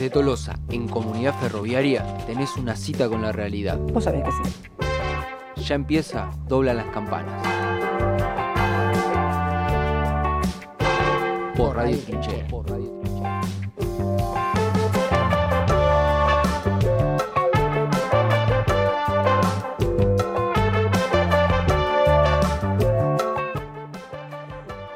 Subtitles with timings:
[0.00, 3.76] Desde Tolosa, en Comunidad Ferroviaria, tenés una cita con la realidad.
[3.76, 5.62] Vos sabés que sí.
[5.62, 7.46] Ya empieza, dobla las campanas.
[11.54, 12.46] Por Radio Trinchera.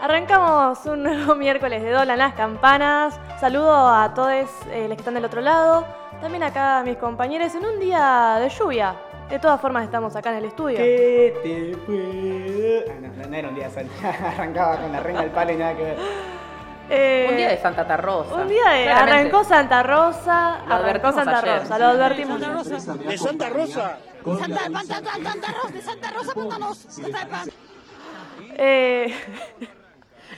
[0.01, 3.21] Arrancamos un nuevo miércoles de Dolan las campanas.
[3.41, 4.31] Saludo a todos
[4.71, 5.87] eh, los que están del otro lado.
[6.21, 8.95] También acá a mis compañeros en un día de lluvia.
[9.29, 10.77] De todas formas estamos acá en el estudio.
[10.79, 12.85] ¿Qué te puedo?
[12.91, 13.87] Ah, no, no era un día de
[14.27, 15.97] Arrancaba con la reina del palo y nada que ver.
[16.91, 18.35] Eh, Un día de Santa Tarrosa.
[18.35, 19.13] Un día de Claramente.
[19.21, 21.61] arrancó Santa Rosa, Lo arrancó advertimos Santa ayer.
[21.63, 22.41] Rosa, lo advertimos.
[22.41, 23.97] De Santa Rosa.
[24.39, 26.87] Santa, Santa, Santa Rosa, de Santa Rosa, mándanos.
[28.57, 29.15] Eh,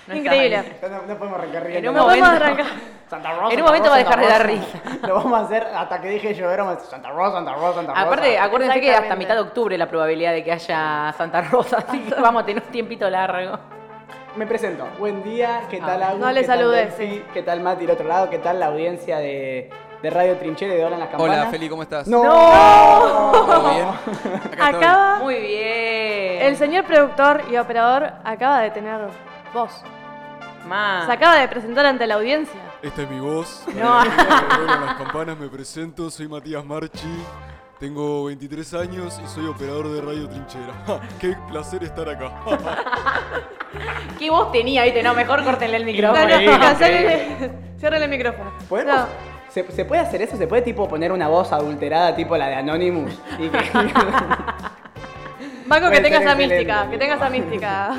[0.06, 0.78] No increíble.
[0.82, 1.78] No, no podemos arrancar riendo.
[1.78, 2.66] En un No podemos arrancar.
[3.08, 3.54] Santa Rosa.
[3.54, 5.06] En un Santa momento va a Rosa, dejar de dar Rosa.
[5.08, 6.58] Lo vamos a hacer hasta que deje de llover.
[6.58, 8.02] Vamos a decir Santa Rosa, Santa Rosa, Santa Rosa.
[8.06, 12.00] Aparte, acuérdense que hasta mitad de octubre la probabilidad de que haya Santa Rosa, así
[12.00, 13.58] que vamos a tener un tiempito largo.
[14.36, 14.84] Me presento.
[14.98, 16.20] Buen día, ¿qué tal Ah, Agus?
[16.20, 17.24] no le ¿Qué tal saludes, sí.
[17.32, 18.28] ¿Qué tal Mati del otro lado?
[18.28, 19.70] ¿Qué tal la audiencia de,
[20.02, 21.38] de Radio Trinchera y de Hola en las Campanas?
[21.40, 22.06] Hola, Feli, ¿cómo estás?
[22.06, 22.20] ¡No!
[22.22, 23.86] ¿Todo bien?
[24.52, 24.84] Acá estoy.
[24.84, 26.42] Acaba, Muy bien.
[26.42, 29.00] el señor productor y operador acaba de tener
[29.54, 29.82] voz.
[30.66, 31.04] Ma.
[31.06, 32.60] Se acaba de presentar ante la audiencia.
[32.86, 33.62] Esta es mi voz.
[33.74, 34.04] No.
[34.04, 37.08] Las campanas, me presento, soy Matías Marchi.
[37.80, 40.72] Tengo 23 años y soy operador de Radio Trinchera.
[41.20, 42.32] ¡Qué placer estar acá!
[44.18, 45.02] ¿Qué voz tenía, viste?
[45.02, 46.22] No, mejor córtenle el No, micrófono.
[46.26, 48.52] no, cierre- Cierre el micrófono.
[48.68, 48.96] ¿Podemos?
[48.96, 49.06] No.
[49.50, 50.36] ¿Se, se puede hacer eso?
[50.36, 53.12] ¿Se puede tipo poner una voz adulterada tipo la de Anonymous?
[53.38, 53.58] Y que-
[55.66, 57.90] Banco que tenga esa mística, que tenga esa mística.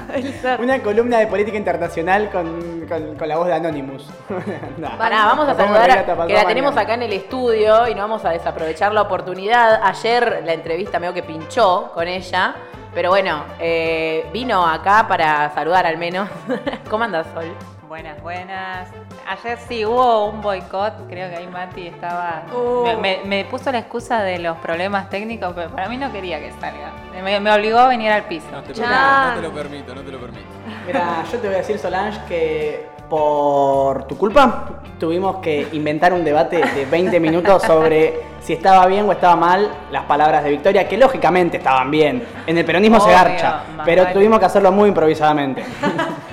[0.59, 4.08] una columna de política internacional con, con- con la voz de Anonymous.
[4.77, 4.97] Nah.
[4.97, 6.81] Pará, vamos a saludar a- que la tenemos mañana.
[6.81, 9.81] acá en el estudio y no vamos a desaprovechar la oportunidad.
[9.83, 12.55] Ayer la entrevista medio que pinchó con ella,
[12.93, 16.30] pero bueno, eh, vino acá para saludar al menos.
[16.89, 17.45] ¿Cómo andas, Sol?
[17.87, 18.89] Buenas, buenas.
[19.25, 22.43] Ayer sí hubo un boicot, creo que ahí Mati estaba...
[22.53, 22.83] Uh.
[22.83, 26.39] Me, me- me puso la excusa de los problemas técnicos, pero para mí no quería
[26.39, 26.92] que salga.
[27.23, 28.48] Me, me obligó a venir al piso.
[28.52, 29.30] No te, Chan.
[29.30, 30.45] no te lo permito, no te lo permito.
[30.86, 34.65] Mira, yo te voy a decir, Solange, que por tu culpa
[34.99, 39.69] tuvimos que inventar un debate de 20 minutos sobre si estaba bien o estaba mal
[39.92, 42.21] las palabras de Victoria, que lógicamente estaban bien.
[42.45, 44.14] En el peronismo se garcha, pero vale.
[44.14, 45.64] tuvimos que hacerlo muy improvisadamente.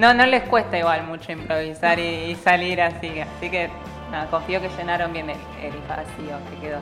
[0.00, 3.68] No, no les cuesta igual mucho improvisar y, y salir así que, así que
[4.10, 6.78] nada, confío que llenaron bien el, el vacío que quedó.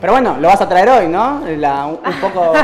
[0.00, 1.42] Pero bueno, lo vas a traer hoy, ¿no?
[1.58, 2.54] La- un, un poco...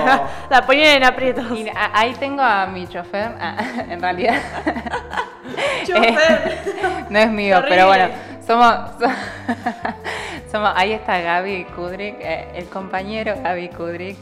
[0.49, 1.45] La ponían en aprietos.
[1.53, 3.57] Y a- ahí tengo a mi chofer, ah,
[3.91, 4.41] en realidad.
[5.87, 7.07] Chofer.
[7.11, 8.09] no es mío, pero bueno,
[8.47, 8.75] somos,
[10.51, 10.73] somos.
[10.75, 14.17] Ahí está Gaby Kudrik, eh, el compañero Gaby Kudrik.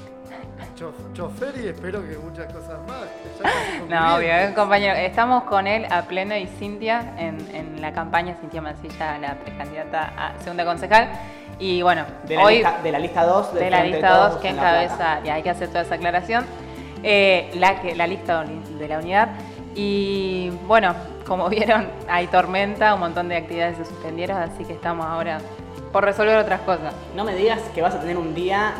[0.78, 3.06] Chof- Chofer y espero que muchas cosas más.
[3.88, 4.94] No, obvio, es un compañero.
[4.94, 10.12] Estamos con él a pleno y Cintia en, en la campaña, Cintia Mancilla, la precandidata
[10.16, 11.08] a segunda concejal.
[11.58, 14.48] Y bueno, De la, hoy lista, de la lista 2 de la lista 2 que
[14.48, 16.44] encabeza, y hay que hacer toda esa aclaración,
[17.02, 19.28] eh, la, que, la lista de la unidad.
[19.74, 20.94] Y bueno,
[21.26, 25.38] como vieron, hay tormenta, un montón de actividades se suspendieron, así que estamos ahora
[25.92, 26.92] por resolver otras cosas.
[27.14, 28.74] No me digas que vas a tener un día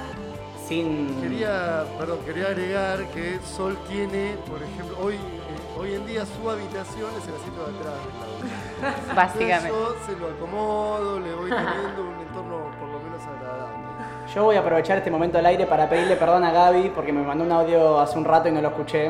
[0.66, 1.20] sin...
[1.20, 6.50] Quería, perdón, quería agregar que Sol tiene, por ejemplo, hoy, eh, hoy en día su
[6.50, 7.94] habitación es el asiento de atrás.
[9.06, 9.14] de la.
[9.14, 9.68] Básicamente.
[9.68, 13.76] Entonces yo se lo acomodo, le voy teniendo un entorno por lo menos agradable.
[14.34, 17.22] Yo voy a aprovechar este momento al aire para pedirle perdón a Gaby porque me
[17.22, 19.06] mandó un audio hace un rato y no lo escuché.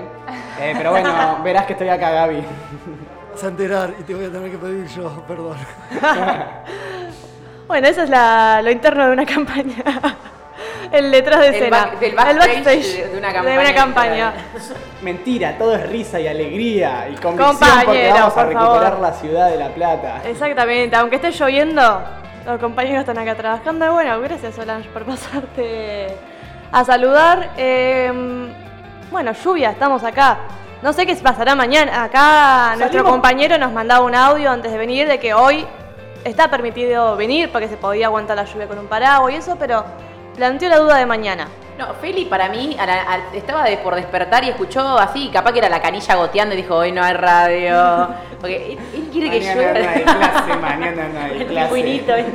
[0.60, 1.10] Eh, pero bueno,
[1.44, 2.44] verás que estoy acá, Gaby.
[3.32, 5.56] Vas a enterar y te voy a tener que pedir yo, perdón.
[7.66, 9.74] Bueno, eso es la- lo interno de una campaña.
[10.92, 11.76] El detrás de El escena.
[11.86, 14.32] back- del backstage de una campaña De una campaña.
[15.02, 19.00] Mentira, todo es risa y alegría y convicción porque Compañero, vamos a por recuperar favor.
[19.00, 20.22] la ciudad de La Plata.
[20.24, 22.02] Exactamente, aunque esté lloviendo,
[22.44, 23.92] los compañeros están acá trabajando.
[23.92, 26.08] Bueno, gracias Solange por pasarte
[26.72, 27.50] a saludar.
[27.56, 28.12] Eh,
[29.10, 30.38] bueno, lluvia, estamos acá.
[30.82, 32.04] No sé qué pasará mañana.
[32.04, 35.66] Acá nuestro compañero nos mandaba un audio antes de venir de que hoy
[36.24, 39.84] está permitido venir porque se podía aguantar la lluvia con un paraguas y eso, pero
[40.36, 41.48] planteó la duda de mañana.
[41.78, 45.52] No, Feli para mí a la- a- estaba de- por despertar y escuchó así, capaz
[45.52, 48.08] que era la canilla goteando y dijo, hoy no hay radio.
[48.40, 51.82] Porque él, él quiere que Mañana no hay clase, mañana no hay clase.
[51.82, 52.34] ¿viste?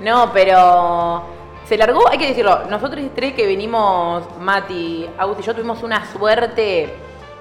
[0.00, 1.22] No, pero
[1.66, 6.04] se largó, hay que decirlo, nosotros tres que venimos, Mati, Auti y yo tuvimos una
[6.12, 6.94] suerte,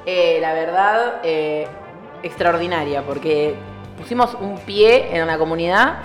[0.05, 1.67] eh, la verdad, eh,
[2.23, 3.55] extraordinaria, porque
[3.97, 5.95] pusimos un pie en una comunidad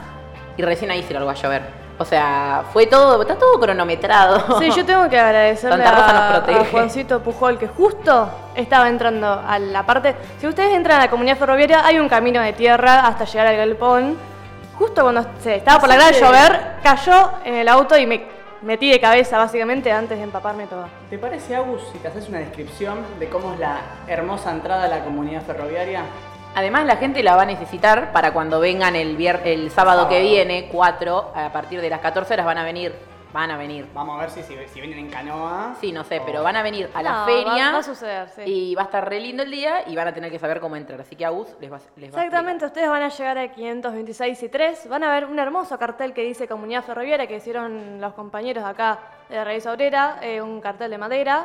[0.56, 1.77] y recién ahí se largó a llover.
[2.00, 4.60] O sea, fue todo, está todo cronometrado.
[4.60, 10.14] Sí, yo tengo que agradecerle a, Juancito Pujol que justo estaba entrando a la parte.
[10.40, 13.56] Si ustedes entran a la comunidad ferroviaria, hay un camino de tierra hasta llegar al
[13.56, 14.16] galpón.
[14.78, 18.28] Justo cuando se estaba por la gran que- llover, cayó en el auto y me
[18.62, 20.88] metí de cabeza básicamente antes de empaparme toda.
[21.10, 24.88] ¿Te parece, Agus, si te haces una descripción de cómo es la hermosa entrada a
[24.88, 26.02] la comunidad ferroviaria?
[26.58, 30.20] Además, la gente la va a necesitar para cuando vengan el, vier- el sábado que
[30.20, 32.92] viene, 4, a partir de las 14 horas van a venir.
[33.32, 33.86] Van a venir.
[33.94, 35.76] Vamos a ver si, si, si vienen en canoa.
[35.80, 37.66] Sí, no sé, o- pero van a venir a la No, feria.
[37.66, 38.42] Va, va a suceder, sí.
[38.44, 40.74] Y va a estar re lindo el día y van a tener que saber cómo
[40.74, 41.00] entrar.
[41.00, 44.42] Así que Agus les va, les va a Exactamente, ustedes van a llegar a 526
[44.42, 48.14] y 3, van a ver un hermoso cartel que dice Comunidad Ferroviaria que hicieron los
[48.14, 51.44] compañeros de acá de Raíz Obrera, eh, un cartel de madera.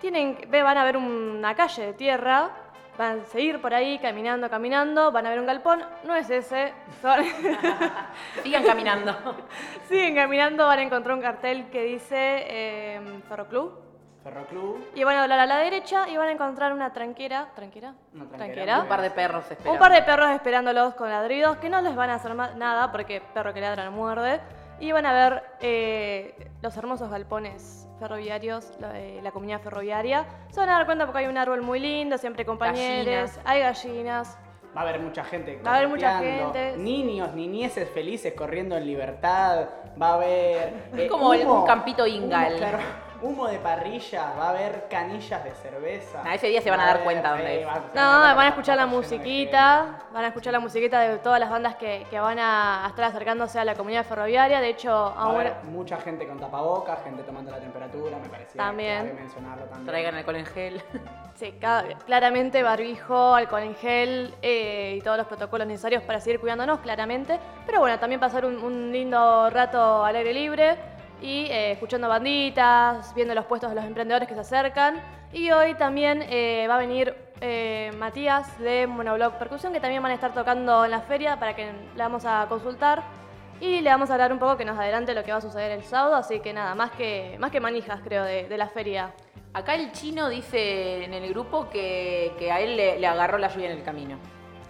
[0.00, 2.50] Tienen, van a ver una calle de tierra,
[2.98, 6.74] van a seguir por ahí caminando, caminando, van a ver un galpón, no es ese,
[7.00, 7.24] son-.
[8.42, 9.16] Sigan caminando.
[9.88, 13.86] siguen caminando, van a encontrar un cartel que dice eh, Ferroclub.
[14.24, 14.84] Ferroclub.
[14.96, 18.26] Y van a hablar a la derecha y van a encontrar una tranquera, tranquera, Una
[18.26, 18.38] tranquera.
[18.38, 18.80] tranquera.
[18.80, 19.72] Un par de perros esperando.
[19.72, 23.22] Un par de perros esperándolos con ladridos que no les van a hacer nada porque
[23.32, 24.40] perro que ladra no muerde.
[24.80, 30.26] Y van a ver eh, los hermosos galpones ferroviarios, la, eh, la comunidad ferroviaria.
[30.50, 33.40] Se van a dar cuenta porque hay un árbol muy lindo, siempre compañeros, Gallinas.
[33.44, 34.38] hay gallinas.
[34.76, 35.60] Va a haber mucha gente.
[35.66, 36.76] Va a haber mucha gente.
[36.76, 39.66] Niños, niñeces felices corriendo en libertad.
[40.00, 40.28] Va a haber.
[40.28, 42.48] eh, Es como un campito ingal.
[42.52, 42.78] Humo, claro,
[43.22, 44.32] humo de parrilla.
[44.38, 46.22] Va a haber canillas de cerveza.
[46.24, 47.94] Ah, ese día se van a dar cuenta dónde sí, es.
[47.94, 51.76] No, van a escuchar la musiquita, van a escuchar la musiquita de todas las bandas
[51.76, 54.60] que, que van a estar acercándose a la comunidad ferroviaria.
[54.60, 58.56] De hecho, Va a haber mucha gente con tapabocas, gente tomando la temperatura, me parecía
[58.62, 59.02] También.
[59.02, 59.86] clave mencionarlo también.
[59.86, 60.82] Traigan alcohol en gel.
[61.34, 61.54] Sí,
[62.04, 67.38] claramente barbijo, alcohol en gel eh, y todos los protocolos necesarios para seguir cuidándonos, claramente.
[67.64, 70.76] Pero bueno, también pasar un, un lindo rato al aire libre
[71.20, 75.02] y eh, escuchando banditas, viendo los puestos de los emprendedores que se acercan.
[75.32, 80.12] Y hoy también eh, va a venir eh, Matías de Monoblog Percusión, que también van
[80.12, 83.02] a estar tocando en la feria para que le vamos a consultar.
[83.60, 85.72] Y le vamos a hablar un poco que nos adelante lo que va a suceder
[85.72, 89.12] el sábado, así que nada, más que, más que manijas creo de, de la feria.
[89.52, 93.48] Acá el chino dice en el grupo que, que a él le, le agarró la
[93.48, 94.16] lluvia en el camino.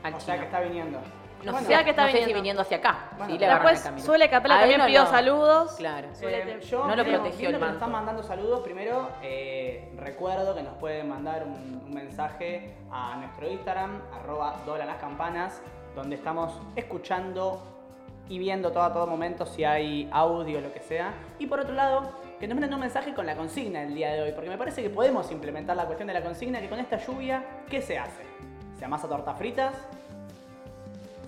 [0.03, 1.01] Al O sea que está viniendo.
[1.45, 2.39] No, Bueno, sé, ya que está no sé si viniendo.
[2.41, 3.11] viniendo hacia acá.
[3.17, 4.05] Bueno, sí, le el Después.
[4.05, 5.75] Suele Capela A también no pidió saludos.
[5.77, 6.09] Claro.
[6.21, 10.75] Eh, yo, No lo protegió el nos están mandando saludos, primero eh, recuerdo que nos
[10.79, 15.63] pueden mandar un, un mensaje a nuestro Instagram, arroba doblan las campanas,
[15.95, 17.63] donde estamos escuchando
[18.29, 21.15] y viendo todo a todo momento si hay audio o lo que sea.
[21.39, 24.23] Y por otro lado, que nos manden un mensaje con la consigna del día de
[24.23, 26.99] hoy, porque me parece que podemos implementar la cuestión de la consigna, que con esta
[26.99, 28.23] lluvia, ¿qué se hace?
[28.79, 29.73] ¿Se amasa tortas fritas?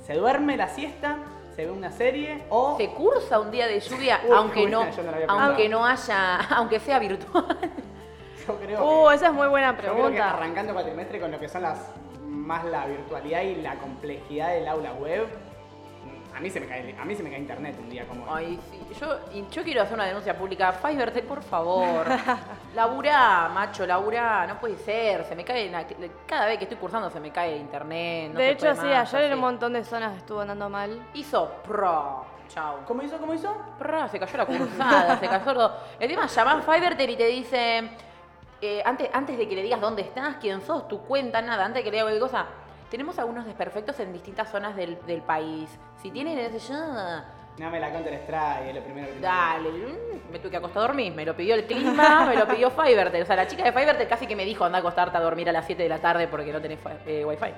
[0.04, 1.16] ¿Se duerme la siesta?
[1.54, 2.42] ¿Se ve una serie?
[2.48, 4.84] ¿O Se cursa un día de lluvia, Uy, aunque no,
[5.28, 7.44] aunque no haya, aunque sea virtual.
[8.46, 9.14] yo creo Uh, que...
[9.16, 10.30] esa es muy buena Yo creo que pregunta.
[10.30, 11.78] arrancando cuatrimestre con lo que son las
[12.24, 15.26] más la virtualidad y la complejidad del aula web,
[16.40, 18.44] a mí se me cae, a mí se me cae internet un día como hoy.
[18.46, 18.80] Ay, sí.
[19.50, 20.72] Yo, quiero hacer una denuncia pública.
[20.72, 22.06] Fivertel, por favor.
[22.74, 24.46] laburá, macho, laburá.
[24.46, 25.26] No puede ser.
[25.26, 25.70] Se me cae.
[26.26, 28.32] Cada vez que estoy cursando se me cae internet.
[28.32, 30.98] no de hecho, sí, más, ayer en un montón de zonas estuvo andando mal.
[31.12, 32.24] Hizo pro.
[32.48, 32.78] Chao.
[32.86, 33.18] ¿Cómo hizo?
[33.18, 33.54] ¿Cómo hizo?
[33.78, 35.76] Prr, se cayó la cursada, se cayó todo.
[36.00, 37.90] El tema es llamar Fivertel y te dice,
[38.62, 41.80] eh, antes, antes de que le digas dónde estás, quién sos, tu cuenta, nada, antes
[41.80, 42.46] de que le diga cualquier cosa,
[42.90, 45.70] tenemos algunos desperfectos en distintas zonas del, del país.
[46.02, 47.24] Si tienen ese ya,
[47.56, 50.86] Dame la Counter Strike, es lo primero que dale, mm, me tuve que acostar a
[50.86, 53.22] dormir, me lo pidió el clima, me lo pidió Fivertel.
[53.22, 55.48] O sea, la chica de Fivertel casi que me dijo, anda a acostarte a dormir
[55.48, 57.50] a las 7 de la tarde porque no tenés eh, wifi.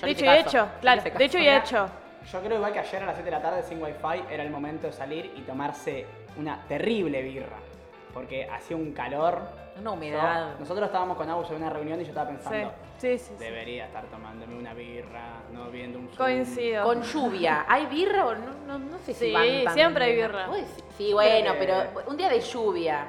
[0.00, 1.88] Yo Dicho hice y caso, hecho, claro, de hecho y hecho.
[2.32, 4.50] Yo creo igual que ayer a las 7 de la tarde sin wifi era el
[4.50, 6.06] momento de salir y tomarse
[6.36, 7.58] una terrible birra.
[8.14, 9.61] Porque hacía un calor.
[9.78, 10.52] Una humedad.
[10.52, 13.24] Yo- nosotros estábamos con Agus en una reunión y yo estaba pensando, sí, sí.
[13.28, 13.34] sí.
[13.38, 16.16] debería estar tomándome una birra, no viendo un Zoom".
[16.18, 16.84] Coincido.
[16.84, 17.64] Con lluvia.
[17.68, 18.52] ¿Hay birra o no?
[18.66, 20.46] No, no sé si Sí, van tan- siempre hay birra.
[20.96, 21.56] Sí, bueno, Eh.
[21.58, 23.06] pero un día de lluvia.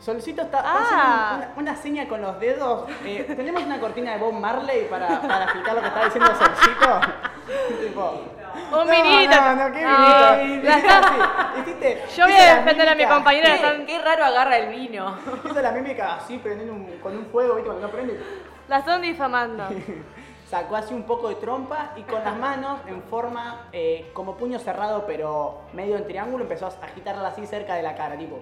[0.00, 1.34] Solcito está está Ah.
[1.34, 2.88] haciendo una, una seña con los dedos.
[3.04, 7.00] Eh, ¿Tenemos una cortina de Bob Marley para, para explicar lo que está diciendo Solcito?
[7.80, 8.22] tipo,
[8.54, 9.34] Un no, vinito.
[9.40, 13.56] No, no, qué No, Hiciste hiciste- Yo voy a defender a mi compañera.
[13.76, 15.16] Qué, qué raro agarra el vino.
[15.44, 17.68] Hizo la mímica así, prendiendo un- con un fuego, ¿viste?
[17.70, 18.20] Cuando no prende.
[18.68, 19.64] La están difamando.
[20.48, 24.58] Sacó así un poco de trompa y con las manos en forma eh, como puño
[24.58, 28.40] cerrado, pero medio en triángulo, empezó a agitarla así cerca de la cara, tipo.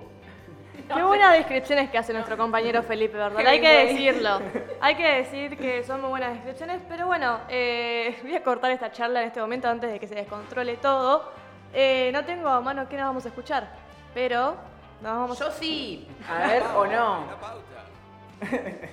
[0.95, 3.45] Qué buenas descripciones que hace nuestro compañero Felipe, ¿verdad?
[3.47, 4.41] Hay que decirlo.
[4.81, 8.93] Hay que decir que son muy buenas descripciones, pero bueno, eh, voy a cortar esta
[8.93, 11.31] charla en este momento antes de que se descontrole todo.
[11.73, 13.69] Eh, no tengo a mano qué nos vamos a escuchar,
[14.15, 14.57] pero
[15.03, 16.09] nos vamos Yo sí.
[16.29, 17.25] A ver, o no.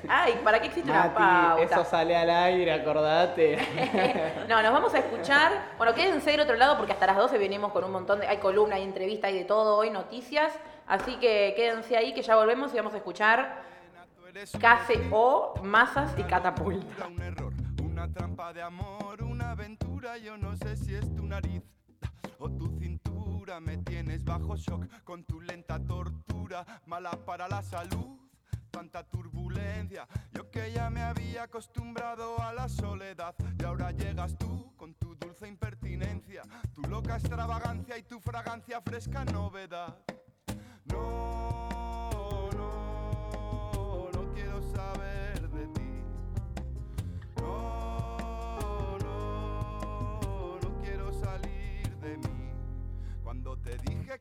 [0.07, 1.63] Ay, ¿para qué existe una Mati, pauta?
[1.63, 3.57] eso sale al aire, acordate.
[4.47, 5.51] No, nos vamos a escuchar.
[5.77, 8.27] Bueno, quédense del otro lado porque hasta las 12 venimos con un montón de.
[8.27, 10.53] Hay columna, hay entrevista, hay de todo hoy, noticias.
[10.87, 13.63] Así que quédense ahí que ya volvemos y vamos a escuchar
[14.59, 17.07] Case o Masas y Catapulta.
[17.07, 21.61] Un error, una trampa de amor, una aventura, yo no sé si es tu nariz
[22.39, 28.17] o tu cintura, me tienes bajo shock con tu lenta tortura, mala para la salud.
[28.71, 34.73] Tanta turbulencia, yo que ya me había acostumbrado a la soledad y ahora llegas tú
[34.75, 36.41] con tu dulce impertinencia,
[36.73, 39.95] tu loca extravagancia y tu fragancia fresca novedad.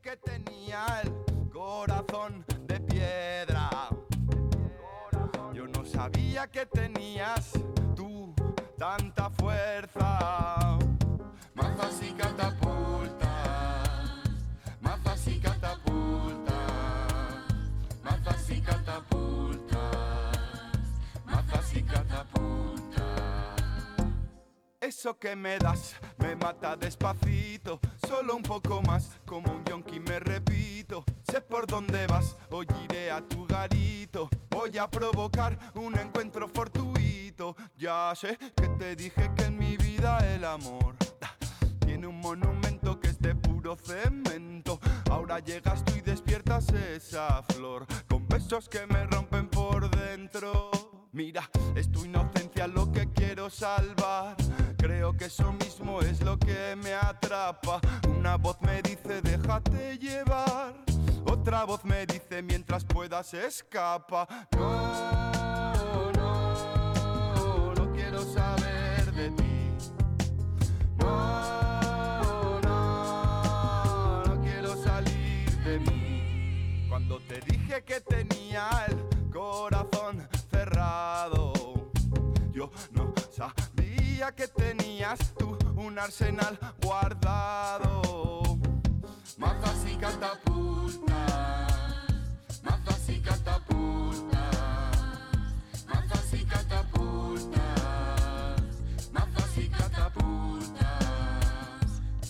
[0.03, 3.71] Que tenía el corazón de piedra,
[5.53, 7.53] yo no sabía que tenías
[7.95, 8.35] tú
[8.77, 10.79] tanta fuerza.
[24.83, 30.19] Eso que me das me mata despacito, solo un poco más, como un yonki me
[30.19, 31.05] repito.
[31.23, 34.29] Sé por dónde vas, hoy iré a tu garito.
[34.51, 37.55] Voy a provocar un encuentro fortuito.
[37.77, 40.97] Ya sé que te dije que en mi vida el amor
[41.87, 44.81] tiene un monumento que es de puro cemento.
[45.09, 50.73] Ahora llegas tú y despiertas esa flor con besos que me rompen por dentro.
[51.13, 54.37] Mira, es tu inocencia lo que quiero salvar.
[54.77, 57.81] Creo que eso mismo es lo que me atrapa.
[58.19, 60.75] Una voz me dice déjate llevar.
[61.27, 64.27] Otra voz me dice mientras puedas escapa.
[64.57, 69.71] No, no, no quiero saber de ti.
[70.99, 76.87] No, no, no quiero salir de mí.
[76.89, 81.42] Cuando te dije que tenía el corazón cerrado,
[82.93, 88.43] no sabía que tenías tú un arsenal guardado.
[89.39, 91.17] Mazas y catapultas,
[92.63, 94.57] mazas y catapultas,
[95.89, 97.61] mazas y catapultas,
[99.13, 101.05] mazas y catapultas,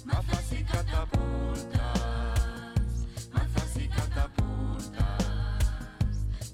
[0.07, 1.83] mazas y catapultas,
[3.33, 5.17] mazas y catapultas,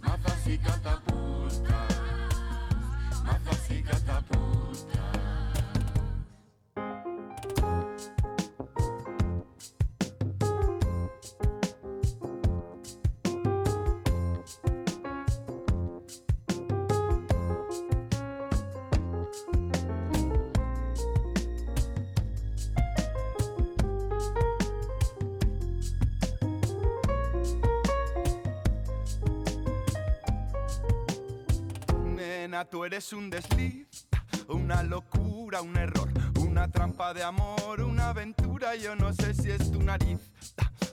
[0.03, 1.08] mazas y catapultas,
[32.71, 34.09] tú eres un desliz,
[34.49, 36.09] una locura, un error,
[36.41, 38.75] una trampa de amor, una aventura.
[38.77, 40.31] Yo no sé si es tu nariz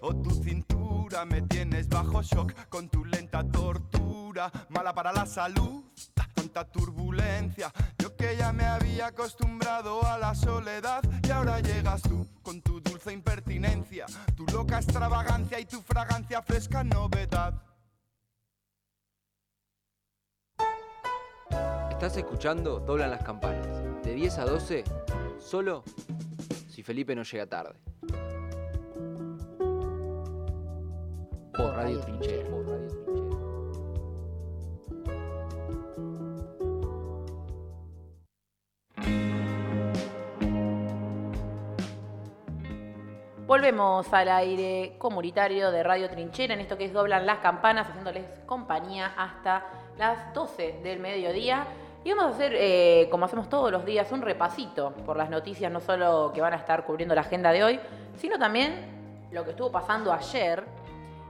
[0.01, 1.25] o tu cintura.
[1.25, 5.83] Me tienes bajo shock con tu lenta tortura, mala para la salud.
[6.33, 12.27] Tanta turbulencia, yo que ya me había acostumbrado a la soledad y ahora llegas tú
[12.43, 14.05] con tu dulce impertinencia,
[14.35, 17.61] tu loca extravagancia y tu fragancia fresca novedad.
[21.89, 23.67] Estás escuchando Doblan las campanas.
[24.03, 24.83] De 10 a 12,
[25.39, 25.83] solo
[26.69, 27.75] si Felipe no llega tarde.
[31.53, 32.49] Por Radio Trinchera.
[32.49, 33.25] Por Radio Trinchera.
[43.47, 48.25] Volvemos al aire comunitario de Radio Trinchera en esto que es Doblan las Campanas, haciéndoles
[48.45, 49.63] compañía hasta
[49.97, 51.67] las 12 del mediodía.
[52.03, 55.71] Y vamos a hacer, eh, como hacemos todos los días, un repasito por las noticias,
[55.71, 57.79] no solo que van a estar cubriendo la agenda de hoy,
[58.17, 60.63] sino también lo que estuvo pasando ayer.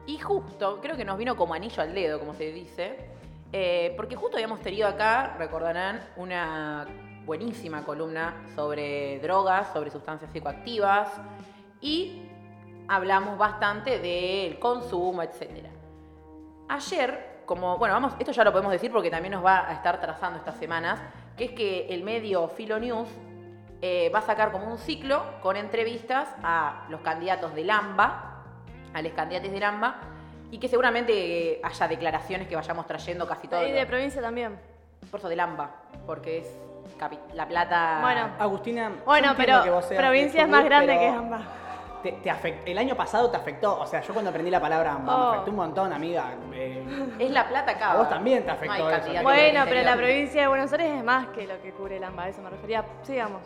[0.05, 3.09] Y justo, creo que nos vino como anillo al dedo, como se dice,
[3.53, 6.85] eh, porque justo habíamos tenido acá, recordarán, una
[7.25, 11.09] buenísima columna sobre drogas, sobre sustancias psicoactivas
[11.81, 12.21] y
[12.87, 15.67] hablamos bastante del consumo, etc.
[16.67, 19.99] Ayer, como, bueno, vamos, esto ya lo podemos decir porque también nos va a estar
[20.01, 20.99] trazando estas semanas,
[21.37, 23.07] que es que el medio Filo News
[23.81, 28.41] eh, va a sacar como un ciclo con entrevistas a los candidatos del AMBA,
[28.93, 29.95] a los candidatos del AMBA,
[30.51, 31.13] y que seguramente
[31.53, 33.65] eh, haya declaraciones que vayamos trayendo casi todo.
[33.67, 34.57] Y de provincia también.
[35.11, 35.69] Por eso del AMBA,
[36.05, 36.47] porque es
[36.99, 37.99] capi- La Plata.
[38.01, 38.29] Bueno.
[38.39, 41.41] Agustina, Bueno, pero que vos seas de provincia es más grande pero que ambas.
[42.05, 44.91] Te, te afect- el año pasado te afectó, o sea, yo cuando aprendí la palabra
[44.93, 45.23] amba, Oh.
[45.29, 46.35] me afectó un montón, amiga.
[46.53, 47.93] Eh, Es La Plata acá.
[47.93, 49.23] A vos también te afectó No eso.
[49.23, 52.23] Bueno, pero la provincia de Buenos Aires es más que lo que cubre el AMBA,
[52.25, 52.85] a eso me refería.
[53.01, 53.41] Sigamos.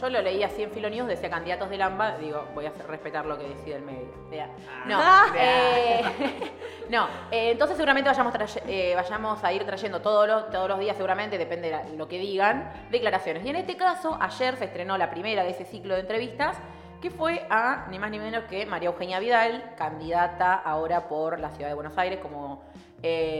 [0.00, 2.86] Yo lo leí así en Filo News, decía candidatos del AMBA, digo, voy a hacer-
[2.88, 4.08] respetar lo que decide el medio.
[4.30, 4.48] Vea.
[4.86, 5.26] No, Ah.
[5.36, 6.02] eh,
[6.90, 8.34] no eh, entonces seguramente vayamos,
[8.66, 12.18] eh, vayamos a ir trayendo todos los, todos los días, seguramente, depende de lo que
[12.18, 13.44] digan, declaraciones.
[13.44, 16.56] Y en este caso, ayer se estrenó la primera de ese ciclo de entrevistas,
[17.00, 21.50] que fue a ni más ni menos que María Eugenia Vidal, candidata ahora por la
[21.50, 22.62] ciudad de Buenos Aires como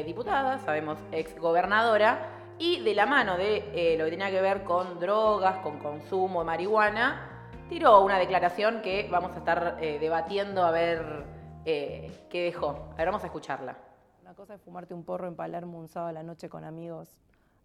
[0.05, 2.19] diputada, sabemos, ex gobernadora,
[2.59, 6.41] y de la mano de eh, lo que tenía que ver con drogas, con consumo
[6.41, 11.25] de marihuana, tiró una declaración que vamos a estar eh, debatiendo a ver
[11.65, 12.89] eh, qué dejó.
[12.93, 13.77] A ver, vamos a escucharla.
[14.21, 17.17] Una cosa es fumarte un porro en Palermo un sábado a la noche con amigos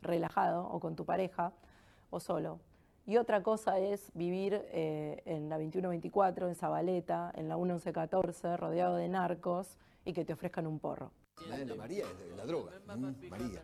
[0.02, 1.52] relajado o con tu pareja
[2.10, 2.60] o solo.
[3.06, 8.98] Y otra cosa es vivir eh, en la 2124, en Zabaleta, en la 1114, rodeado
[8.98, 11.12] de narcos y que te ofrezcan un porro.
[11.48, 12.72] La María es de la droga.
[12.86, 13.64] Mm, María.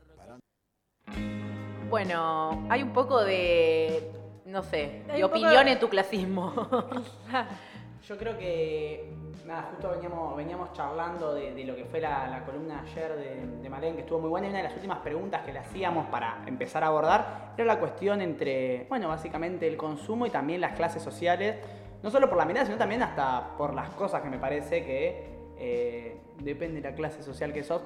[1.89, 4.11] Bueno, hay un poco de,
[4.45, 6.53] no sé, de opinión de- en tu clasismo.
[8.07, 9.11] Yo creo que,
[9.45, 13.47] nada, justo veníamos, veníamos charlando de, de lo que fue la, la columna ayer de,
[13.63, 16.05] de Malén, que estuvo muy buena, y una de las últimas preguntas que le hacíamos
[16.07, 20.73] para empezar a abordar era la cuestión entre, bueno, básicamente el consumo y también las
[20.73, 21.55] clases sociales,
[22.03, 25.25] no solo por la mirada, sino también hasta por las cosas que me parece que
[25.57, 27.81] eh, depende de la clase social que sos.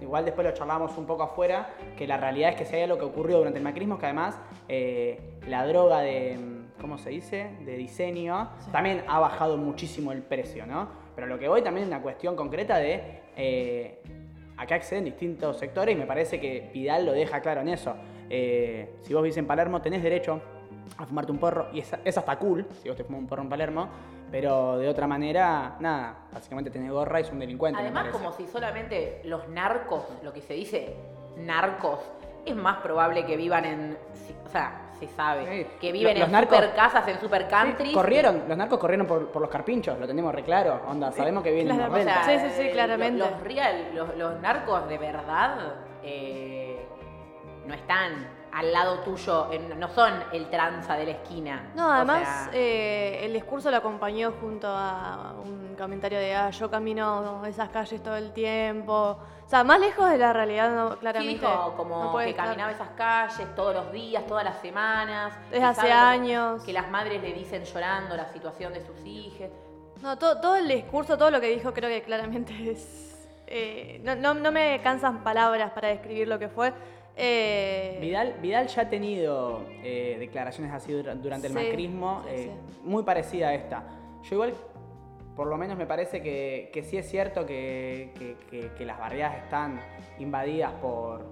[0.00, 2.98] Igual después lo charlábamos un poco afuera, que la realidad es que si hay algo
[2.98, 6.38] que ocurrió durante el macrismo, es que además eh, la droga de,
[6.80, 10.88] ¿cómo se dice?, de diseño, también ha bajado muchísimo el precio, ¿no?
[11.14, 13.22] Pero lo que voy también es una cuestión concreta de...
[13.36, 14.00] eh,
[14.58, 17.94] acá acceden distintos sectores y me parece que Vidal lo deja claro en eso.
[18.28, 20.40] Eh, si vos vivís en Palermo, tenés derecho
[20.96, 23.42] a fumarte un porro y es, es hasta cool si vos te fumas un porro
[23.42, 23.88] en Palermo,
[24.30, 27.80] pero de otra manera, nada, básicamente tenés gorra y es un delincuente.
[27.80, 30.96] Además, como si solamente los narcos, lo que se dice
[31.36, 32.00] narcos,
[32.44, 33.98] es más probable que vivan en,
[34.46, 37.88] o sea, se sabe, que viven Los en narcos- super casas, en super country.
[37.88, 41.42] Sí, corrieron, los narcos corrieron por, por los carpinchos, lo tenemos re claro, onda, sabemos
[41.42, 42.42] que vienen Claro, los o sea, rentas.
[42.42, 43.18] Sí, sí, sí, eh, claramente.
[43.18, 46.86] Los, real- los, los narcos de verdad eh,
[47.66, 51.70] no están al lado tuyo, en- no son el tranza de la esquina.
[51.74, 56.50] No, O además sea, eh, el discurso lo acompañó junto a un comentario de, ah,
[56.50, 59.18] yo camino esas calles todo el tiempo.
[59.46, 61.34] O sea, más lejos de la realidad, no, sí, claramente.
[61.46, 62.46] dijo como no que estar.
[62.46, 65.32] caminaba esas calles todos los días, todas las semanas.
[65.50, 66.62] Desde hace años.
[66.64, 69.48] Que las madres le dicen llorando la situación de sus hijas.
[70.02, 73.26] No, todo, todo el discurso, todo lo que dijo, creo que claramente es.
[73.46, 76.72] eh, no, no, no me cansan palabras para describir lo que fue.
[77.20, 82.30] Eh, Vidal, Vidal ya ha tenido eh, declaraciones así dura- durante el Sí, macrismo, sí,
[82.34, 82.50] eh,
[82.84, 83.82] muy parecida a esta.
[84.22, 84.54] Yo igual,
[85.34, 88.98] por lo menos me parece que, que sí es cierto que, que- que- que las
[89.00, 89.80] barriadas están
[90.20, 91.24] invadidas por,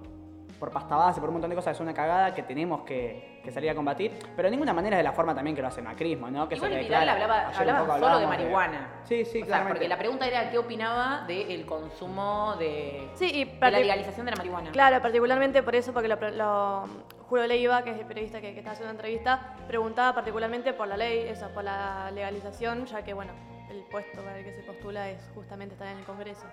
[0.59, 3.51] por pasta base, por un montón de cosas, es una cagada que tenemos que, que
[3.53, 5.79] salir a combatir, pero de ninguna manera es de la forma también que lo hace
[5.79, 6.47] el macrismo, ¿no?
[6.47, 8.87] Que Igual se Vidal hablaba, poco solo de marihuana.
[9.05, 9.73] Sí, sí, O sea, claramente.
[9.79, 14.31] porque la pregunta era qué opinaba del consumo de, Sí, y de la legalización de
[14.33, 14.71] la marihuana.
[14.71, 16.87] Claro, particularmente por eso, porque lo, lo-
[17.29, 20.87] Julio Leiva, que es el periodista que, que está haciendo la entrevista, preguntaba particularmente por
[20.87, 23.31] la ley, eso, por la legalización, ya que, bueno,
[23.69, 26.45] el puesto para el que se postula es justamente estar en el Congreso.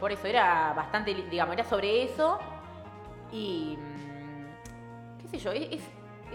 [0.00, 2.38] Por eso era bastante, digamos, era sobre eso
[3.32, 4.13] y mm,
[5.38, 5.82] sé yo, es,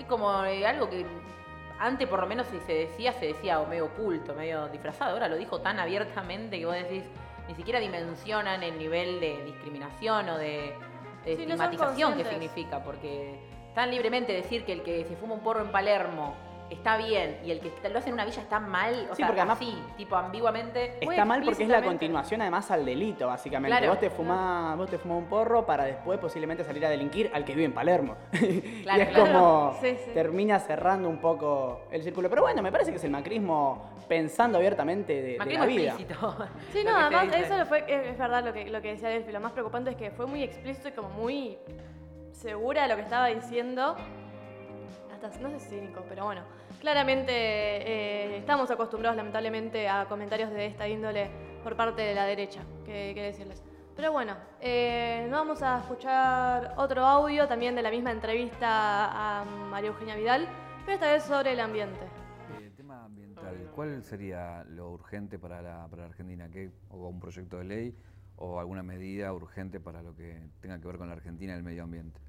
[0.08, 1.06] como eh, algo que
[1.80, 5.28] antes por lo menos si se decía, se decía o medio oculto, medio disfrazado, ahora
[5.28, 7.04] lo dijo tan abiertamente que vos decís,
[7.48, 10.74] ni siquiera dimensionan el nivel de discriminación o de,
[11.26, 13.40] de Sí, no son estigmatización que significa, porque
[13.74, 16.36] tan libremente decir que el que se fuma un porro en Palermo
[16.70, 19.28] está bien y el que lo hace en una villa está mal, o Sí, sea,
[19.28, 20.98] porque además- así, tipo ambiguamente.
[21.02, 23.78] Está mal porque es la continuación además al delito, básicamente.
[23.78, 23.92] Claro.
[23.94, 27.44] Vos te fumás, vos te fumás un porro para después posiblemente salir a delinquir al
[27.46, 28.16] que vive en Palermo.
[28.34, 29.26] y Claro, es claro.
[29.26, 30.12] como Sí, sí.
[30.14, 32.30] termina cerrando un poco el círculo.
[32.30, 35.90] Pero bueno, me parece que es el macrismo pensando abiertamente de, de Macrismo la vida.
[35.94, 36.36] explícito.
[36.72, 39.32] Sí, no, además eso lo fue, es, es verdad lo que, lo que decía Delphi,
[39.32, 41.58] lo más preocupante es que fue muy explícito y como muy
[42.32, 43.96] segura de lo que estaba diciendo.
[45.14, 46.42] Hasta, no sé si cínico, pero bueno.
[46.80, 51.30] Claramente eh, estamos acostumbrados lamentablemente a comentarios de esta índole
[51.62, 53.62] por parte de la derecha, que, que decirles.
[53.98, 59.44] Pero bueno, eh, nos vamos a escuchar otro audio también de la misma entrevista a
[59.44, 60.48] María Eugenia Vidal,
[60.86, 62.00] pero esta vez sobre el ambiente.
[62.58, 66.50] El tema ambiental, ¿cuál sería lo urgente para la, para la Argentina?
[66.50, 67.96] ¿Qué, ¿O un proyecto de ley
[68.38, 71.64] o alguna medida urgente para lo que tenga que ver con la Argentina y el
[71.64, 72.22] medio ambiente?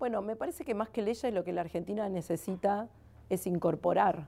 [0.00, 2.88] Bueno, me parece que más que leyes lo que la Argentina necesita
[3.30, 4.26] es incorporar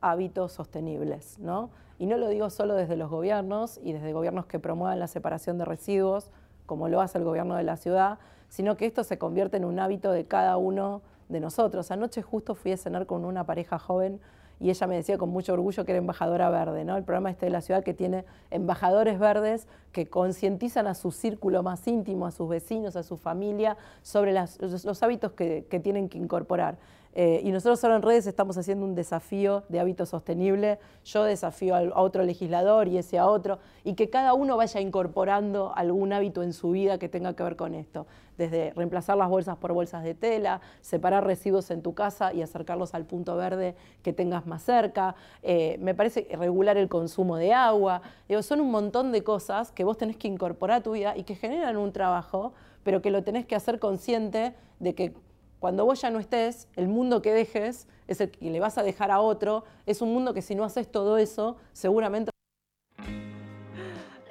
[0.00, 1.70] hábitos sostenibles, ¿no?
[1.98, 5.58] Y no lo digo solo desde los gobiernos y desde gobiernos que promuevan la separación
[5.58, 6.30] de residuos,
[6.64, 9.78] como lo hace el gobierno de la ciudad, sino que esto se convierte en un
[9.78, 11.90] hábito de cada uno de nosotros.
[11.90, 14.20] Anoche justo fui a cenar con una pareja joven
[14.58, 16.96] y ella me decía con mucho orgullo que era embajadora verde, ¿no?
[16.96, 21.62] El programa este de la ciudad que tiene embajadores verdes que concientizan a su círculo
[21.62, 26.78] más íntimo, a sus vecinos, a su familia, sobre los, hábitos que tienen que incorporar.
[27.14, 30.78] Eh, y nosotros ahora en redes estamos haciendo un desafío de hábito sostenible.
[31.04, 35.72] Yo desafío a otro legislador y ese a otro, y que cada uno vaya incorporando
[35.74, 38.06] algún hábito en su vida que tenga que ver con esto.
[38.38, 42.94] Desde reemplazar las bolsas por bolsas de tela, separar residuos en tu casa y acercarlos
[42.94, 45.14] al punto verde que tengas más cerca.
[45.42, 48.02] Eh, me parece regular el consumo de agua.
[48.42, 51.34] Son un montón de cosas que vos tenés que incorporar a tu vida y que
[51.34, 55.12] generan un trabajo, pero que lo tenés que hacer consciente de que
[55.60, 58.82] cuando vos ya no estés, el mundo que dejes es el que le vas a
[58.82, 59.64] dejar a otro.
[59.86, 62.30] Es un mundo que si no haces todo eso, seguramente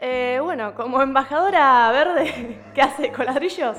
[0.01, 3.77] Eh, bueno, como embajadora verde que hace con ladrillos,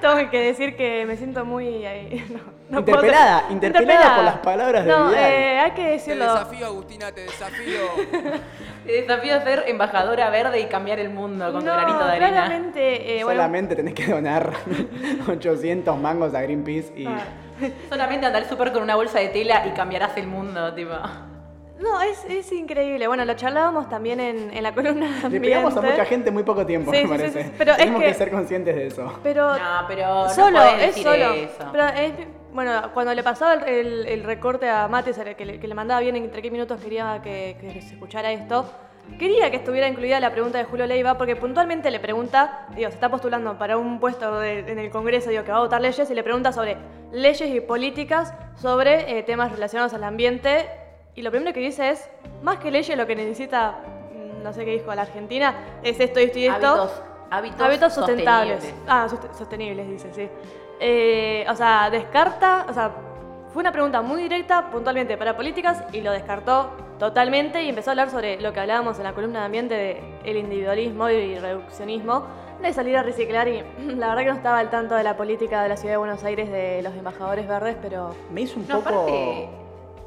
[0.00, 1.66] tengo que decir que me siento muy...
[1.84, 2.38] eh, no,
[2.78, 5.24] no puedo Interpelada, interpelada por las palabras de No, Vidal.
[5.24, 6.24] eh, hay que Te decirlo.
[6.32, 7.80] desafío, Agustina, te desafío.
[8.86, 12.12] Te desafío a ser embajadora verde y cambiar el mundo con no, tu granito de
[12.12, 12.28] arena.
[12.30, 14.52] claramente, eh, bueno, Solamente tenés que donar
[15.28, 17.06] 800 mangos a Greenpeace y...
[17.06, 17.18] Ah.
[17.90, 20.94] Solamente andar súper con una bolsa de tela y cambiarás el mundo, tipo.
[21.80, 23.06] No, es, es increíble.
[23.08, 25.48] Bueno, lo charlábamos también en, en la columna de Le ambiente.
[25.48, 27.42] pegamos a mucha gente en muy poco tiempo, Sí, me sí, parece.
[27.44, 28.06] sí, pero es Tenemos que...
[28.08, 29.12] que- ser conscientes de eso.
[29.22, 31.32] Pero No, pero solo, es decir solo.
[31.32, 31.68] eso.
[31.72, 32.12] Pero es-
[32.52, 36.00] bueno, cuando le pasaba el, el- el recorte a Mates, que le, que le mandaba
[36.00, 38.68] bien entre qué minutos quería que, que se escuchara esto,
[39.18, 42.94] quería que estuviera incluida la pregunta de Julio Leiva, porque puntualmente le pregunta, digo, se
[42.96, 46.10] está postulando para un puesto de- en el Congreso, digo, que va a votar leyes,
[46.10, 46.76] y le pregunta sobre
[47.12, 50.66] leyes y políticas sobre eh, temas relacionados al ambiente,
[51.14, 52.08] y lo primero que dice es,
[52.42, 53.78] más que leyes, lo que necesita,
[54.14, 56.66] mm, no sé qué dijo la Argentina, es esto, esto y esto.
[57.30, 58.54] Hábitos, hábitos, sustentables.
[58.64, 58.88] sostenibles.
[58.88, 60.28] Ah, sostenibles, dice, sí.
[60.80, 62.90] Eh, o sea, descarta, o sea,
[63.52, 67.92] fue una pregunta muy directa, puntualmente para políticas, y lo descartó totalmente y empezó a
[67.92, 72.26] hablar sobre lo que hablábamos en la columna de ambiente de el individualismo y reduccionismo,
[72.62, 73.62] de salir a reciclar y
[73.96, 76.22] la verdad que no estaba al tanto de la política de la ciudad de Buenos
[76.24, 78.88] Aires de los embajadores verdes, pero Me hizo un No, poco...
[78.90, 79.48] aparte,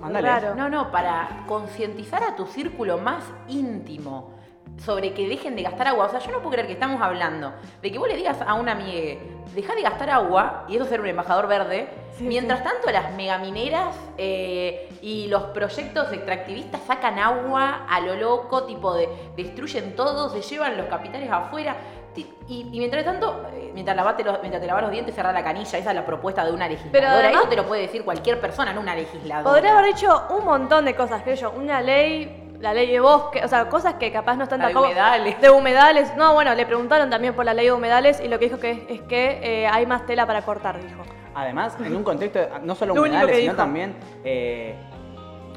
[0.04, 0.56] Mándale.
[0.56, 4.34] No, no, para concientizar a tu círculo más íntimo
[4.78, 6.06] sobre que dejen de gastar agua.
[6.06, 8.54] O sea, yo no puedo creer que estamos hablando de que vos le digas a
[8.56, 9.20] una amiga,
[9.54, 11.88] deja de gastar agua, y eso ser un embajador verde,
[12.18, 12.66] Sí, mientras sí.
[12.66, 19.10] tanto las megamineras eh, y los proyectos extractivistas sacan agua a lo loco, tipo de
[19.36, 21.76] destruyen todo, se llevan los capitales afuera.
[22.16, 25.44] Y, y mientras tanto, eh, mientras, lavate los- mientras te lavas los dientes, cerrar la
[25.44, 25.78] canilla.
[25.78, 27.20] Esa es la propuesta de una legisladora.
[27.20, 29.50] además- Eso te lo puede decir cualquier persona, no una legisladora.
[29.50, 31.52] Podría haber dicho un montón de cosas, creo yo.
[31.52, 34.74] Una ley, la ley de bosque, o sea, cosas que capaz no están La de
[34.74, 34.92] tampoco.
[34.92, 35.42] humedales.
[35.42, 36.16] De humedales.
[36.16, 38.72] No, bueno, le preguntaron también por la ley de humedales y lo que dijo que
[38.72, 41.02] es, es que eh, hay más tela para cortar, dijo.
[41.36, 43.56] Además, en un contexto, no solo humedales, sino dijo.
[43.56, 44.76] también, eh,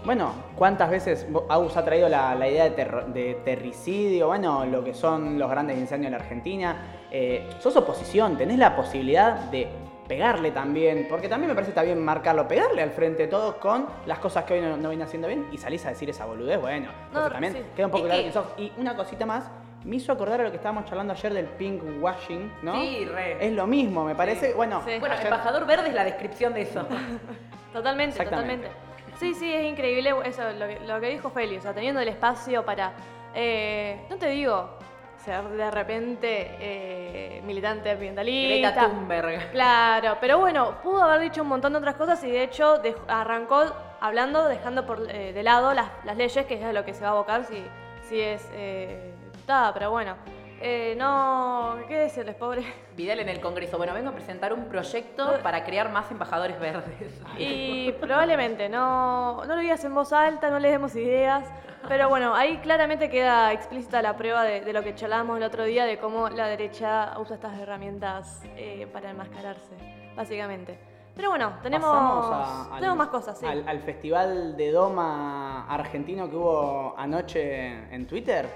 [0.07, 4.29] bueno, ¿cuántas veces Agus ha traído la, la idea de, terro- de terricidio?
[4.29, 6.77] Bueno, lo que son los grandes incendios en la Argentina.
[7.11, 9.69] Eh, sos oposición, tenés la posibilidad de
[10.09, 13.87] pegarle también, porque también me parece está bien marcarlo, pegarle al frente de todos con
[14.07, 16.61] las cosas que hoy no, no vienen haciendo bien y salís a decir esa boludez,
[16.61, 17.59] bueno, No, entonces también sí.
[17.75, 18.47] queda un poco Es claro que- sos.
[18.59, 19.51] Y una cosita más,
[19.85, 22.75] me hizo acordar a lo que estábamos charlando ayer del pink washing, ¿no?
[22.81, 23.45] Sí, re.
[23.45, 24.93] Es lo mismo, me parece, bueno, Sí.
[25.01, 26.87] Bueno, ayer- embajador verde es la descripción de eso.
[27.73, 28.69] Totalmente, totalmente.
[29.19, 32.09] Sí, sí, es increíble eso, lo que, lo que dijo Feli, o sea, teniendo el
[32.09, 32.93] espacio para,
[33.35, 34.79] eh, no te digo,
[35.25, 38.71] ser de repente eh, militante ambientalista.
[38.71, 39.51] Greta Thunberg.
[39.51, 43.65] Claro, pero bueno, pudo haber dicho un montón de otras cosas y de hecho arrancó
[44.01, 47.03] hablando, dejando por, eh, de lado las, las leyes, que es a lo que se
[47.03, 47.65] va a abocar si,
[48.09, 50.15] si es eh, diputada, pero bueno.
[50.61, 52.65] Eh, no, ¿qué decirles, pobre?
[52.97, 53.77] Vidal en el Congreso.
[53.77, 56.95] Bueno, vengo a presentar un proyecto para crear más embajadores verdes.
[57.39, 61.45] Y probablemente no, no lo digas en voz alta, no le demos ideas.
[61.89, 65.63] Pero bueno, ahí claramente queda explícita la prueba de, de lo que charlábamos el otro
[65.65, 69.77] día, de cómo la derecha usa estas herramientas eh, para enmascararse,
[70.17, 70.79] básicamente.
[71.15, 73.47] Pero bueno, tenemos, al- tenemos más cosas, sí.
[73.47, 78.49] Al, al festival de Doma argentino que hubo anoche en Twitter.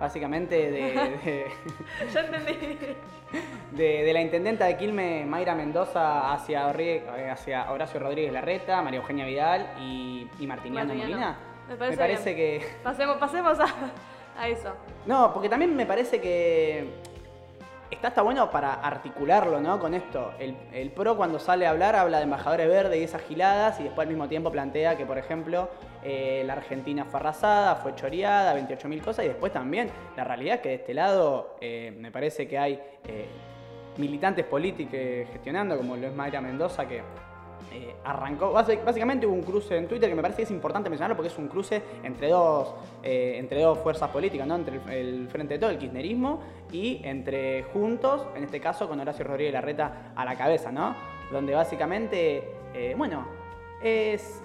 [0.00, 0.80] Básicamente de,
[1.24, 1.46] de,
[2.12, 2.78] ya entendí.
[3.72, 9.00] de- de la intendenta de Quilmes, Mayra Mendoza, hacia, eh, hacia Horacio Rodríguez Larreta, María
[9.00, 10.94] Eugenia Vidal y, y Martiniano.
[10.94, 11.36] Molina.
[11.68, 12.66] Me parece, que.
[12.82, 13.66] Pasemos, pasemos a,
[14.38, 14.74] a eso.
[15.06, 16.88] No, porque también me parece que
[17.90, 19.78] está, está bueno para articularlo, ¿no?
[19.78, 20.32] Con esto.
[20.38, 24.06] El, PRO cuando sale a hablar habla de embajadores verdes y esas giladas y después
[24.06, 25.68] al mismo tiempo plantea que, por ejemplo,
[26.02, 30.60] eh, la Argentina fue arrasada, fue choreada, 28.000 cosas y después también la realidad es
[30.60, 33.28] que de este lado eh, me parece que hay eh,
[33.96, 34.98] militantes políticos
[35.32, 37.02] gestionando, como lo es Mayra Mendoza, que
[37.74, 41.16] eh, arrancó, básicamente hubo un cruce en Twitter que me parece que es importante mencionarlo
[41.16, 44.54] porque es un cruce entre dos, eh, entre dos fuerzas políticas, ¿no?
[44.54, 49.24] entre el, Frente de Todo, el kirchnerismo, y entre Juntos, en este caso con Horacio
[49.24, 50.94] Rodríguez Larreta a la cabeza, ¿no?
[51.32, 53.26] Donde básicamente, eh, bueno,
[53.82, 54.40] es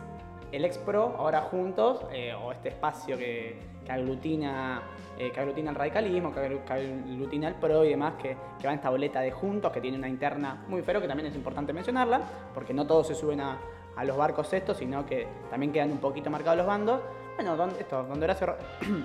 [0.51, 2.07] el ex pro, ahora Juntos,
[2.43, 3.59] o este espacio que,
[3.89, 4.81] que aglutina,
[5.17, 8.69] eh, que aglutina el radicalismo, que aglu- que aglutina el pro y demás, que, va
[8.69, 11.73] en esta boleta de Juntos, que tiene una interna muy feroz, que también es importante
[11.73, 12.21] mencionarla,
[12.53, 13.57] porque no todos se suben a,
[14.05, 17.01] los barcos estos, sino que también quedan un poquito marcados los bandos.
[17.35, 18.55] Bueno, donde, esto, donde Horacio...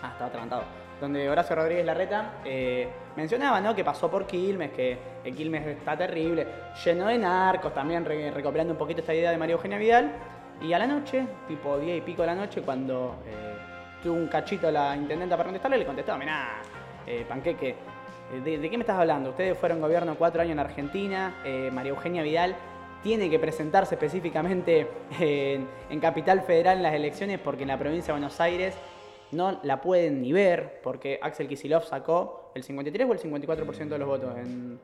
[0.00, 0.62] Ah, estaba atragantado.
[1.00, 3.74] Donde Horacio Rodríguez Larreta eh, mencionaba ¿no?
[3.74, 4.96] que pasó por Quilmes, que
[5.36, 6.46] Quilmes está terrible,
[6.84, 10.12] lleno de narcos, también re- recopilando un poquito esta idea de María Eugenia Vidal.
[10.60, 13.47] Y a la noche, tipo 10 y pico de la noche, cuando eh,
[14.08, 16.60] un cachito la intendenta para contestarle, le contestó, mirá,
[17.06, 17.74] eh, panqueque,
[18.34, 19.30] eh, ¿de, qué me estás hablando?
[19.30, 22.56] Ustedes fueron gobierno cuatro años en Argentina, eh, María Eugenia Vidal
[23.02, 24.88] tiene que presentarse específicamente
[25.20, 28.74] en, en Capital Federal en las elecciones porque en la provincia de Buenos Aires
[29.30, 33.98] no la pueden ni ver porque Axel Kicillof sacó el 53 o el 54% de
[33.98, 34.36] los votos.
[34.36, 34.78] En,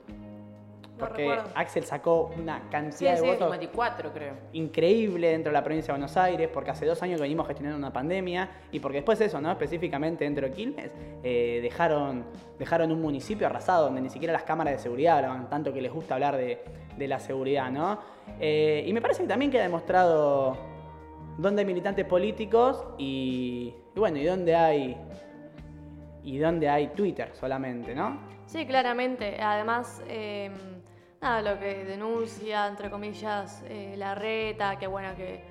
[0.99, 1.39] porque.
[1.55, 4.35] Axel sacó una Sí, cantidad sí, de votos 54 creo.
[4.53, 7.79] increíble dentro de la provincia de Buenos Aires, porque hace dos años que venimos gestionando
[7.79, 9.51] una pandemia y porque después eso, ¿no?
[9.51, 10.91] Específicamente dentro de Quilmes,
[11.23, 12.25] eh, dejaron,
[12.59, 15.93] dejaron un municipio arrasado donde ni siquiera las cámaras de seguridad hablaban, tanto que les
[15.93, 16.63] gusta hablar de,
[16.97, 17.99] de la seguridad, ¿no?
[18.41, 20.57] Eh, y me parece que también queda demostrado
[21.37, 24.97] dónde hay militantes políticos y, y bueno, y dónde hay
[26.23, 28.19] y dónde hay Twitter solamente, ¿no?
[28.47, 29.37] Sí, claramente.
[29.43, 30.51] Además, eh,
[31.25, 35.43] nada, lo que denuncia, entre comillas, eh, la reta, que bueno, que,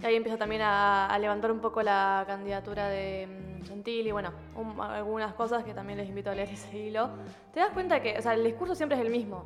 [0.00, 3.28] que ahí empieza también a, a levantar un poco la candidatura de
[3.62, 7.08] mm, Gentili, bueno, un- algunas cosas que también les invito a leer ese hilo.
[7.54, 9.44] Te das cuenta que, o sea, el discurso siempre es el mismo.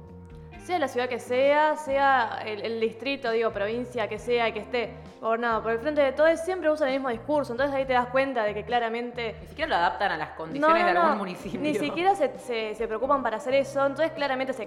[0.64, 4.60] Sea la ciudad que sea, sea el, el distrito, digo, provincia que sea, y que
[4.60, 7.52] esté gobernado por el frente de todos, siempre usan el mismo discurso.
[7.52, 10.84] Entonces ahí te das cuenta de que claramente Ni siquiera lo adaptan a las condiciones
[10.86, 11.60] de algún municipio.
[11.60, 14.66] ni siquiera se, se- se preocupan para hacer eso, entonces claramente se,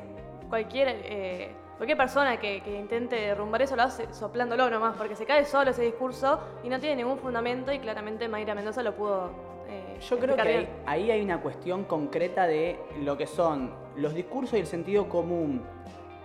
[0.49, 5.25] cualquier, eh, cualquier persona que, que intente derrumbar eso lo hace soplándolo nomás, porque se
[5.25, 9.29] cae solo ese discurso y no tiene ningún fundamento y claramente Mayra Mendoza lo pudo
[9.69, 14.13] eh, Yo creo que ahí, ahí hay una cuestión concreta de lo que son los
[14.13, 15.63] discursos y el sentido común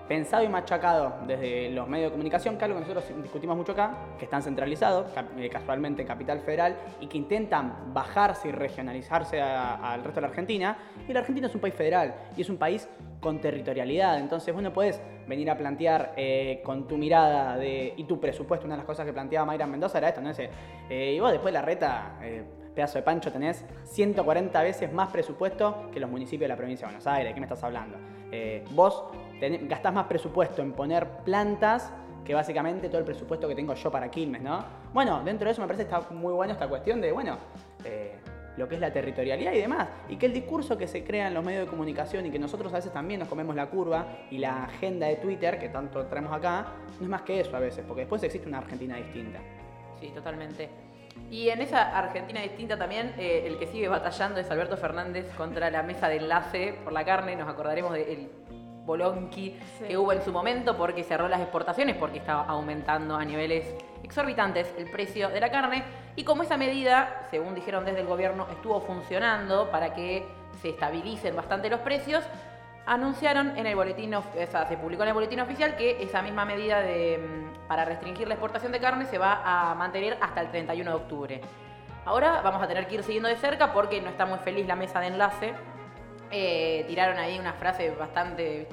[0.09, 3.73] pensado y machacado desde los medios de comunicación, que es algo que nosotros discutimos mucho
[3.73, 5.07] acá, que están centralizados,
[5.39, 10.29] eh, casualmente en Capital Federal, y que intentan bajarse y regionalizarse al resto de la
[10.29, 10.77] Argentina.
[11.09, 12.89] Y la Argentina es un país federal y es un país
[13.21, 14.19] con territorialidad.
[14.19, 18.67] Entonces vos no podés venir a plantear eh, con tu mirada de, y tu presupuesto,
[18.67, 20.31] una de las cosas que planteaba Mayra Mendoza era esto, ¿no?
[20.31, 20.51] Ese,
[20.91, 22.19] eh, y vos después la reta...
[22.23, 26.89] eh, pedazo de pancho, tenés 140 veces más presupuesto que los municipios de la provincia
[26.89, 27.31] de Buenos Aires.
[27.31, 27.97] ¿De qué me estás hablando?
[28.73, 29.05] Vos
[29.41, 31.93] tenés- gastás más presupuesto en poner plantas
[32.25, 34.65] que básicamente todo el presupuesto que tengo yo para Quilmes, ¿no?
[34.95, 37.37] Bueno, dentro de eso me parece que está muy bueno esta cuestión de, bueno,
[37.85, 38.15] eh,
[38.57, 39.89] lo que es la territorialidad y demás.
[40.09, 42.73] Y que el discurso que se crea en los medios de comunicación y que nosotros
[42.73, 46.33] a veces también nos comemos la curva y la agenda de Twitter, que tanto traemos
[46.33, 46.67] acá,
[46.99, 49.41] no es más que eso a veces, porque después existe una Argentina distinta.
[50.01, 50.71] Sí, totalmente.
[51.31, 55.71] Y en esa Argentina distinta también, eh, el que sigue batallando es Alberto Fernández contra
[55.71, 57.37] la mesa de enlace por la carne.
[57.37, 58.31] Nos acordaremos del
[58.85, 63.75] bolonqui que hubo en su momento porque cerró las exportaciones, porque estaba aumentando a niveles
[64.03, 65.83] exorbitantes el precio de la carne.
[66.17, 70.27] Y como esa medida, según dijeron desde el gobierno, estuvo funcionando para que
[70.61, 72.25] se estabilicen bastante los precios,
[72.87, 76.45] anunciaron en el boletín, o sea, se publicó en el boletín oficial que esa misma
[76.45, 80.51] medida de, mm, para restringir la exportación de carne se va a mantener hasta el
[80.51, 81.41] 31 de octubre.
[82.05, 84.77] Ahora vamos a tener que ir siguiendo de cerca porque no está muy feliz la
[84.77, 85.55] mesa de enlace.
[86.37, 88.67] Eh, tiraron ahí una frase bastante...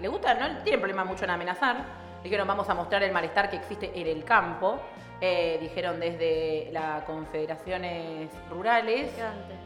[0.00, 1.76] Le gusta, no tienen problema mucho en amenazar.
[2.24, 4.80] Dijeron vamos a mostrar el malestar que existe en el campo.
[5.20, 9.12] Eh, dijeron desde las confederaciones rurales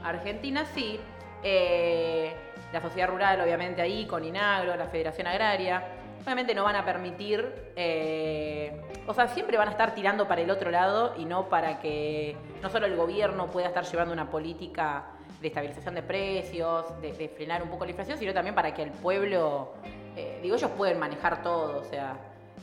[0.05, 1.01] argentinas, sí.
[1.43, 2.35] Eh,
[2.71, 5.83] la sociedad rural, obviamente, ahí, con INAGRO, la Federación Agraria.
[6.23, 10.51] obviamente no van a permitir, eh, o sea, siempre van a estar tirando para el
[10.51, 15.07] otro lado y no para que no solo el gobierno pueda estar llevando una política
[15.41, 18.83] de estabilización de precios, de, de frenar un poco la inflación, sino también para que
[18.83, 19.73] el pueblo,
[20.17, 22.17] eh, digo, ellos pueden manejar todo, o sea,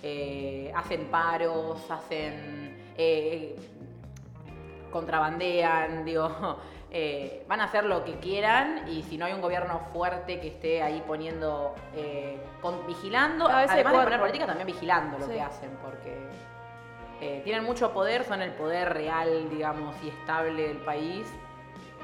[0.04, 2.78] eh, hacen paros, hacen...
[2.98, 3.56] eh,
[4.92, 6.30] contrabandean, digo,
[6.92, 10.48] eh, van a hacer lo que quieran y si no hay un gobierno fuerte que
[10.48, 15.26] esté ahí poniendo, eh, con- vigilando, A veces además de poner política, también vigilando lo
[15.26, 15.34] Sí.
[15.34, 16.16] que hacen, porque
[17.44, 21.26] tienen mucho poder, son el poder real, digamos, y estable del país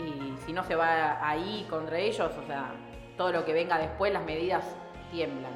[0.08, 2.72] y si no se va ahí contra ellos, o sea,
[3.18, 4.64] todo lo que venga después, las medidas
[5.12, 5.54] tiemblan.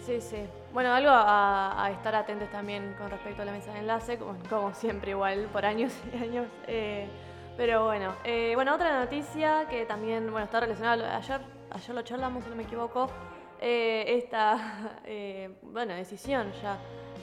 [0.00, 0.46] Sí, sí.
[0.72, 5.12] Bueno, algo a, estar atentos también con respecto a la mesa de enlace, como, siempre
[5.12, 6.46] igual, por años y años.
[6.66, 7.06] eh,
[7.56, 11.40] pero bueno, eh, bueno, otra noticia que también, bueno, está relacionada, ayer,
[11.70, 13.08] ayer lo charlamos, si no me equivoco,
[13.60, 15.00] eh, esta,
[15.62, 16.78] bueno, decisión ya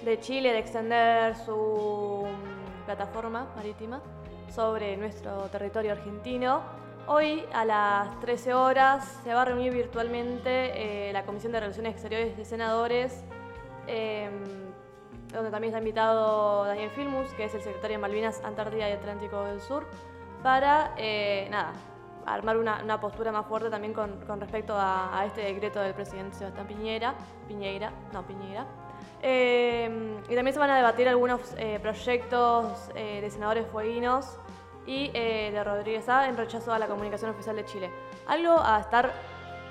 [0.06, 4.02] de Chile de extender su mm, plataforma marítima
[4.52, 6.62] sobre nuestro territorio argentino.
[7.08, 11.94] Hoy a las 13 horas se va a reunir virtualmente eh, la Comisión de Relaciones
[11.94, 13.24] Exteriores de Senadores,
[13.88, 14.30] eh,
[15.32, 19.44] donde también está invitado Daniel Filmus, que es el secretario de Malvinas, Antártida y Atlántico
[19.46, 19.88] del Sur,
[20.44, 21.74] para eh, nada,
[22.26, 26.36] armar una, postura más fuerte también con, con respecto a, a este decreto del presidente
[26.38, 27.16] Sebastián Piñera,
[27.48, 28.66] Piñeira, no Piñera.
[29.22, 34.38] Eh, y también se van a debatir algunos eh, proyectos eh, de senadores fueguinos
[34.86, 37.90] y eh, de Rodríguez A en rechazo a la comunicación oficial de Chile.
[38.28, 39.12] Algo a estar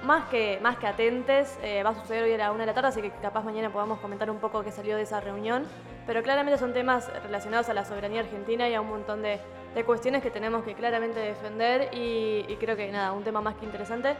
[0.04, 2.88] más que, más que atentes, va a suceder hoy a la una de la tarde,
[2.88, 5.66] así que capaz mañana podamos comentar un poco qué salió de esa reunión,
[6.06, 9.40] pero claramente son temas relacionados a la soberanía argentina y a un montón de,
[9.74, 13.56] de cuestiones que tenemos que claramente defender y, y creo que nada, un tema más
[13.56, 14.14] que interesante,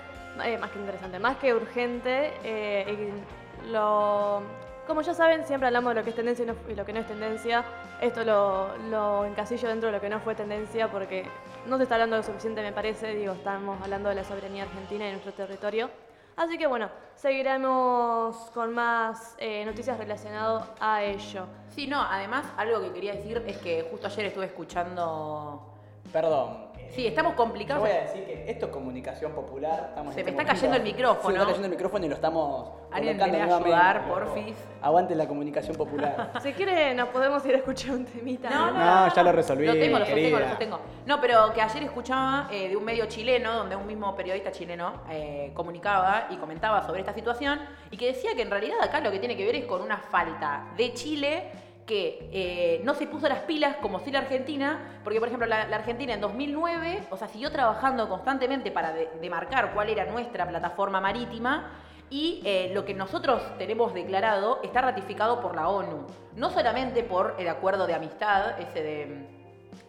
[0.59, 4.43] más que interesante, más que urgente, y lo,
[4.89, 6.93] como ya saben, siempre hablamos de lo que es tendencia y, no- y lo que
[6.93, 7.65] no es tendencia.
[8.01, 11.25] Esto lo, lo encasillo dentro de lo que no fue tendencia porque
[11.67, 13.15] no se está hablando lo suficiente, me parece.
[13.15, 15.91] Digo, estamos hablando de la soberanía argentina y nuestro territorio.
[16.37, 21.47] Así que bueno, seguiremos con más eh, noticias relacionadas a ello.
[21.75, 25.75] Sí, no, además algo que quería decir es que justo ayer estuve escuchando...
[26.13, 26.68] Perdón.
[26.91, 27.83] Sí, estamos Yo complicados.
[27.83, 29.87] voy a decir que esto es comunicación popular.
[29.91, 31.21] Estamos Se me está cayendo el micrófono.
[31.23, 32.69] Sí, me está cayendo el micrófono y lo estamos.
[32.91, 33.75] Alguien colocando viene a nuevamente.
[33.75, 34.57] ayudar, porfis.
[34.83, 36.33] Aguante la comunicación popular.
[36.43, 38.49] Si quiere, nos podemos ir a escuchar un temita.
[38.51, 39.67] No, No, ya lo resolví.
[39.67, 40.81] Lo tengo, lo sostengo, lo sostengo.
[41.07, 45.03] No, pero que ayer escuchaba eh, de un medio chileno, donde un mismo periodista chileno
[45.11, 49.11] eh, comunicaba y comentaba sobre esta situación y que decía que en realidad acá lo
[49.11, 51.51] que tiene que ver es con una falta de Chile
[51.89, 55.67] que eh, no se puso las pilas como si la Argentina, porque por ejemplo la,
[55.67, 60.47] la Argentina en 2009, o sea, siguió trabajando constantemente para de- demarcar cuál era nuestra
[60.47, 61.71] plataforma marítima
[62.11, 67.35] y eh, lo que nosotros tenemos declarado está ratificado por la ONU, no solamente por
[67.39, 69.27] el acuerdo de amistad, ese de,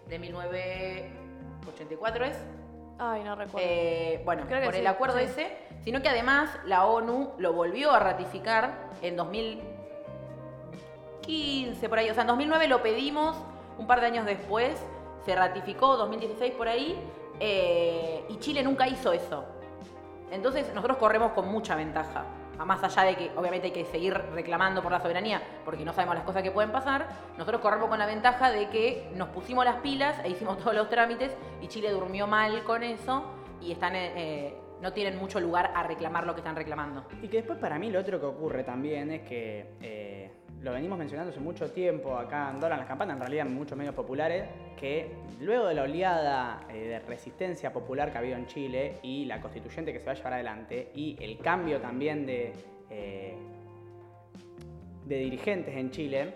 [0.07, 2.37] de 1984 es,
[2.97, 3.67] Ay, no recuerdo.
[3.69, 5.23] eh, bueno, Creo que por el sí, acuerdo sí.
[5.25, 9.15] ese, sino que además la ONU lo volvió a ratificar en
[11.29, 12.09] 2015, por ahí.
[12.09, 13.37] O sea, en 2009 lo pedimos,
[13.77, 14.75] un par de años después
[15.25, 16.99] se ratificó, 2016 por ahí,
[17.39, 19.45] eh, y Chile nunca hizo eso.
[20.31, 22.25] Entonces nosotros corremos con mucha ventaja.
[22.57, 26.15] Más allá de que obviamente hay que seguir reclamando por la soberanía porque no sabemos
[26.15, 29.77] las cosas que pueden pasar, nosotros corremos con la ventaja de que nos pusimos las
[29.77, 33.23] pilas e hicimos todos los trámites y Chile durmió mal con eso
[33.61, 37.05] y están eh, eh, no tienen mucho lugar a reclamar lo que están reclamando.
[37.21, 40.28] Y que después para mí lo otro que ocurre también es que
[40.61, 43.77] lo venimos mencionando hace mucho tiempo acá en Dólar las Campanas, en realidad en muchos
[43.77, 44.43] medios populares,
[44.77, 49.25] que luego de la oleada eh, de resistencia popular que ha habido en Chile y
[49.25, 52.51] la constituyente que se va a llevar adelante y el cambio también de,
[52.89, 53.35] eh,
[55.05, 56.33] de dirigentes en Chile,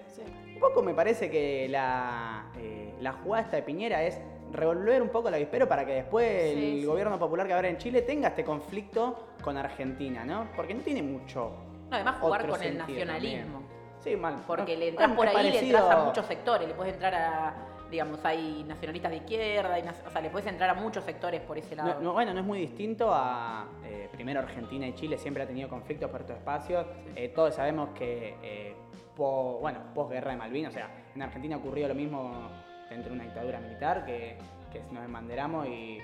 [0.54, 4.20] un poco me parece que la, eh, la jugada esta de Piñera es
[4.54, 6.86] revolver un poco el avispero para que después Sí, el sí.
[6.86, 10.48] gobierno popular que habrá en Chile tenga este conflicto con Argentina, ¿no?
[10.56, 11.52] Porque no tiene mucho.
[11.90, 13.44] No, además jugar otro con el nacionalismo.
[13.60, 13.73] también.
[14.04, 14.44] Sí, mal.
[14.46, 17.14] Porque No, le entras por ahí, le parecido- entras a muchos sectores, le puedes entrar
[17.16, 17.54] a,
[17.90, 21.58] digamos, hay nacionalistas de izquierda, hay o sea, le puedes entrar a muchos sectores por
[21.58, 21.94] ese lado.
[21.96, 23.68] No, no, bueno, no es muy distinto a.
[23.86, 26.86] eh, primero, Argentina y Chile siempre ha tenido conflictos por estos espacios.
[27.16, 28.76] Eh, todos sabemos que, eh,
[29.16, 32.50] po- bueno, posguerra de Malvinas, o sea, en Argentina ocurrió lo mismo
[32.90, 34.38] dentro de una dictadura militar que,
[34.72, 36.00] que nos embanderamos y,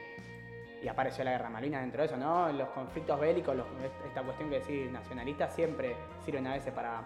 [0.82, 2.50] y apareció la guerra de Malvinas dentro de eso, ¿no?
[2.54, 3.68] Los conflictos bélicos, los-
[4.08, 7.02] esta cuestión que decís nacionalista, siempre sirven a veces para,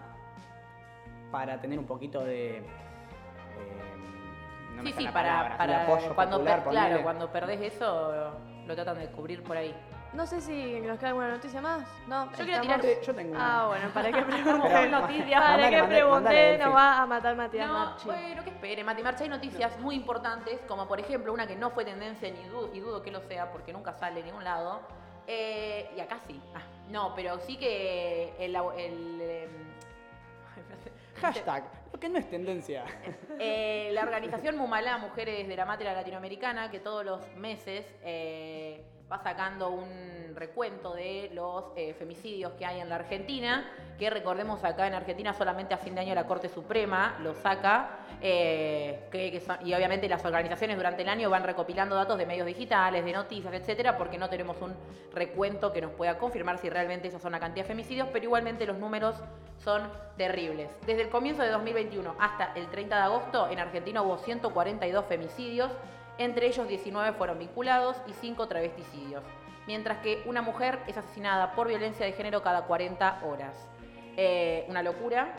[1.34, 2.58] para tener un poquito de.
[2.58, 2.64] eh,
[4.76, 8.32] no sí, sí, la para, palabra, para apoyo cuando, popular, per- claro, cuando perdés eso,
[8.68, 9.76] lo tratan de cubrir por ahí.
[10.14, 11.82] no sé si nos queda alguna noticia más.
[12.08, 13.68] No, Yo quiero tirar- Yo tengo Ah, una.
[13.68, 14.72] bueno, para pregunte.
[14.72, 15.42] con noticias.
[15.42, 18.06] Para pregunte, mandale, nos va a matar Matías No, Marchi.
[18.06, 21.72] bueno, que espere, Mati Marcha, hay noticias muy importantes, como por ejemplo una que no
[21.72, 24.82] fue tendencia ni dudo, y dudo que lo sea porque nunca sale en ningún lado.
[25.26, 26.40] Eh, y acá sí.
[26.54, 28.56] Ah, no, pero sí que el.
[28.56, 29.73] el, em,
[31.24, 31.64] Hashtag,
[31.94, 32.84] lo que no es tendencia.
[33.40, 39.18] Eh, la organización Mumalá, Mujeres de la Matria Latinoamericana, que todos los meses eh, va
[39.18, 44.88] sacando un recuento de los eh, femicidios que hay en la Argentina, que recordemos acá
[44.88, 50.24] en Argentina solamente a fin de año la Corte Suprema lo saca, y obviamente las
[50.24, 54.30] organizaciones durante el año van recopilando datos de medios digitales, de noticias, etcétera, porque no
[54.30, 54.74] tenemos un
[55.14, 58.66] recuento que nos pueda confirmar si realmente esos son la cantidad de femicidios, pero igualmente
[58.66, 59.22] los números
[59.58, 60.70] son terribles.
[60.86, 61.50] Desde el comienzo de
[61.84, 65.72] 2021 hasta el 30 de agosto, en Argentina hubo 142 femicidios,
[66.18, 69.24] entre ellos 19 fueron vinculados y 5 travesticidios,
[69.68, 73.70] mientras que una mujer es asesinada por violencia de género cada 40 horas.
[74.16, 75.34] Eh, una locura.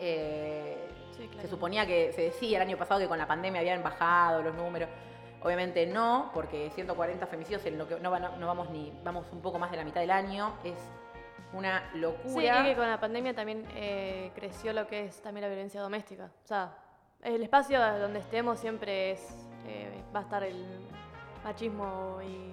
[0.00, 1.42] Eh, Sí, claro.
[1.42, 4.54] Se suponía que, se decía el año pasado que con la pandemia habían bajado los
[4.54, 4.88] números.
[5.42, 9.58] Obviamente no, porque 140 femicidios en lo que no, no vamos ni, vamos un poco
[9.58, 10.74] más de la mitad del año, es
[11.54, 12.60] una Sí, locura.
[12.60, 16.30] y que con la pandemia también eh, creció lo que es también la violencia doméstica.
[16.44, 16.76] O sea,
[17.22, 20.64] el espacio donde estemos siempre es eh, va a estar el
[21.42, 22.52] machismo y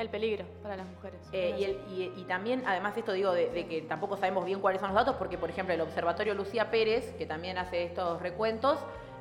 [0.00, 1.20] el peligro para las mujeres.
[1.32, 4.44] Eh, y, el- y- y también, además de esto digo, de, de que tampoco sabemos
[4.44, 7.84] bien cuáles son los datos, porque por ejemplo el Observatorio Lucía Pérez, que también hace
[7.84, 8.78] estos recuentos,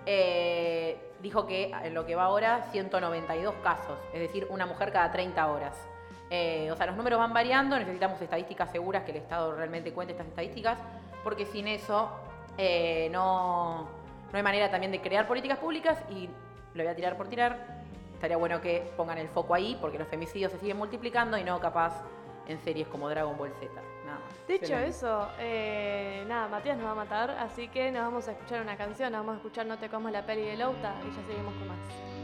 [0.07, 5.11] eh, dijo que en lo que va ahora 192 casos, es decir, una mujer cada
[5.11, 5.77] 30 horas.
[6.29, 10.13] Eh, o sea, los números van variando, necesitamos estadísticas seguras que el Estado realmente cuente
[10.13, 10.79] estas estadísticas,
[11.23, 12.09] porque sin eso
[12.57, 13.87] eh, no,
[14.31, 16.29] no hay manera también de crear políticas públicas y
[16.73, 17.83] lo voy a tirar por tirar.
[18.13, 21.59] Estaría bueno que pongan el foco ahí, porque los femicidios se siguen multiplicando y no
[21.59, 22.03] capaz
[22.47, 23.71] en series como Dragon Ball Z.
[24.05, 24.47] Nada más.
[24.47, 24.89] Dicho Excelente.
[24.89, 28.75] eso, eh, nada, Matías nos va a matar, así que nos vamos a escuchar una
[28.77, 31.53] canción, nos vamos a escuchar No te comas la peli de Louta y ya seguimos
[31.53, 32.22] con más.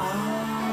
[0.00, 0.69] No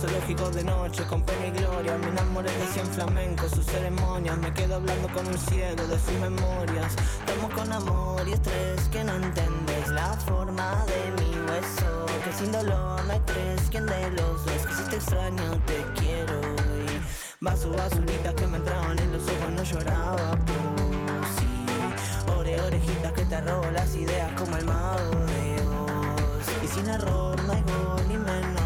[0.00, 1.98] zoológico de noche con pena y gloria.
[1.98, 4.38] Me enamoré de 100 flamencos, sus ceremonias.
[4.38, 6.94] Me quedo hablando con un ciego de sus memorias.
[7.26, 12.06] Tomo con amor y estrés que no entendés la forma de mi hueso.
[12.24, 14.66] Que sin dolor no hay tres, quien de los dos.
[14.66, 16.40] Que si te extraño te quiero.
[16.40, 22.32] Y vaso, basuritas que me entraban en los ojos, no lloraba por sí.
[22.38, 26.64] Ore, orejitas que te robo las ideas como el mago de Oz.
[26.64, 28.59] Y sin error no hay gol ni menos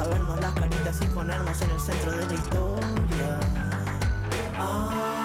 [0.00, 3.40] a vernos las caritas y ponernos en el centro de la historia.
[4.58, 5.23] Ah,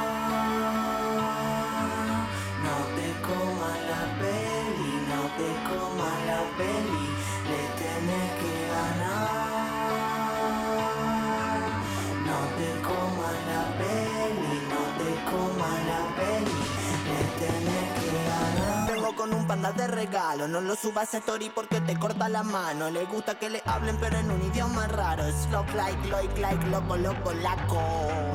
[19.61, 22.89] Panda de regalo, no lo subas a story porque te corta la mano.
[22.89, 25.23] Le gusta que le hablen pero en un idioma raro.
[25.43, 27.81] Slop like, like, like, loco, loco, laco.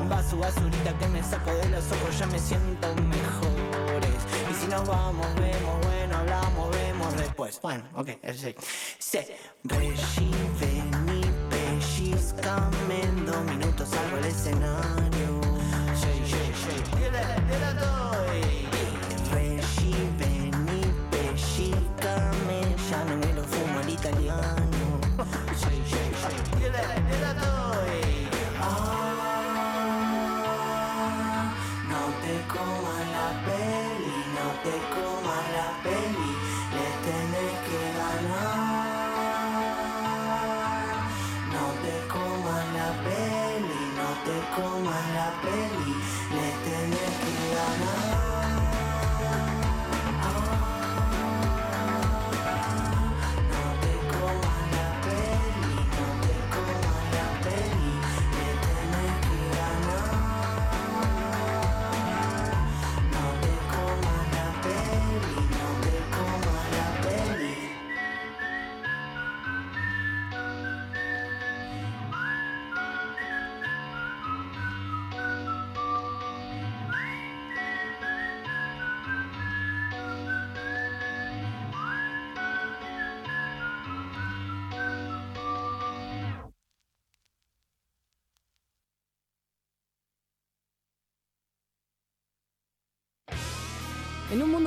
[0.07, 4.21] Vaso, basurita que me saco de los ojos, ya me siento mejores.
[4.51, 7.59] Y si nos vamos, vemos, bueno, hablamos, vemos después.
[7.59, 8.55] Bueno, ok, sí.
[8.99, 15.04] Se Reggie, vení, pellizcame en dos minutos salgo al escenario.
[24.05, 24.64] Tanganyika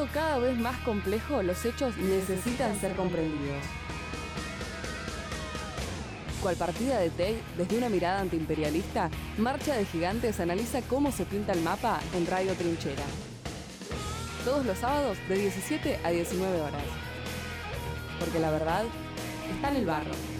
[0.07, 3.63] cada vez más complejo, los hechos necesitan ser comprendidos.
[6.43, 11.53] Cual partida de TEI, desde una mirada antiimperialista, Marcha de Gigantes analiza cómo se pinta
[11.53, 13.03] el mapa en Radio Trinchera.
[14.45, 16.85] Todos los sábados de 17 a 19 horas.
[18.21, 18.85] Porque la verdad
[19.53, 20.38] está en el barro.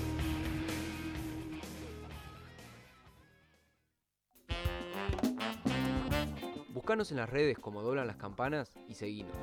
[6.89, 9.37] Buscanos en las redes como doblan las campanas y seguinos.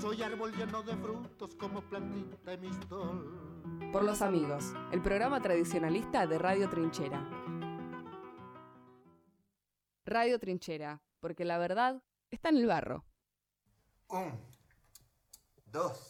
[0.00, 3.47] Soy árbol lleno de frutos como plantita en mi stol.
[3.92, 7.26] Por los amigos, el programa tradicionalista de Radio Trinchera.
[10.04, 13.04] Radio Trinchera, porque la verdad está en el barro.
[14.08, 14.32] Un,
[15.66, 16.07] dos,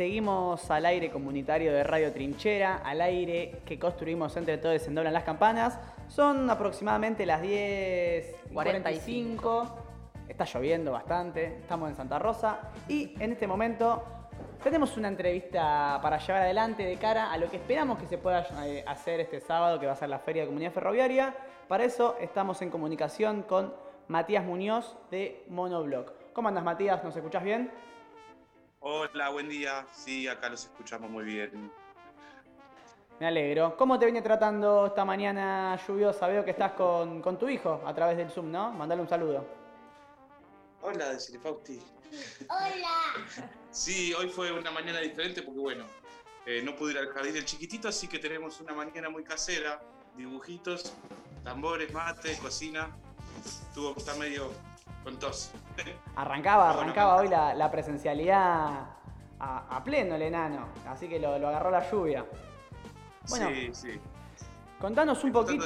[0.00, 5.12] seguimos al aire comunitario de Radio Trinchera, al aire que construimos entre todos en Doblan
[5.12, 5.78] las Campanas.
[6.08, 9.68] Son aproximadamente las 10.45.
[10.26, 12.60] Está lloviendo bastante, estamos en Santa Rosa.
[12.88, 14.02] Y en este momento
[14.64, 18.46] tenemos una entrevista para llevar adelante de cara a lo que esperamos que se pueda
[18.64, 21.34] eh, hacer este sábado, que va a ser la Feria de Comunidad Ferroviaria.
[21.68, 23.74] Para eso estamos en comunicación con
[24.08, 26.14] Matías Muñoz de Monoblock.
[26.32, 27.04] ¿Cómo andas Matías?
[27.04, 27.70] ¿Nos escuchás bien?
[28.82, 29.86] Hola, buen día.
[29.92, 31.70] Sí, acá los escuchamos muy bien.
[33.18, 33.76] Me alegro.
[33.76, 36.26] ¿Cómo te viene tratando esta mañana lluviosa?
[36.28, 38.72] Veo que estás con, con tu hijo a través del Zoom, ¿no?
[38.72, 39.46] Mandale un saludo.
[40.80, 41.78] Hola, decirle Fausti.
[42.48, 43.50] Hola.
[43.70, 45.84] Sí, hoy fue una mañana diferente porque, bueno,
[46.46, 49.78] eh, no pude ir al jardín del chiquitito, así que tenemos una mañana muy casera.
[50.16, 50.94] Dibujitos,
[51.44, 52.96] tambores, mate, cocina.
[53.74, 54.50] Tuvo que estar medio
[55.04, 55.52] con tos.
[56.16, 58.86] Arrancaba, arrancaba hoy la, la presencialidad
[59.38, 62.24] a, a pleno el enano, así que lo, lo agarró la lluvia.
[63.28, 64.00] Bueno, Sí, sí.
[64.80, 65.64] contanos un poquito,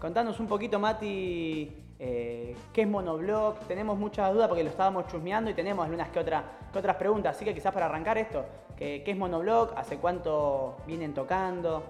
[0.00, 3.60] contanos un poquito, Mati, eh, qué es monoblock.
[3.66, 7.34] Tenemos muchas dudas porque lo estábamos chusmeando y tenemos algunas que, otra- que otras preguntas.
[7.34, 8.44] Así que quizás para arrancar esto,
[8.76, 9.72] ¿qué, qué es monoblock?
[9.76, 11.82] ¿Hace cuánto vienen tocando?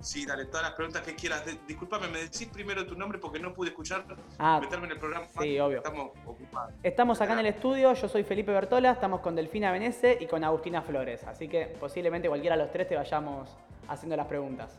[0.00, 1.42] Sí, dale, todas las preguntas que quieras.
[1.66, 4.04] Discúlpame, me decís primero tu nombre porque no pude escuchar,
[4.38, 5.26] Ah, meterme en el programa.
[5.40, 5.78] sí, obvio.
[5.78, 6.72] Estamos ocupados.
[6.82, 10.44] Estamos acá en el estudio, yo soy Felipe Bertola, estamos con Delfina Venece y con
[10.44, 11.24] Agustina Flores.
[11.24, 13.48] Así que posiblemente cualquiera de los tres te vayamos
[13.88, 14.78] haciendo las preguntas.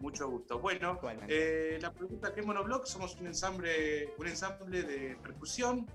[0.00, 0.58] Mucho gusto.
[0.58, 0.98] Bueno,
[1.28, 5.86] eh, la pregunta que es Monoblock, somos un ensamble, un ensamble de percusión,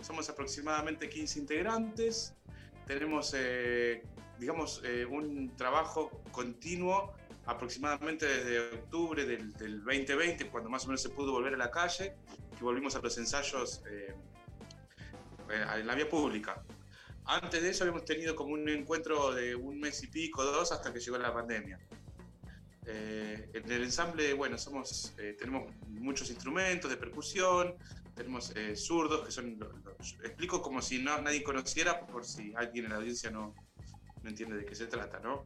[0.00, 2.34] somos aproximadamente 15 integrantes,
[2.86, 4.02] tenemos, eh,
[4.38, 7.12] digamos, eh, un trabajo continuo
[7.46, 11.70] aproximadamente desde octubre del, del 2020, cuando más o menos se pudo volver a la
[11.70, 12.14] calle,
[12.56, 14.14] que volvimos a los ensayos eh,
[15.50, 16.62] eh, en la vía pública.
[17.24, 20.92] Antes de eso habíamos tenido como un encuentro de un mes y pico, dos, hasta
[20.92, 21.78] que llegó la pandemia.
[22.86, 27.74] Eh, en el ensamble, bueno, somos, eh, tenemos muchos instrumentos de percusión,
[28.16, 29.58] tenemos eh, zurdos, que son,
[30.24, 33.54] explico como si no, nadie conociera, por si alguien en la audiencia no,
[34.22, 35.44] no entiende de qué se trata, ¿no?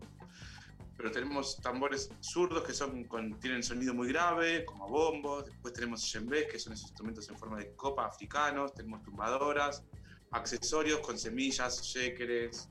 [0.97, 6.03] Pero tenemos tambores zurdos que son, con- tienen sonido muy grave, como bombos, después tenemos
[6.03, 9.83] djembés, que son esos instrumentos en forma de copa africanos, tenemos tumbadoras,
[10.31, 12.69] accesorios con semillas, shakeres,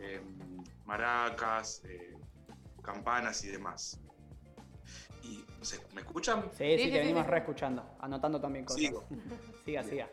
[0.00, 0.38] em,
[0.86, 2.16] maracas, eh,
[2.82, 4.00] campanas y demás.
[5.22, 6.44] Y, no sé, ¿Me escuchan?
[6.56, 8.80] Sí, sí, te venimos reescuchando, anotando también cosas.
[8.80, 9.04] Sigo.
[9.64, 10.10] siga, siga.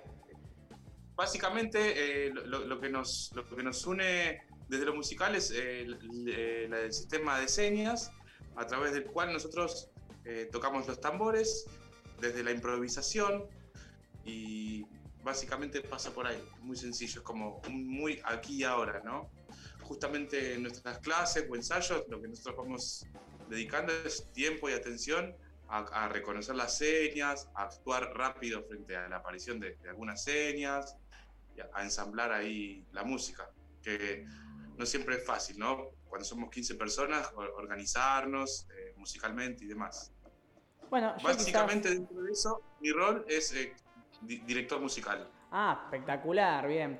[1.15, 6.29] Básicamente, eh, lo que nos, lo que nos une desde lo musical es eh, el,
[6.29, 8.09] el- el sistema de señas
[8.55, 9.89] a través del cual nosotros
[10.25, 11.65] eh, tocamos los tambores
[12.19, 13.43] desde la improvisación
[14.23, 14.85] y
[15.23, 19.29] básicamente pasa por ahí, muy sencillo, es como muy aquí y ahora, ¿no?
[19.81, 23.05] Justamente en nuestras clases o ensayos lo que nosotros vamos
[23.49, 25.35] dedicando es tiempo y atención
[25.67, 30.23] a, a reconocer las señas, a actuar rápido frente a la aparición de, de algunas
[30.23, 30.95] señas,
[31.73, 33.47] a ensamblar ahí la música,
[33.81, 34.25] que
[34.77, 35.89] no siempre es fácil, ¿no?
[36.07, 40.11] Cuando somos 15 personas, or- organizarnos eh, musicalmente y demás.
[40.89, 43.73] Bueno, yo Básicamente quizás- dentro de eso, mi rol es eh,
[44.21, 45.27] di- director musical.
[45.51, 46.99] Ah, espectacular, bien.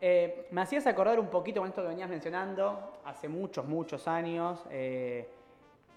[0.00, 4.60] Eh, me hacías acordar un poquito con esto que venías mencionando, hace muchos, muchos años,
[4.70, 5.28] eh,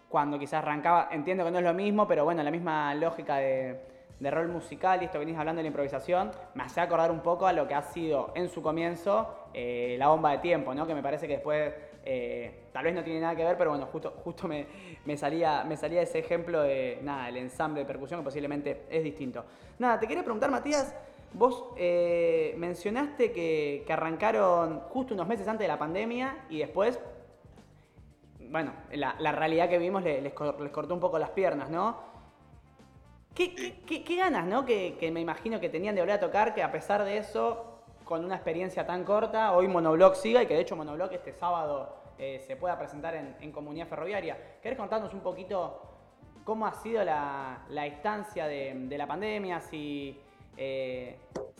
[0.09, 3.81] cuando quizás arrancaba, entiendo que no es lo mismo, pero bueno, la misma lógica de,
[4.19, 7.21] de rol musical y esto que venís hablando de la improvisación, me hace acordar un
[7.21, 10.85] poco a lo que ha sido en su comienzo eh, la bomba de tiempo, ¿no?
[10.85, 13.85] Que me parece que después, eh, tal vez no tiene nada que ver, pero bueno,
[13.87, 14.67] justo, justo me,
[15.05, 19.03] me salía, me salía ese ejemplo de, nada, el ensamble de percusión que posiblemente es
[19.03, 19.45] distinto.
[19.79, 20.93] Nada, te quería preguntar, Matías,
[21.37, 26.97] Vos eh, mencionaste que, que arrancaron justo unos meses antes de la pandemia y después,
[28.39, 31.97] bueno, la, realidad que vimos le- les, les cortó un poco las piernas, ¿no?
[33.33, 34.65] ¿Qué, qué- qué- qué ganas, no?
[34.65, 37.74] Que, que me imagino que tenían de volver a tocar, que a pesar de eso,
[38.05, 42.03] con una experiencia tan corta, hoy Monoblock siga y que de hecho Monoblock este sábado
[42.19, 44.37] eh, se pueda presentar en, Comunidad Ferroviaria.
[44.61, 45.81] ¿Querés contarnos un poquito
[46.43, 49.59] cómo ha sido la, la instancia de, la pandemia?
[49.59, 50.17] Si,
[50.55, 51.17] eh,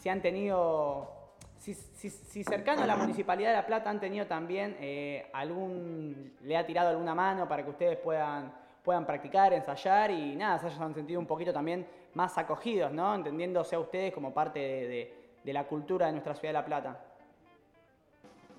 [0.07, 1.09] han tenido,
[1.57, 6.65] si, cercano a la Municipalidad de La Plata han tenido también eh, algún, le ha
[6.65, 11.19] tirado alguna mano para que ustedes puedan, puedan practicar, ensayar y nada, se hayan sentido
[11.19, 13.15] un poquito también más acogidos, ¿no?
[13.15, 17.05] Entendiéndose a ustedes como parte de- de la cultura de nuestra ciudad de La Plata.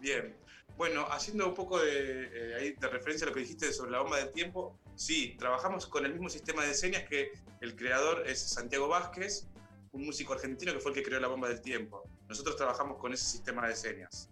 [0.01, 0.37] Bien.
[0.77, 4.01] Bueno, haciendo un poco de, eh, ahí de referencia a lo que dijiste sobre la
[4.01, 8.39] bomba del tiempo, sí, trabajamos con el mismo sistema de señas que el creador es
[8.41, 9.49] Santiago Vázquez,
[9.93, 12.03] un músico argentino que fue el que creó la bomba del tiempo.
[12.29, 14.29] Nosotros trabajamos con ese sistema de señas,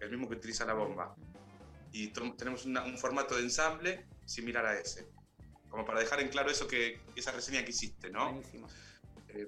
[0.00, 1.14] el mismo que utiliza la bomba.
[1.92, 5.08] Y tenemos una- un formato de ensamble similar a ese.
[5.68, 8.32] Como para dejar en claro eso que esa reseña que hiciste, ¿no?
[8.32, 8.66] Buenísimo.
[9.28, 9.46] Eh,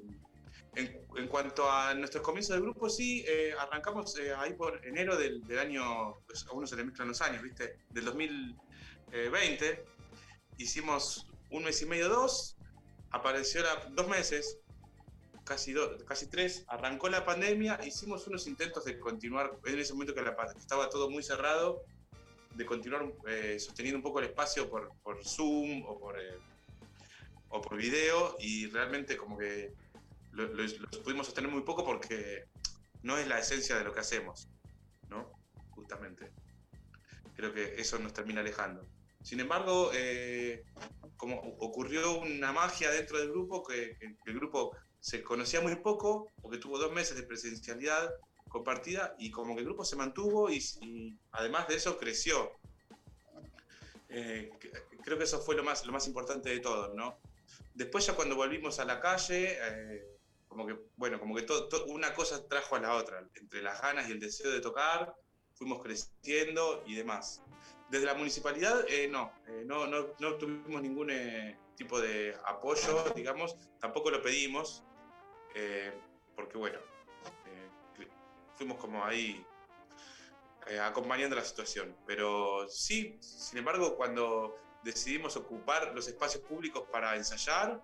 [0.79, 5.17] en, en cuanto a nuestros comienzos de grupo, sí, eh, arrancamos eh, ahí por enero
[5.17, 7.79] del, del año, pues a uno se le mezclan los años, ¿viste?
[7.91, 9.85] Del 2020.
[10.59, 12.57] Hicimos un mes y medio, dos.
[13.11, 14.59] Apareció la, dos meses,
[15.45, 16.65] casi, do- casi tres.
[16.69, 17.79] Arrancó la pandemia.
[17.87, 21.83] Hicimos unos intentos de continuar, en ese momento que, la que estaba todo muy cerrado,
[22.55, 26.39] de continuar eh, sosteniendo un poco el espacio por, por Zoom o por, eh,
[27.51, 28.37] o por video.
[28.41, 29.73] Y realmente, como que
[30.47, 32.45] lo, pudimos sostener muy poco porque
[33.03, 34.49] no es la esencia de lo que hacemos,
[35.09, 35.33] ¿no?
[35.71, 36.33] Justamente.
[37.35, 38.87] Creo que eso nos termina alejando.
[39.23, 40.65] Sin embargo, eh,
[41.17, 46.29] como ocurrió una magia dentro del grupo, que, que el grupo se conocía muy poco,
[46.41, 48.11] porque tuvo dos meses de presencialidad
[48.49, 52.51] compartida, y como que el grupo se mantuvo y, y además de eso creció.
[54.09, 54.51] Eh,
[55.05, 57.19] creo que eso fue lo más, lo más importante de todo, ¿no?
[57.75, 60.18] Después ya cuando volvimos a la calle, eh,
[60.49, 63.81] como que, bueno, como que todo, todo- una cosa trajo a la otra, entre las
[63.81, 65.15] ganas y el deseo de tocar,
[65.55, 67.43] fuimos creciendo y demás.
[67.91, 73.05] Desde la municipalidad, eh, no, eh, no, no, no tuvimos ningún eh, tipo de apoyo,
[73.15, 74.83] digamos, tampoco lo pedimos,
[75.55, 75.93] eh,
[76.37, 76.79] porque bueno,
[77.47, 78.09] eh,
[78.57, 79.45] fuimos como ahí
[80.67, 81.97] eh, acompañando la situación.
[82.07, 87.81] Pero sí, sin embargo, cuando decidimos ocupar los espacios públicos para ensayar,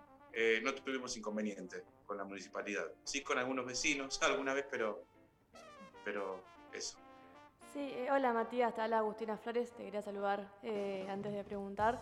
[0.63, 2.85] no tuvimos inconveniente con la municipalidad.
[3.03, 5.03] Sí, con algunos vecinos alguna vez, pero,
[6.03, 6.41] pero
[6.73, 6.97] eso.
[7.73, 11.99] Sí, eh, hola Matías, te habla Agustina Flores, te quería saludar eh, antes de preguntar.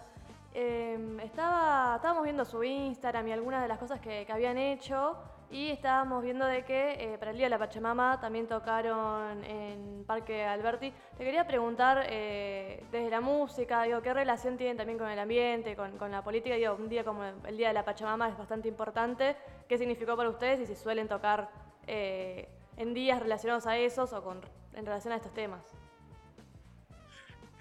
[0.54, 5.18] Eh, estaba, estábamos viendo su Instagram y algunas de las cosas que, que habían hecho
[5.54, 10.04] y estábamos viendo de que eh, para el Día de la Pachamama también tocaron en
[10.04, 10.92] Parque Alberti.
[11.16, 15.76] Te quería preguntar eh, desde la música, digo, ¿qué relación tienen también con el ambiente,
[15.76, 16.56] con, con la política?
[16.56, 19.36] Digo, un día como el Día de la Pachamama es bastante importante.
[19.68, 21.50] ¿Qué significó para ustedes y si suelen tocar
[21.88, 24.42] eh, en días relacionados a esos o con,
[24.74, 25.64] en relación a estos temas?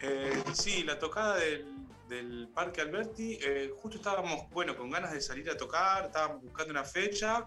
[0.00, 5.48] Eh, sí, la tocada del, Parque Alberti, eh, justo estábamos, bueno, con ganas de salir
[5.48, 7.46] a tocar, estábamos buscando una fecha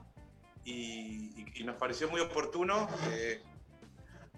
[0.64, 3.44] y, nos pareció muy oportuno eh,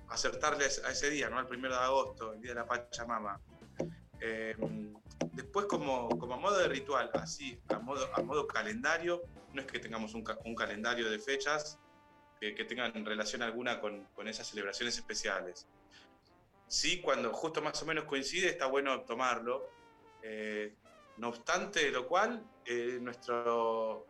[0.10, 1.40] acertarle a ese- día, ¿no?
[1.40, 3.40] Al primero de agosto, el día de la Pachamama.
[4.20, 4.56] Eh,
[5.34, 9.68] después, como, como a modo de ritual, así, a modo, a modo calendario, no es
[9.68, 11.80] que tengamos un, un calendario de fechas
[12.40, 15.68] que, que tengan relación alguna con, con esas celebraciones especiales.
[16.68, 19.70] Sí, cuando justo más o menos coincide, está bueno tomarlo.
[20.22, 20.74] Eh,
[21.18, 24.06] no obstante lo cual, eh, nuestro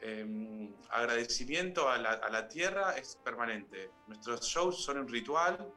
[0.00, 3.90] eh, agradecimiento a la, a la tierra es permanente.
[4.06, 5.72] Nuestros shows son un ritual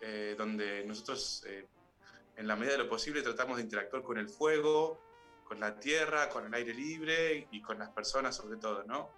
[0.00, 1.66] eh, donde nosotros, eh,
[2.36, 5.00] en la medida de lo posible, tratamos de interactuar con el fuego,
[5.44, 9.10] con la tierra, con el aire libre y con las personas sobre todo, ¿no?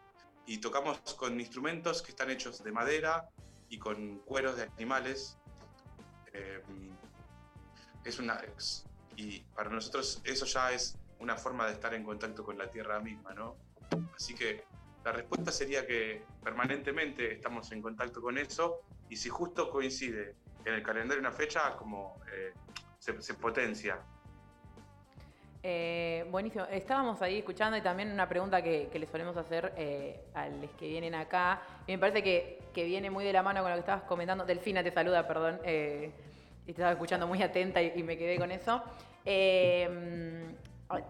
[0.44, 3.28] Y tocamos con instrumentos que están hechos de madera
[3.68, 5.38] y con cueros de animales.
[6.32, 6.62] Eh,
[8.04, 8.84] es una, es-
[9.16, 13.00] y para nosotros eso ya es una forma de estar en contacto con la tierra
[13.00, 13.56] misma, ¿no?
[14.14, 14.64] Así que
[15.04, 20.74] la respuesta sería que permanentemente estamos en contacto con eso y si justo coincide en
[20.74, 22.52] el calendario una fecha, como eh,
[23.20, 23.98] se, potencia.
[25.62, 26.64] Eh, buenísimo.
[26.70, 30.70] Estábamos ahí escuchando y también una pregunta que, que le solemos hacer eh, a los
[30.72, 31.60] que vienen acá.
[31.86, 34.44] Y me parece que, que viene muy de la mano con lo que estabas comentando.
[34.44, 35.60] Delfina te saluda, perdón.
[35.64, 36.12] eh,
[36.62, 38.82] y te estaba escuchando muy atenta y me quedé con eso.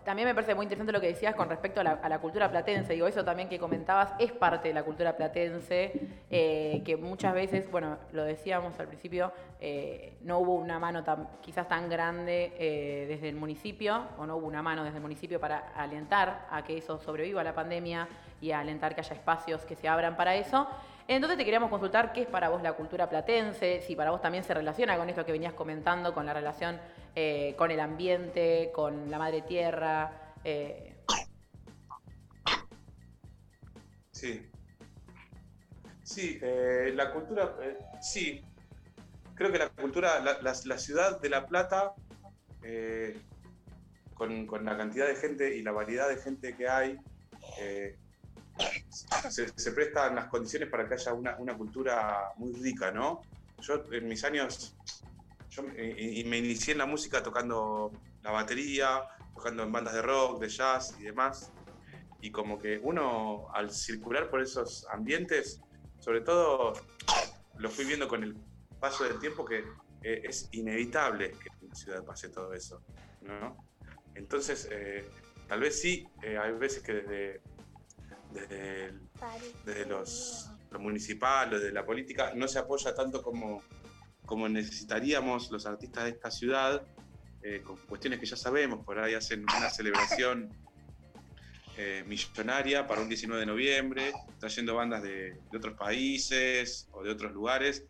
[0.04, 2.94] También me parece muy interesante lo que decías con respecto a la, cultura platense.
[2.94, 5.92] Digo, eso también que comentabas es parte de la cultura platense,
[6.30, 11.28] eh, que muchas veces, bueno, lo decíamos al principio, eh, no hubo una mano tan,
[11.42, 15.38] quizás tan grande eh, desde el municipio, o no hubo una mano desde el municipio
[15.38, 18.08] para alentar a que eso sobreviva a la pandemia
[18.40, 20.66] y alentar que haya espacios que se abran para eso.
[21.08, 24.42] Entonces te queríamos consultar qué es para vos la cultura platense, si para vos también
[24.42, 26.80] se relaciona con esto que venías comentando, con la relación
[27.14, 30.34] eh, con el ambiente, con la madre tierra.
[30.44, 30.92] eh,
[34.10, 34.50] Sí.
[36.02, 37.56] Sí, eh, la cultura,
[38.00, 38.42] sí.
[39.34, 41.94] Creo que la cultura, la, ciudad de La Plata,
[44.14, 46.98] con, la cantidad de gente y la variedad de gente que hay,
[49.30, 53.22] se, se prestan las condiciones para que haya una, una cultura muy rica, ¿no?
[53.60, 54.76] Yo en mis años,
[55.50, 57.92] yo me, me inicié en la música tocando
[58.22, 59.02] la batería,
[59.34, 61.52] tocando en bandas de rock, de jazz y demás
[62.20, 65.60] y como que uno al circular por esos ambientes,
[66.00, 66.72] sobre todo
[67.58, 68.36] lo fui viendo con el
[68.80, 69.64] paso del tiempo que
[70.02, 72.82] eh, es inevitable que en la ciudad pase todo eso,
[73.22, 73.56] ¿no?
[74.14, 75.08] Entonces, eh,
[75.46, 77.40] tal vez sí, eh, hay veces que desde,
[78.40, 79.00] desde, el-
[79.64, 83.62] desde los, lo municipal o desde la política no se apoya tanto como,
[84.24, 86.86] como necesitaríamos los artistas de esta ciudad,
[87.42, 90.50] eh, con cuestiones que ya sabemos, por ahí hacen una celebración
[91.78, 97.10] eh, millonaria para un 19 de noviembre, trayendo bandas de, de otros países o de
[97.10, 97.84] otros lugares,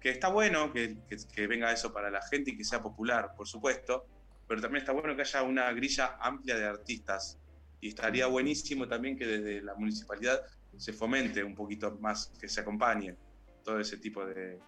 [0.00, 3.30] que está bueno que, que- que venga eso para la gente y que sea popular,
[3.36, 4.06] por supuesto,
[4.46, 7.40] pero también está bueno que haya una grilla amplia de artistas
[7.84, 10.40] y estaría buenísimo también que desde la municipalidad
[10.74, 13.14] se fomente un poquito más, que se acompañe
[13.62, 14.58] todo ese tipo de,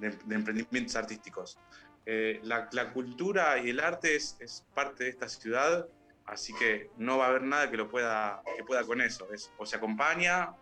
[0.00, 1.58] emprendimientos artísticos.
[2.06, 5.88] Eh, la, cultura y el arte es, parte de esta ciudad,
[6.24, 9.26] así que no va a haber nada que lo pueda, que pueda con eso.
[9.32, 10.54] Es, o se acompaña,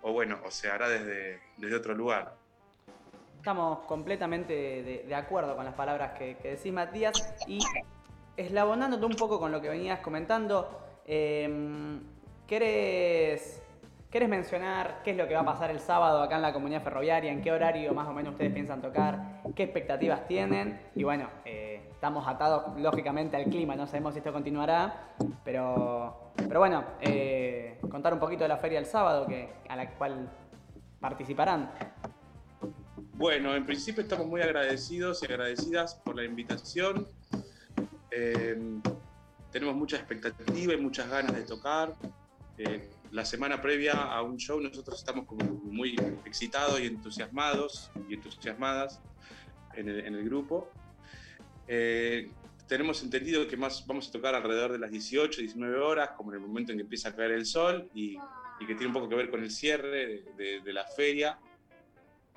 [0.00, 2.36] o bueno, o se hará desde, desde otro lugar.
[3.38, 7.58] Estamos completamente de, de acuerdo con las palabras que, que decís, Matías, y
[8.36, 12.00] eslabonándote un poco con lo que venías comentando, Eh,
[12.46, 13.62] ¿querés,
[14.14, 16.84] ¿Querés mencionar qué es lo que va a pasar el sábado acá en la comunidad
[16.84, 17.32] ferroviaria?
[17.32, 19.42] ¿En qué horario más o menos ustedes piensan tocar?
[19.56, 20.80] ¿Qué expectativas tienen?
[20.94, 26.84] Y bueno, eh, estamos atados lógicamente al clima, no sabemos si esto continuará, pero, bueno,
[27.00, 30.30] eh, contar un poquito de la feria del sábado que, a la cual
[31.00, 31.72] participarán.
[33.14, 37.08] Bueno, en principio estamos muy agradecidos y agradecidas por la invitación.
[38.12, 38.78] Eh,
[39.54, 41.94] tenemos mucha expectativa y muchas ganas de tocar.
[42.58, 45.94] Eh, la semana previa a un show nosotros estamos como muy
[46.24, 49.00] excitados y entusiasmados y entusiasmadas
[49.76, 50.68] en el, en el grupo.
[51.68, 52.32] Eh,
[52.66, 56.40] tenemos entendido que más vamos a tocar alrededor de las 18, 19 horas, como en
[56.40, 58.16] el momento en que empieza a caer el sol y,
[58.58, 61.38] y que tiene un poco que ver con el cierre de, de- de la feria.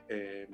[0.08, 0.48] Eh,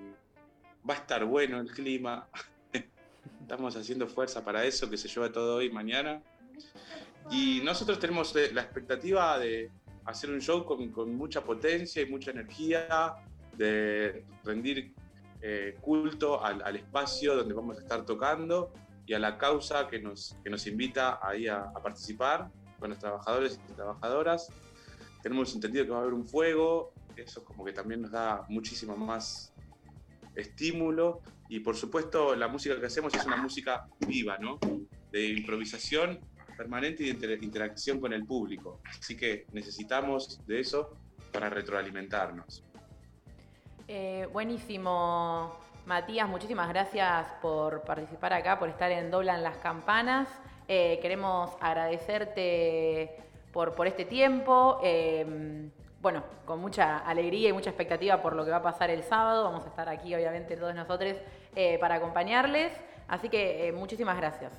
[0.89, 2.25] va a estar bueno el clima.
[3.41, 6.21] Estamos haciendo fuerza para eso, que se lleva todo hoy y mañana.
[7.31, 9.71] Y nosotros tenemos eh, la expectativa de
[10.05, 13.15] hacer un show con, con mucha potencia y mucha energía,
[13.57, 14.93] de rendir
[15.41, 18.73] eh, culto al, al espacio donde vamos a estar tocando
[19.05, 22.49] y a la causa que nos, que nos invita ahí a, a participar
[22.79, 24.49] con los trabajadores y trabajadoras.
[25.21, 28.97] Tenemos entendido que va a haber un fuego, eso como que también nos da muchísimo
[28.97, 29.53] más
[30.35, 34.59] estímulo y por supuesto la música que hacemos es una música viva, ¿no?
[35.11, 36.19] De improvisación
[36.55, 38.79] permanente y de inter- interacción con el público.
[38.99, 40.97] Así que necesitamos de eso
[41.31, 42.63] para retroalimentarnos.
[43.87, 45.51] Eh, buenísimo,
[45.85, 50.29] Matías, muchísimas gracias por participar acá, por estar en Doblan las Campanas.
[50.67, 53.17] Eh, queremos agradecerte
[53.51, 54.79] por, este tiempo.
[54.83, 55.69] eh,
[56.01, 59.45] bueno, con mucha alegría y mucha expectativa por lo que va a pasar el sábado.
[59.45, 61.15] Vamos a estar aquí, obviamente, todos nosotros
[61.79, 62.73] para acompañarles.
[63.07, 64.51] Así que muchísimas gracias.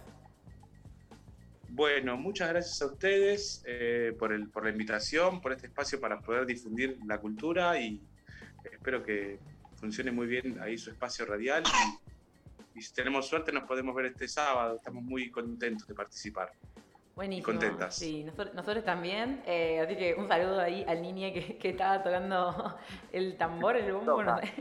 [1.75, 6.21] Bueno, muchas gracias a ustedes eh, por, el, por la invitación, por este espacio para
[6.21, 8.01] poder difundir la cultura y
[8.63, 9.41] espero que
[9.75, 14.07] funcione muy bien ahí su espacio radial y, y si tenemos suerte nos podemos ver
[14.07, 14.77] este sábado.
[14.77, 16.53] Estamos muy contentos de participar.
[17.17, 17.47] Buenísimo.
[17.47, 17.97] Contentas.
[17.97, 19.43] Sí, nosotros, nosotros también.
[19.45, 22.79] Eh, así que un saludo ahí al niño que, que estaba tocando
[23.11, 24.53] el tambor, el bombo, no sé.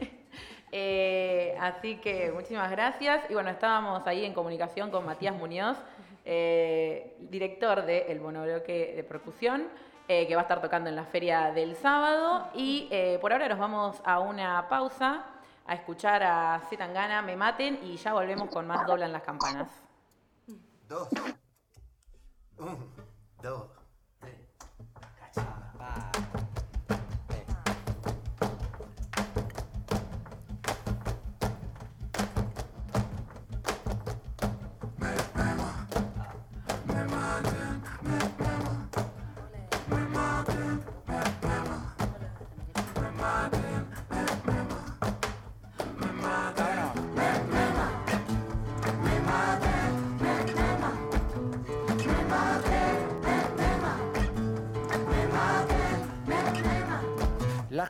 [0.75, 3.29] Eh, así que muchísimas gracias.
[3.29, 5.77] Y bueno, estábamos ahí en comunicación con Matías Muñoz,
[6.25, 9.67] eh, director del monobloque de percusión,
[10.07, 12.47] eh, que va a estar tocando en la feria del sábado.
[12.53, 15.25] Y eh, por ahora nos vamos a una pausa
[15.65, 19.69] a escuchar a Zetangana, Me Maten, y ya volvemos con más Doblan las Campanas.
[20.87, 21.07] Dos.
[22.57, 22.93] Un,
[23.41, 23.69] dos,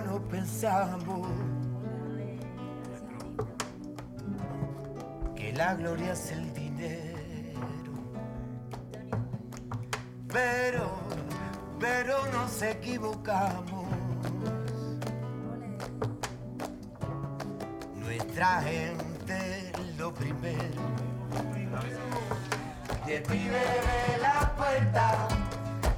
[0.00, 1.28] No pensamos
[5.36, 7.20] que la gloria es el dinero.
[10.28, 10.90] Pero,
[11.78, 13.86] pero nos equivocamos.
[17.96, 20.82] Nuestra gente lo primero.
[23.06, 25.28] Y el pibe de la puerta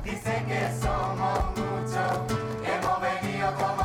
[0.03, 2.45] dice que somos muchos.
[2.67, 3.84] Hemos venido como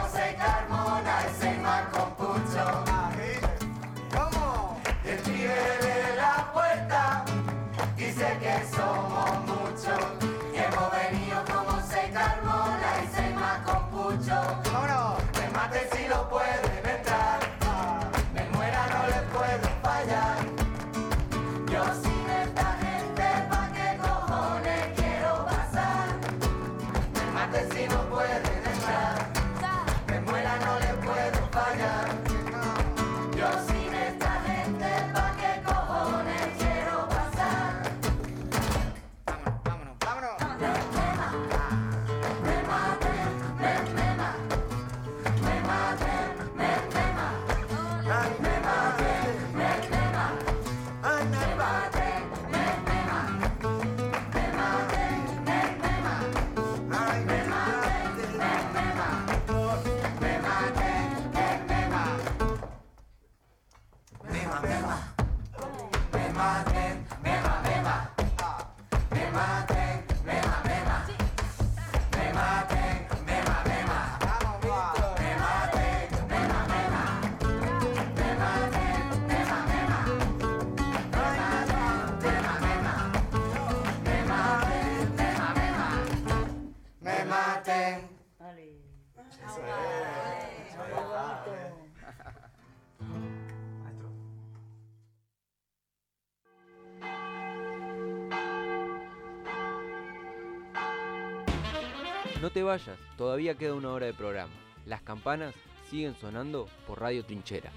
[102.70, 104.54] vayas, todavía queda una hora de programa.
[104.86, 105.56] Las campanas
[105.90, 107.72] siguen sonando por Radio Trinchera.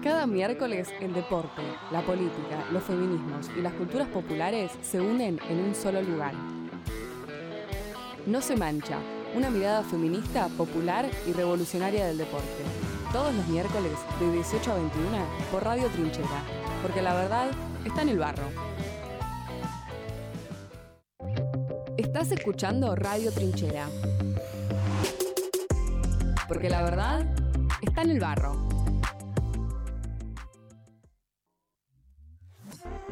[0.00, 5.58] Cada miércoles el deporte, la política, los feminismos y las culturas populares se unen en
[5.58, 6.34] un solo lugar.
[8.26, 8.98] No se mancha,
[9.34, 12.81] una mirada feminista, popular y revolucionaria del deporte.
[13.12, 15.18] Todos los miércoles de 18 a 21
[15.50, 16.42] por Radio Trinchera,
[16.80, 17.50] porque la verdad
[17.84, 18.44] está en el barro.
[21.98, 23.86] Estás escuchando Radio Trinchera.
[26.48, 27.26] Porque la verdad
[27.82, 28.71] está en el barro.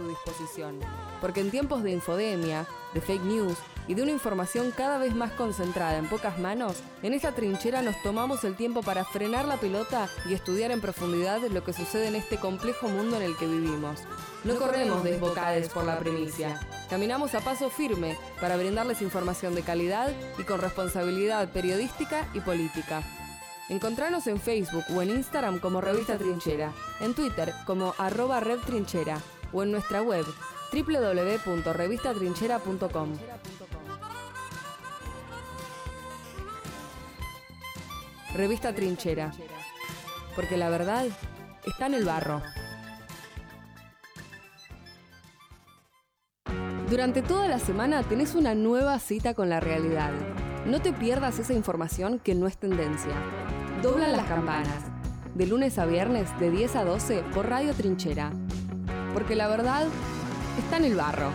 [1.21, 5.33] Porque en tiempos de infodemia, de fake news y de una información cada vez más
[5.33, 10.09] concentrada en pocas manos, en esta trinchera nos tomamos el tiempo para frenar la pelota
[10.27, 14.01] y estudiar en profundidad lo que sucede en este complejo mundo en el que vivimos.
[14.45, 16.59] No corremos desbocades por la primicia.
[16.89, 23.03] Caminamos a paso firme para brindarles información de calidad y con responsabilidad periodística y política.
[23.69, 29.19] Encontranos en Facebook o en Instagram como Revista Trinchera, en Twitter como arroba Rev Trinchera
[29.53, 30.27] o en nuestra web
[30.73, 33.13] www.revistatrinchera.com.
[38.35, 39.33] Revista Trinchera.
[40.35, 41.07] porque la verdad
[41.65, 42.43] está en el barro.
[46.91, 50.13] Durante toda la semana tenés una nueva cita con la realidad.
[50.67, 53.13] No te pierdas esa información que no es tendencia.
[53.83, 54.85] Doblan las campanas.
[55.35, 58.33] De lunes a viernes de 10 a 12 por Radio Trinchera.
[59.13, 59.87] Porque la verdad
[60.59, 61.29] está en el barro.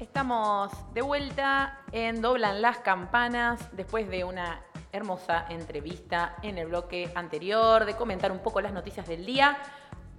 [0.00, 4.65] Estamos de vuelta en Doblan las Campanas después de una
[4.96, 9.56] hermosa entrevista en el bloque anterior, de comentar un poco las noticias del día.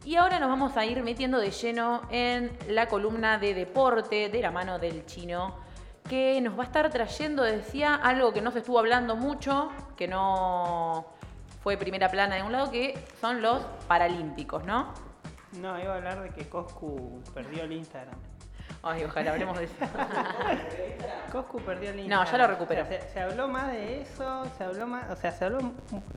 [0.05, 4.41] Y ahora nos vamos a ir metiendo de lleno en la columna de deporte de
[4.41, 5.55] la mano del chino,
[6.07, 10.07] que nos va a estar trayendo, decía, algo que no se estuvo hablando mucho, que
[10.07, 11.05] no
[11.61, 14.93] fue primera plana de un lado, que son los Paralímpicos, ¿no?
[15.61, 18.15] No, iba a hablar de que Coscu perdió el Instagram.
[18.84, 19.73] Ay, ojalá hablemos de eso.
[21.32, 22.32] Coscu perdió el No, Instagram.
[22.32, 22.84] ya lo recuperó.
[22.84, 25.59] O sea, se, se habló más de eso, se habló más, o sea, se habló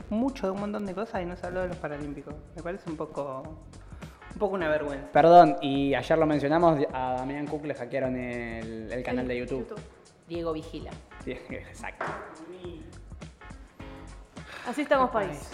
[0.09, 2.35] mucho de un montón de cosas y no se habló de los Paralímpicos.
[2.55, 3.43] Me parece un poco,
[4.33, 5.09] un poco una vergüenza.
[5.11, 9.75] Perdón, y ayer lo mencionamos, a Damián Cook le hackearon el, el canal de YouTube.
[10.29, 10.91] Diego Vigila.
[11.25, 12.05] Sí, exacto.
[14.69, 15.51] Así estamos país.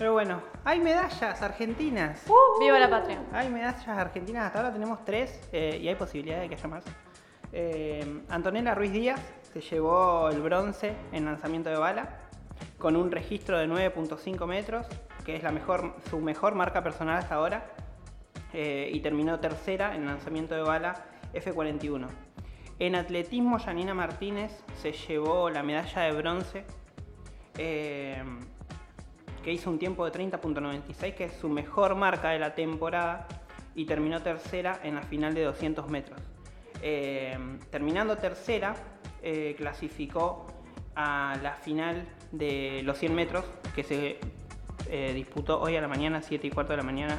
[0.00, 2.24] Pero bueno, hay medallas argentinas.
[2.58, 3.22] ¡Viva la patria!
[3.34, 6.84] Hay medallas argentinas, hasta ahora tenemos tres eh, y hay posibilidad de que haya más.
[7.52, 9.20] Eh, Antonella Ruiz Díaz
[9.52, 12.16] se llevó el bronce en lanzamiento de bala
[12.78, 14.86] con un registro de 9.5 metros,
[15.26, 17.66] que es la mejor, su mejor marca personal hasta ahora,
[18.54, 22.08] eh, y terminó tercera en lanzamiento de bala F41.
[22.78, 26.64] En atletismo, Janina Martínez se llevó la medalla de bronce.
[27.58, 28.24] eh,
[29.42, 33.26] que hizo un tiempo de 30.96, que es su mejor marca de la temporada,
[33.74, 36.20] y terminó tercera en la final de 200 metros.
[36.82, 37.38] Eh,
[37.70, 38.74] terminando tercera,
[39.22, 40.46] eh, clasificó
[40.96, 44.18] a la final de los 100 metros, que se
[44.88, 47.18] eh, disputó hoy a la mañana, 7 y cuarto de la mañana,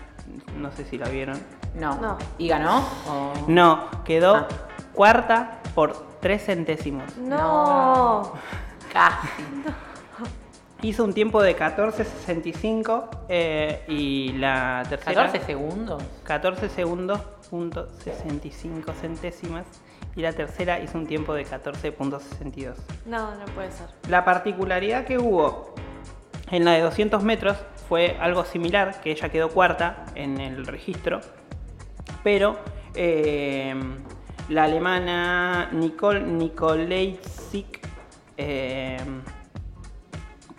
[0.58, 1.40] no sé si la vieron.
[1.76, 1.96] No.
[2.02, 2.18] No.
[2.38, 2.80] ¿Y ganó?
[3.08, 4.46] O- No, quedó
[4.94, 7.16] cuarta por 3 centésimos.
[7.18, 8.34] No.
[8.94, 9.28] Casi.
[10.84, 15.26] Hizo un tiempo de 14.65 eh, y la tercera...
[15.26, 16.04] 14 segundos.
[16.24, 17.20] 14 segundos,
[17.50, 19.66] punto 65 centésimas.
[20.16, 22.74] Y la tercera hizo un tiempo de 14.62.
[23.06, 23.88] No, no puede ser.
[24.10, 25.76] La particularidad que hubo
[26.50, 27.58] en la de 200 metros
[27.88, 31.22] fue algo similar, que ella quedó cuarta en el registro,
[32.24, 32.58] pero
[32.96, 33.74] eh,
[34.50, 37.80] la alemana Nicole Nikolajczyk
[38.38, 38.98] eh,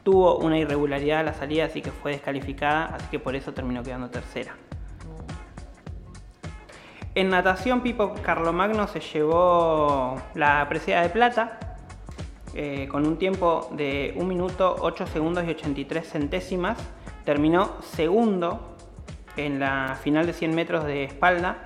[0.03, 3.83] tuvo una irregularidad a la salida, así que fue descalificada, así que por eso terminó
[3.83, 4.57] quedando tercera.
[7.15, 11.59] En natación, Pipo Carlomagno se llevó la presea de plata
[12.55, 16.79] eh, con un tiempo de 1 minuto 8 segundos y 83 centésimas.
[17.25, 18.77] Terminó segundo
[19.37, 21.59] en la final de 100 metros de espalda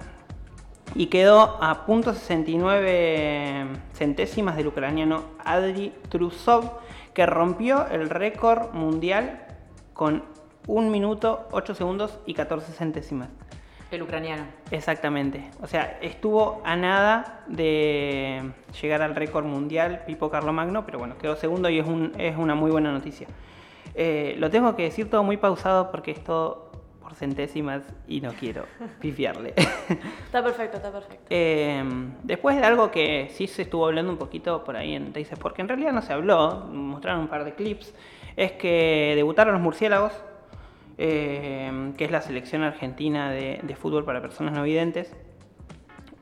[0.94, 6.78] y quedó a punto 69 centésimas del ucraniano Adri Trusov,
[7.16, 9.46] que rompió el récord mundial
[9.94, 10.22] con
[10.66, 13.30] 1 minuto 8 segundos y 14 centésimas.
[13.90, 14.44] El ucraniano.
[14.70, 15.50] Exactamente.
[15.62, 18.42] O sea, estuvo a nada de
[18.82, 22.54] llegar al récord mundial Pipo Carlomagno, pero bueno, quedó segundo y es, un- es una
[22.54, 23.28] muy buena noticia.
[23.94, 26.65] Eh, lo tengo que decir todo muy pausado porque es todo
[27.06, 28.64] por centésimas y no quiero
[29.00, 29.54] pifiarle.
[30.26, 31.24] Está perfecto, está perfecto.
[31.30, 31.84] Eh,
[32.24, 35.62] después de algo que sí se estuvo hablando un poquito por ahí en Teis porque
[35.62, 37.94] en realidad no se habló, mostraron un par de clips,
[38.36, 40.12] es que debutaron los murciélagos,
[40.98, 45.14] eh, que es la selección argentina de, de fútbol para personas no videntes,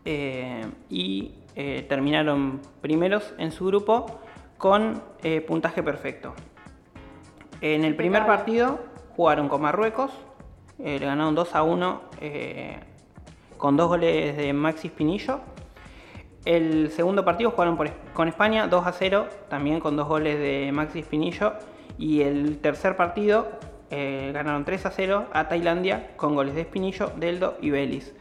[0.05, 4.21] eh, y eh, terminaron primeros en su grupo
[4.59, 6.35] con eh, puntaje perfecto.
[7.61, 8.81] En el primer partido
[9.17, 10.11] jugaron con Marruecos,
[10.79, 12.77] eh, le ganaron 2 a 1 eh,
[13.57, 15.41] con dos goles de Maxi Pinillo.
[16.45, 20.71] El segundo partido jugaron por con España 2 a 0, también con dos goles de
[20.73, 21.55] Maxi Pinillo.
[21.97, 23.49] Y el tercer partido
[23.91, 28.15] eh, ganaron 3 a 0 a Tailandia con goles de Espinillo, Deldo y Vélez.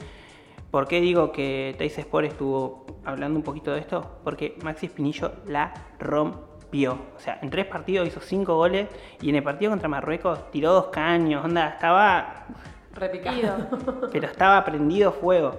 [0.70, 4.20] ¿Por qué digo que Teis Sport estuvo hablando un poquito de esto?
[4.24, 6.53] Porque Maxi Espinillo la rompió.
[6.74, 8.88] O sea, en tres partidos hizo cinco goles
[9.22, 11.46] y en el partido contra Marruecos tiró dos caños.
[11.46, 12.46] Onda, estaba.
[12.94, 14.10] Repicado.
[14.12, 15.56] Pero estaba prendido fuego.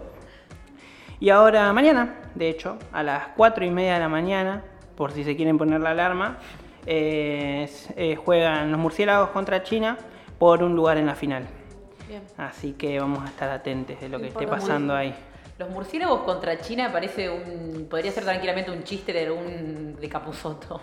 [1.20, 4.62] Y ahora, mañana, de hecho, a las 4 y media de la mañana,
[4.96, 6.38] por si se quieren poner la alarma,
[6.84, 9.96] eh, eh, juegan los murciélagos contra China
[10.38, 11.46] por un lugar en la final.
[12.08, 12.22] Bien.
[12.36, 15.14] Así que vamos a estar atentos de lo que esté pasando ahí.
[15.58, 17.86] Los murciélagos contra China parece un.
[17.88, 20.80] podría ser tranquilamente un chiste de un de Capuzoto.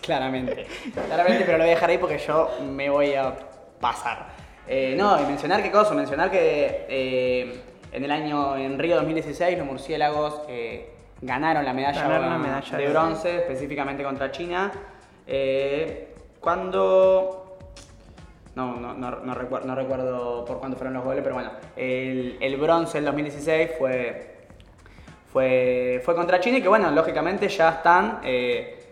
[0.00, 0.66] Claramente.
[1.06, 3.36] Claramente, pero lo voy a dejar ahí porque yo me voy a
[3.80, 4.28] pasar.
[4.66, 7.62] Eh, no, y mencionar qué cosa, mencionar que eh,
[7.92, 12.76] en el año, en Río 2016, los murciélagos eh, ganaron la medalla, Ganaron la medalla
[12.76, 14.72] de de bronce, específicamente contra China.
[15.26, 17.47] Eh, cuando.
[18.58, 22.38] No, no, no, no recuer- no recuerdo por cuánto fueron los goles, pero bueno, el,
[22.40, 24.34] el bronce del 2016 fue,
[25.32, 28.84] fue, fue contra China y que bueno, lógicamente ya están, eh,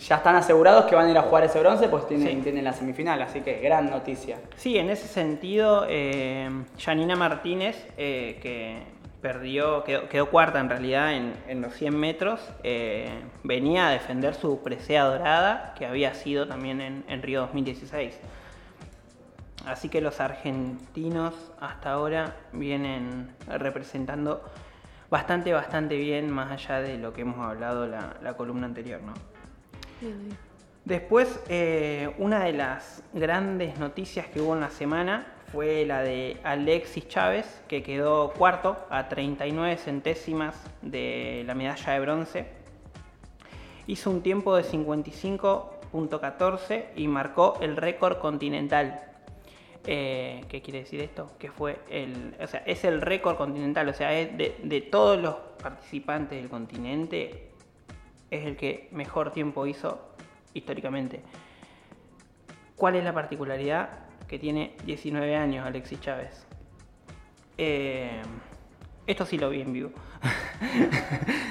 [0.00, 2.72] ya están asegurados que van a ir a jugar ese bronce, pues tienen, tienen la
[2.72, 4.38] semifinal, así que gran noticia.
[4.56, 8.78] Sí, en ese sentido, eh, Janina Martínez, eh, que
[9.20, 14.34] perdió, quedó, quedó cuarta en realidad en, en los 100 metros, eh, venía a defender
[14.34, 18.18] su presea dorada, que había sido también en, en Río 2016.
[19.66, 24.42] Así que los argentinos hasta ahora vienen representando
[25.10, 29.14] bastante, bastante bien, más allá de lo que hemos hablado la, la columna anterior, ¿no?
[30.84, 36.36] Después, eh, una de las grandes noticias que hubo en la semana fue la de
[36.44, 42.46] Alexis Chávez, que quedó cuarto a 39 centésimas de la medalla de bronce.
[43.86, 49.00] Hizo un tiempo de 55.14 y marcó el récord continental.
[49.86, 51.30] Eh, ¿Qué quiere decir esto?
[51.38, 52.36] Que fue el.
[52.40, 57.48] O sea, es el récord continental, o sea, de, de todos los participantes del continente,
[58.30, 59.98] es el que mejor tiempo hizo
[60.52, 61.22] históricamente.
[62.76, 64.07] ¿Cuál es la particularidad?
[64.28, 66.46] Que tiene 19 años Alexis Chávez.
[67.56, 68.22] Eh,
[69.06, 69.90] esto sí lo vi en vivo.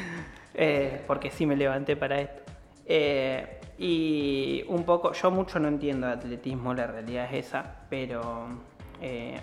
[0.60, 2.42] Eh, porque sí me levanté para esto.
[2.88, 8.48] Eh, y un poco, yo mucho no entiendo de atletismo, la realidad es esa, pero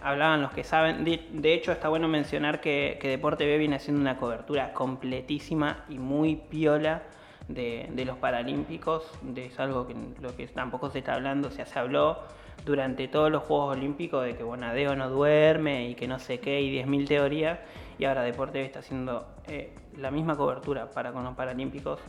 [0.02, 1.04] hablaban los que saben.
[1.04, 6.34] De, hecho, está bueno mencionar que, Deporte B viene haciendo una cobertura completísima y muy
[6.34, 7.04] piola
[7.46, 9.08] de, de los Paralímpicos.
[9.22, 12.24] De, es algo que lo que tampoco se está hablando, o sea, se habló
[12.64, 16.60] durante todos los Juegos Olímpicos de que Bonadeo no duerme y que no sé qué
[16.60, 17.58] y 10.000 teorías.
[17.98, 22.00] Y ahora Deporte está haciendo eh, la misma cobertura para con los Paralímpicos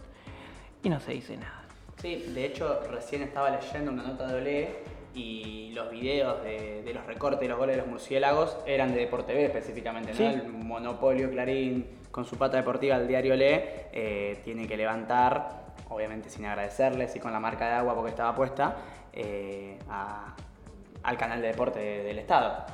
[0.84, 1.64] y no se dice nada.
[2.02, 4.76] Sí, de hecho, recién estaba leyendo una nota de Olé
[5.14, 9.02] y los videos de, de los recortes de los goles de los murciélagos eran de
[9.02, 10.18] Deporte B específicamente, ¿no?
[10.18, 10.24] Sí.
[10.24, 16.30] El monopolio Clarín con su pata deportiva, el diario Olé, eh, tiene que levantar, obviamente
[16.30, 18.78] sin agradecerles y con la marca de agua porque estaba puesta,
[19.16, 19.80] eh,
[21.04, 22.66] al canal de deporte de- del Estado.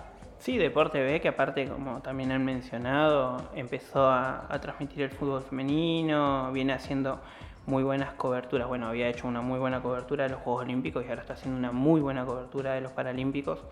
[0.42, 6.52] Sí, Deporte B, que aparte, como también han mencionado, empezó a, transmitir el fútbol femenino,
[6.52, 7.20] viene haciendo
[7.68, 8.68] muy buenas coberturas.
[8.68, 11.60] Bueno, había hecho una muy buena cobertura de los Juegos Olímpicos y ahora está haciendo
[11.60, 13.64] una muy buena cobertura de los Paralímpicos.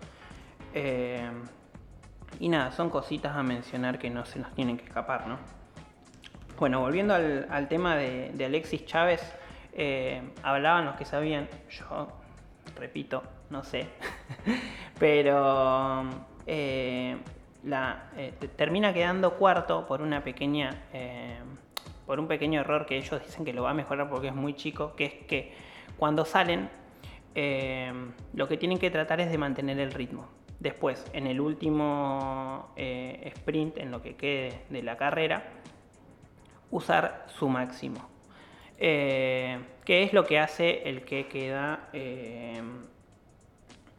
[0.72, 1.28] Eh,
[2.38, 5.38] y nada, son cositas a mencionar que no se nos tienen que escapar, ¿no?
[6.56, 9.20] Bueno, volviendo al, tema de, de Alexis Chávez,
[9.72, 12.12] eh, hablaban los que sabían, yo
[12.76, 13.86] repito, no sé,
[14.98, 16.04] pero
[16.46, 17.16] eh,
[17.64, 21.38] la, eh, te- termina quedando cuarto por una pequeña, eh,
[22.06, 24.54] por un pequeño error que ellos dicen que lo va a mejorar porque es muy
[24.54, 25.54] chico, que es que
[25.96, 26.68] cuando salen
[28.34, 30.26] lo que tienen que tratar es de mantener el ritmo.
[30.58, 35.44] Después, en el último sprint, en lo que quede de la carrera,
[36.70, 38.09] usar su máximo.
[38.82, 42.62] Eh, que es lo que hace el que queda eh,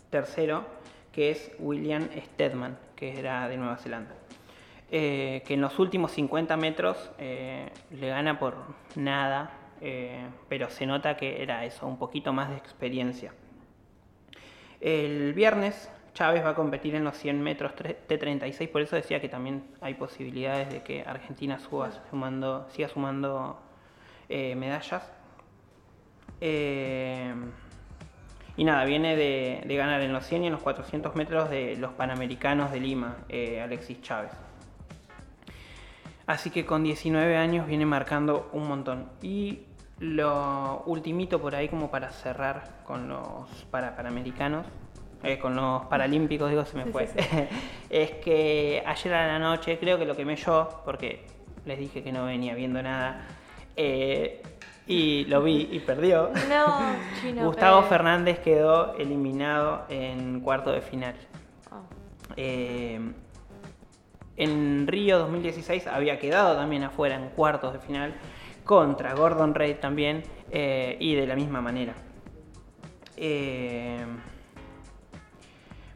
[0.10, 0.66] tercero,
[1.12, 4.16] que es William Stedman, que era de Nueva Zelanda.
[4.90, 8.56] Eh, que en los últimos 50 metros eh, le gana por
[8.96, 9.52] nada,
[10.50, 13.34] pero se nota que era eso, un poquito más de experiencia.
[14.80, 19.20] El viernes Chávez va a competir en los 100 metros tre- T36, por eso decía
[19.22, 21.58] que también hay posibilidades de que Argentina
[22.10, 23.60] sumando, siga sumando
[24.32, 25.04] eh, medallas.
[26.40, 27.34] Eh,
[28.58, 31.76] y nada, viene de, de ganar en los 100 y en los 400 metros de
[31.78, 34.32] los Panamericanos de Lima, eh, Alexis Chávez.
[36.28, 39.10] Así que con 19 años viene marcando un montón.
[39.22, 39.62] Y
[40.00, 44.66] lo ultimito por ahí como para cerrar con los para panamericanos,
[45.24, 47.08] eh, con los paralímpicos, digo, se me Sí, fue.
[47.08, 47.38] sí, sí.
[47.90, 51.26] es que ayer a la noche, creo que lo quemé yo, porque
[51.66, 53.28] les dije que no venía viendo nada,
[53.76, 54.42] eh,
[54.88, 56.32] y lo vi y perdió.
[56.50, 56.80] No,
[57.22, 57.46] chino.
[57.46, 61.16] Gustavo Fernández quedó eliminado en cuarto de final.
[61.72, 61.82] Ah.
[62.36, 63.00] Eh,
[64.38, 68.14] en Río 2016 había quedado también afuera en cuartos de final
[68.64, 71.94] contra Gordon Reid también eh, y de la misma manera.
[73.18, 74.06] Eh,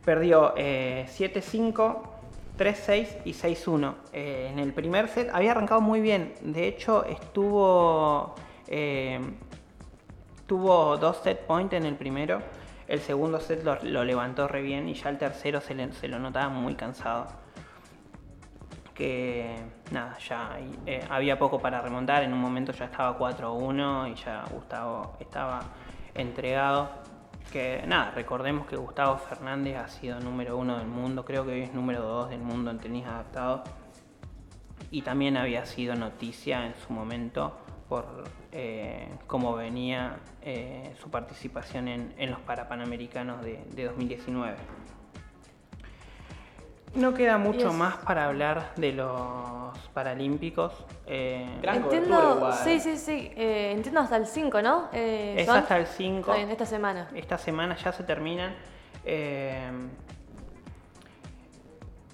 [0.05, 2.14] Perdió eh, 7-5,
[2.57, 3.93] 3-6 y 6-1.
[4.13, 6.33] Eh, en el primer set había arrancado muy bien.
[6.41, 8.35] De hecho, estuvo.
[8.67, 9.19] eh,
[10.47, 12.41] tuvo dos set point en el primero.
[12.87, 16.75] El segundo set lo, levantó re bien y ya el tercero se lo notaba muy
[16.75, 17.27] cansado.
[18.93, 19.55] Que
[19.91, 22.23] nada, ya eh, había poco para remontar.
[22.23, 25.61] En un momento ya estaba 4-1 y ya Gustavo estaba
[26.13, 27.04] entregado.
[27.51, 31.61] Que nada, recordemos que Gustavo Fernández ha sido número uno del mundo, creo que hoy
[31.61, 33.63] es número dos del mundo en tenis adaptado.
[34.91, 37.57] Y también había sido noticia en su momento
[37.87, 44.55] por eh, cómo venía eh, su participación en, en los Parapanamericanos de, de 2019.
[46.95, 50.73] No queda mucho más para hablar de los Paralímpicos.
[51.05, 54.89] eh, Entiendo, sí, sí, sí, eh, entiendo hasta el 5, ¿no?
[54.93, 56.19] Eh, Es son- hasta el 5.
[56.31, 57.09] Está bien, esta semana.
[57.13, 58.53] Esta semana ya se terminan.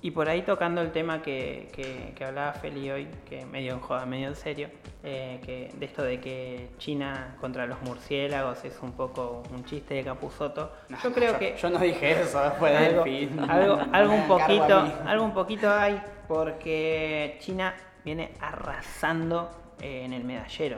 [0.03, 3.79] Y por ahí tocando el tema que, que- que hablaba Feli hoy, que medio en
[3.79, 4.69] joda, medio en serio,
[5.03, 9.93] eh, que de esto de que China contra los murciélagos es un poco un chiste
[9.95, 10.71] de Capuzoto.
[11.03, 11.55] Yo creo yo- que.
[11.55, 13.39] yo no dije eso, después de algo, Delphi.
[13.47, 17.73] algo, algo un poquito, algo un poquito hay, porque China
[18.03, 19.51] viene arrasando
[19.81, 20.77] eh, en el medallero.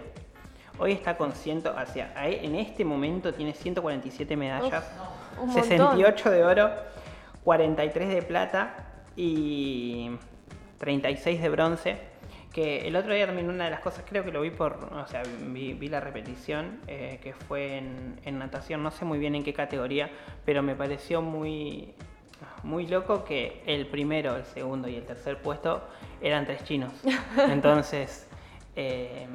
[0.80, 4.84] Hoy está con ciento, hacia, ahí- en este momento tiene 147 medallas,
[5.38, 5.64] Uf, montón.
[5.64, 6.72] 68 de oro,
[7.44, 8.83] 43 de plata
[9.16, 10.12] y
[10.80, 12.14] 36 de bronce.
[12.52, 15.08] Que el otro día también una de las cosas, creo que lo vi por, o
[15.08, 19.34] sea, vi, vi la repetición, eh, que fue en, en natación, no sé muy bien
[19.34, 20.12] en qué categoría,
[20.46, 21.96] pero me pareció muy,
[22.62, 25.84] muy loco que el primero, el segundo y el tercer puesto
[26.22, 26.94] eran tres chinos.
[27.50, 28.28] Entonces,
[28.76, 29.28] eh,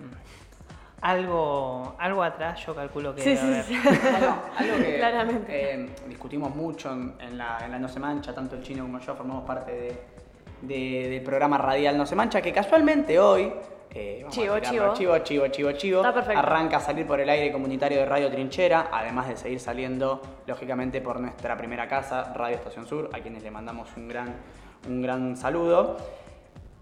[1.01, 3.95] algo, algo atrás yo calculo que Sí, debe sí, haber.
[3.97, 4.09] sí.
[4.17, 5.75] Algo, algo que Claramente.
[5.75, 8.99] eh, discutimos mucho en, en la, en la No Se Mancha, tanto el chino como
[8.99, 10.03] yo formamos parte de,
[10.63, 13.53] de- del programa radial No Se Mancha, que casualmente hoy,
[13.91, 14.93] eh, vamos a Chivo, chivo.
[14.95, 16.39] chivo, chivo, chivo, chivo, Está perfecto.
[16.41, 21.01] arranca a salir por el aire comunitario de Radio Trinchera, además de seguir saliendo, lógicamente,
[21.01, 24.35] por nuestra primera casa, Radio Estación Sur, a quienes le mandamos un gran,
[24.89, 25.97] un gran saludo.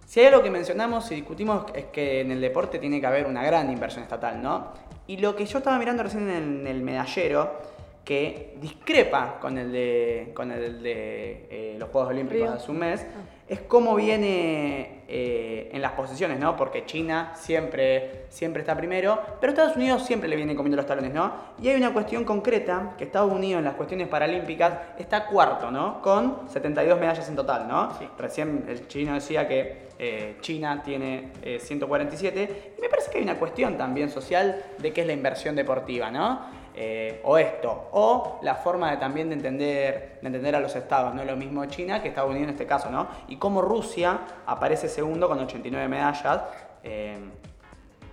[0.07, 3.27] Si hay algo que mencionamos y discutimos es que en el deporte tiene que haber
[3.27, 4.69] una gran inversión estatal, ¿no?
[5.09, 7.59] Y lo que yo estaba mirando recién en el medallero,
[8.05, 12.78] que discrepa con el de, con el de eh, los Juegos Olímpicos de hace un
[12.78, 13.05] mes,
[13.48, 16.56] es cómo viene eh, en las posiciones, ¿no?
[16.56, 21.14] Porque China siempre, siempre está primero, pero Estados Unidos siempre le viene comiendo los talones,
[21.14, 21.32] ¿no?
[21.62, 26.02] Y hay una cuestión concreta, que Estados Unidos en las cuestiones paralímpicas está cuarto, ¿no?
[26.02, 27.90] Con 72 medallas en total, ¿no?
[28.18, 33.24] Recién el chino decía que eh, China tiene eh, 147, y me parece que hay
[33.24, 36.66] una cuestión también social de qué es la inversión deportiva, ¿no?
[36.78, 41.15] Eh, o esto, o la forma de también de entender, de entender a los estados,
[41.15, 43.09] no es lo mismo China que Estados Unidos en este caso, ¿no?
[43.28, 46.43] Y cómo Rusia aparece segundo con 89 medallas.
[46.85, 47.16] eh,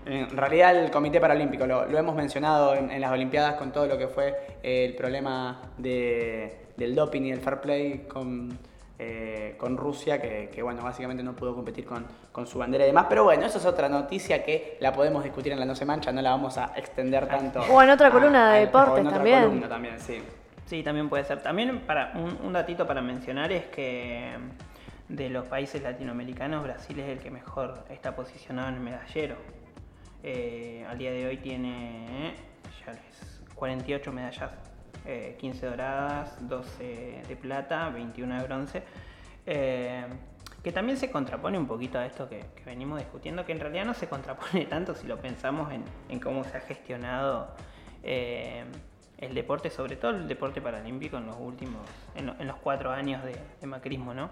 [0.06, 4.08] en realidad el Comité Paralímpico lo, hemos mencionado en, las Olimpiadas con todo lo que
[4.08, 8.58] fue el problema de- del doping y el fair play con,
[9.00, 12.88] eh, con Rusia, que, que, bueno, básicamente no pudo competir con, con su bandera y
[12.88, 13.08] demás.
[13.10, 16.12] Pero bueno, eso es otra noticia que la podemos discutir en la No Se Mancha,
[16.12, 17.62] no la vamos a extender tanto.
[17.72, 19.42] O en otra columna de a- deportes o en otra también.
[19.44, 20.22] columna también, sí.
[20.66, 21.42] Sí, también puede ser.
[21.44, 24.32] También para un, un datito para mencionar es que
[25.10, 29.36] de los países latinoamericanos Brasil es el que mejor está posicionado en el medallero.
[30.24, 32.36] Eh, al día de hoy tiene eh,
[32.86, 34.52] ya les 48 medallas,
[35.06, 38.84] eh, 15 doradas, 12 de plata, 21 de bronce.
[39.46, 40.06] Eh,
[40.64, 43.94] que también se contrapone un poquito a esto que, venimos discutiendo, que en realidad no
[43.94, 45.70] se contrapone tanto si lo pensamos
[46.10, 47.50] en, cómo se ha gestionado
[48.02, 48.64] eh,
[49.18, 51.82] el deporte, sobre todo el deporte paralímpico en los últimos,
[52.16, 54.30] en, lo- en los cuatro años de, de macrismo, ¿no?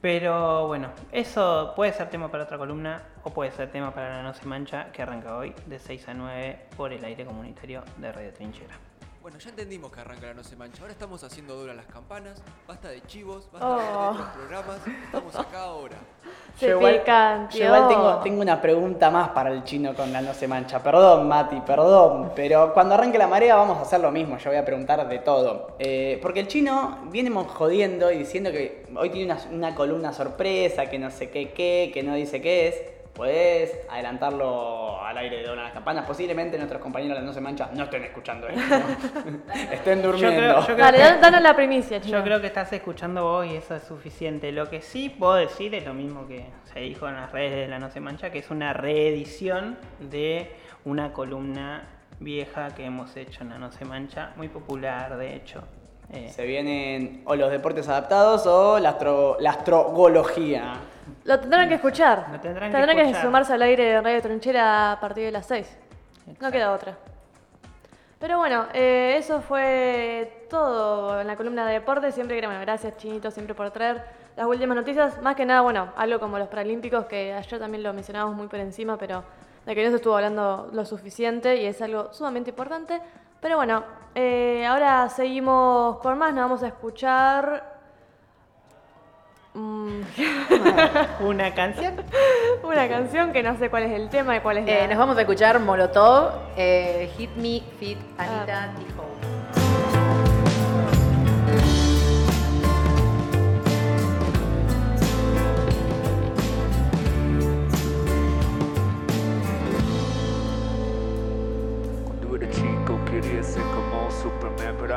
[0.00, 4.22] Pero bueno, eso puede ser tema para otra columna o puede ser tema para la
[4.24, 8.10] No Se Mancha que arranca hoy de 6 a 9 por el aire comunitario de
[8.10, 8.74] Radio Trinchera.
[9.22, 10.80] Bueno, ya entendimos que arranca la No Se Mancha.
[10.82, 12.42] Ahora estamos haciendo duro a las campanas.
[12.66, 13.78] Basta de chivos, basta Oh.
[13.78, 14.76] de otros programas.
[15.04, 15.96] Estamos acá ahora.
[16.58, 20.20] Se Yo igual, yo igual tengo, tengo una pregunta más para el chino con la
[20.20, 20.82] no se mancha.
[20.82, 22.32] Perdón, Mati, perdón.
[22.34, 24.38] Pero cuando arranque la marea vamos a hacer lo mismo.
[24.38, 25.76] Yo voy a preguntar de todo.
[25.78, 30.90] Eh, porque el chino viene jodiendo y diciendo que hoy tiene una, una columna sorpresa,
[30.90, 33.01] que no sé qué, qué, que no dice qué es.
[33.14, 36.06] Puedes adelantarlo al aire de Doblan las campanas.
[36.06, 38.62] Posiblemente nuestros compañeros de la no se mancha no estén escuchando esto.
[38.78, 39.52] ¿no?
[39.72, 40.36] estén durmiendo.
[40.38, 42.18] creo- yo creo Dale, que- danos la primicia, chino.
[42.18, 44.50] Yo creo que estás escuchando vos y eso es suficiente.
[44.50, 47.68] Lo que sí puedo decir es lo mismo que se dijo en las redes de
[47.68, 50.50] la No Se Mancha, que es una reedición de
[50.86, 51.82] una columna
[52.18, 55.62] vieja que hemos hecho en la No Se Mancha, muy popular de hecho,
[56.10, 60.74] Eh, Se vienen o los deportes adaptados o la, astro- la astrología.
[61.24, 62.26] Lo tendrán que escuchar.
[62.32, 63.22] Lo tendrán que tendrán que, escuchar.
[63.22, 65.78] sumarse al aire de Radio Trinchera a partir de las 6.
[66.40, 66.96] No queda otra.
[68.18, 72.14] Pero bueno, eh, eso fue todo en la columna de deportes.
[72.14, 74.02] Siempre que, bueno, gracias Chinito siempre por traer
[74.36, 75.20] las últimas noticias.
[75.22, 78.60] Más que nada, bueno, algo como los Paralímpicos, que ayer también lo mencionábamos muy por
[78.60, 79.24] encima, pero
[79.66, 83.00] de que no se estuvo hablando lo suficiente y es algo sumamente importante.
[83.42, 83.82] Pero bueno,
[84.14, 87.64] eh, ahora seguimos con más, nos vamos a escuchar...
[89.54, 90.00] mm,
[91.26, 91.94] ¿Una canción?
[92.62, 94.86] Una canción que no sé cuál es el tema y cuál es Eh, la...
[94.88, 99.11] nos vamos a escuchar Molotov, eh, Hit Me, Fit Anita Tijoux.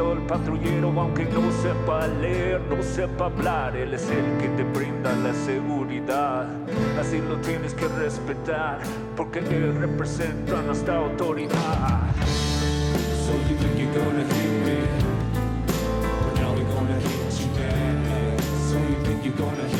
[0.00, 5.14] Al patrullero, aunque no sepa leer, no sepa hablar, él es el que te brinda
[5.16, 6.48] la seguridad.
[6.98, 8.78] Así lo tienes que respetar,
[9.14, 12.00] porque él representa nuestra autoridad.
[13.26, 14.78] So you think you're gonna hit me,
[16.24, 18.40] but now we're gonna hit you back.
[18.70, 19.79] So you think you're gonna hit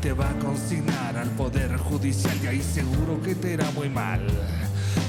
[0.00, 4.26] te va a consignar al poder judicial y ahí seguro que te irá muy mal.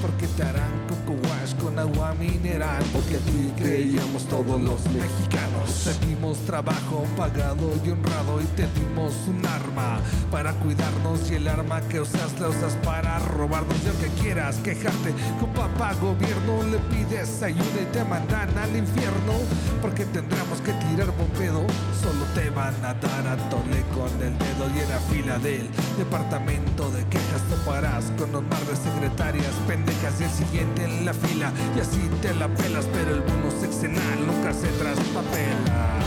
[0.01, 5.87] Porque te harán wash con agua mineral Porque a ti creíamos todos los mexicanos.
[5.99, 9.99] Pedimos trabajo pagado y honrado Y te dimos un arma
[10.31, 13.75] para cuidarnos Y el arma que usas la usas para robarnos.
[13.83, 19.33] Y aunque quieras quejarte con papá gobierno Le pides ayuda y te mandan al infierno
[19.81, 21.65] Porque tendremos que tirar bombedo.
[22.01, 25.69] Solo te van a dar a tole con el dedo Y en la fila del
[25.97, 31.13] departamento de quejas toparás Con un mar de secretarias pendejas y el siguiente en la
[31.13, 36.01] fila Y así te la pelas pero el bono sexenal nunca se traspapela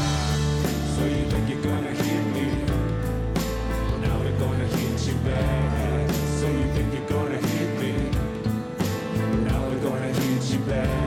[0.96, 2.46] So you think you're gonna hit me?
[4.00, 6.10] Now we're gonna hit you back.
[6.38, 8.10] So you think you're gonna hit me?
[9.44, 11.03] Now we're gonna hit you back.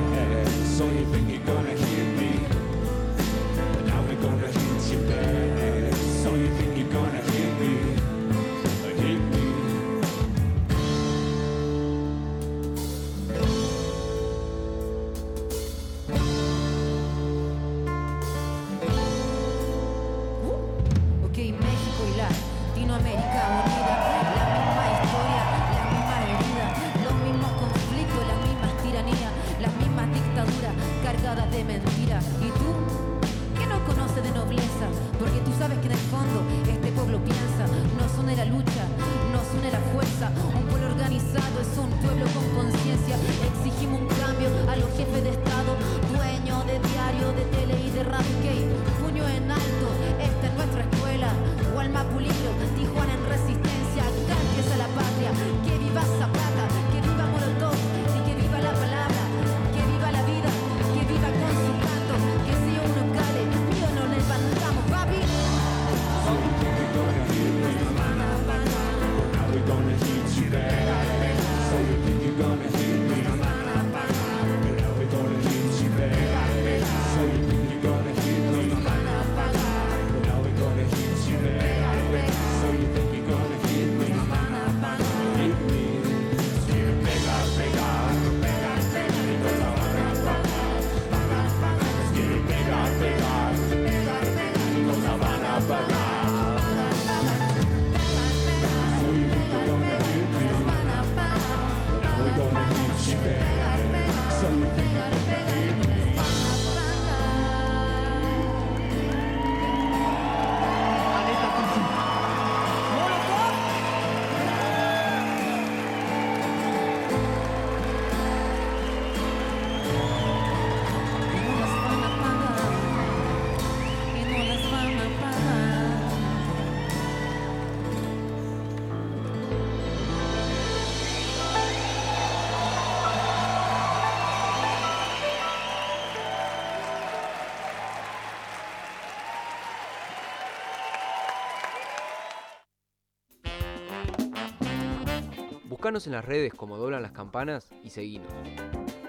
[145.87, 148.27] Búscanos en las redes como doblan las campanas y seguinos.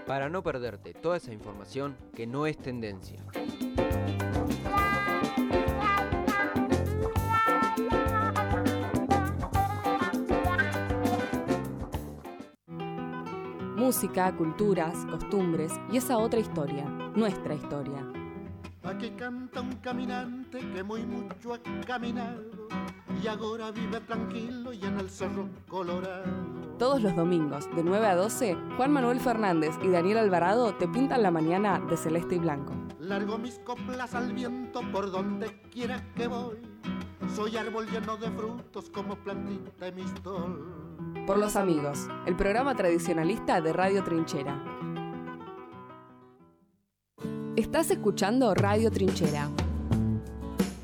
[0.06, 3.20] Para no perderte toda esa información que no es tendencia.
[13.74, 16.84] Música, culturas, costumbres y esa otra historia,
[17.16, 18.06] nuestra historia.
[18.84, 22.44] Aquí canta un caminante que muy mucho ha caminado
[23.20, 26.57] y ahora vive tranquilo y en el cerro colorado.
[26.78, 31.24] Todos los domingos, de 9 a 12, Juan Manuel Fernández y Daniel Alvarado te pintan
[31.24, 32.72] la mañana de celeste y blanco.
[33.00, 36.56] Largo mis coplas al viento por donde quiera que voy.
[37.34, 41.24] Soy árbol lleno de frutos como plantita de mistol.
[41.26, 44.62] Por los amigos, el programa tradicionalista de Radio Trinchera.
[47.56, 49.48] Estás escuchando Radio Trinchera.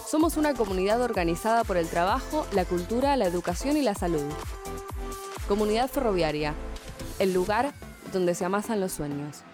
[0.04, 4.26] Somos una comunidad organizada por el trabajo, la cultura, la educación y la salud.
[5.46, 6.54] Comunidad Ferroviaria,
[7.20, 7.72] el lugar
[8.12, 9.44] donde se amasan los sueños.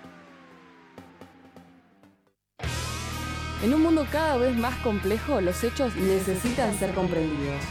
[3.62, 7.62] En un mundo cada vez más complejo, los hechos necesitan ser comprendidos.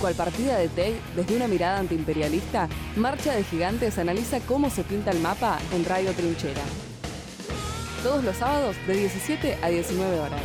[0.00, 5.10] Cual partida de TEI, desde una mirada antiimperialista, Marcha de Gigantes analiza cómo se pinta
[5.10, 6.60] el mapa en Radio Trinchera.
[8.02, 10.42] Todos los sábados de 17 a 19 horas.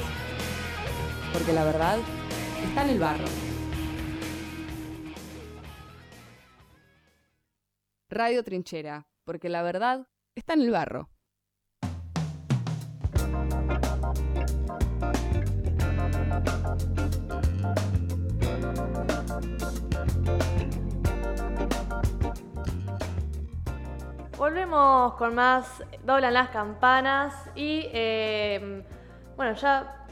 [1.34, 2.00] Porque la verdad
[2.66, 3.26] está en el barro.
[8.10, 11.10] Radio Trinchera, porque la verdad está en el barro.
[24.42, 28.84] Volvemos con más Doblan las campanas y eh,
[29.38, 30.08] bueno, ya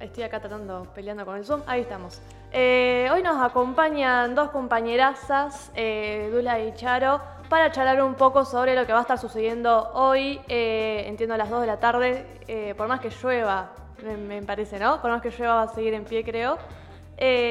[0.00, 2.20] estoy acá tratando, peleando con el Zoom, ahí estamos.
[2.50, 8.74] Eh, hoy nos acompañan dos compañerazas, eh, Dula y Charo, para charlar un poco sobre
[8.74, 12.88] lo que va a estar sucediendo hoy, entiendo a las 2 de la tarde, por
[12.88, 13.70] más que llueva,
[14.02, 15.00] me, parece, ¿no?
[15.00, 16.58] Por más que llueva va a seguir en pie, creo.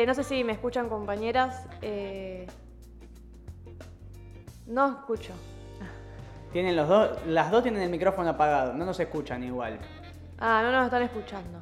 [0.05, 1.65] No sé si me escuchan compañeras.
[4.67, 5.33] no escucho.
[6.51, 9.79] Tienen los dos, las dos tienen el micrófono apagado, no nos escuchan igual.
[10.39, 11.61] Ah, no nos están escuchando.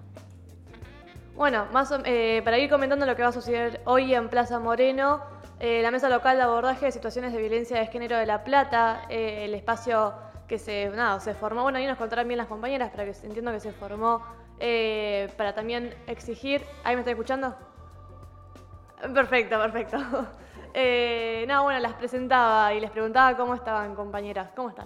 [1.35, 4.59] Bueno, más o- eh, para ir comentando lo que va a suceder hoy en Plaza
[4.59, 5.21] Moreno,
[5.59, 9.01] eh, la mesa local de abordaje de situaciones de violencia de género de La Plata,
[9.09, 10.13] eh, el espacio
[10.47, 13.51] que se, nada, se formó, bueno, ahí nos contarán bien las compañeras, pero que entiendo
[13.51, 14.23] que se formó
[15.37, 17.55] para también exigir, ¿ahí me están escuchando?
[19.13, 19.97] Perfecto, perfecto.
[20.79, 24.85] Eh, no, bueno, las presentaba y les preguntaba cómo estaban, compañeras, ¿cómo están?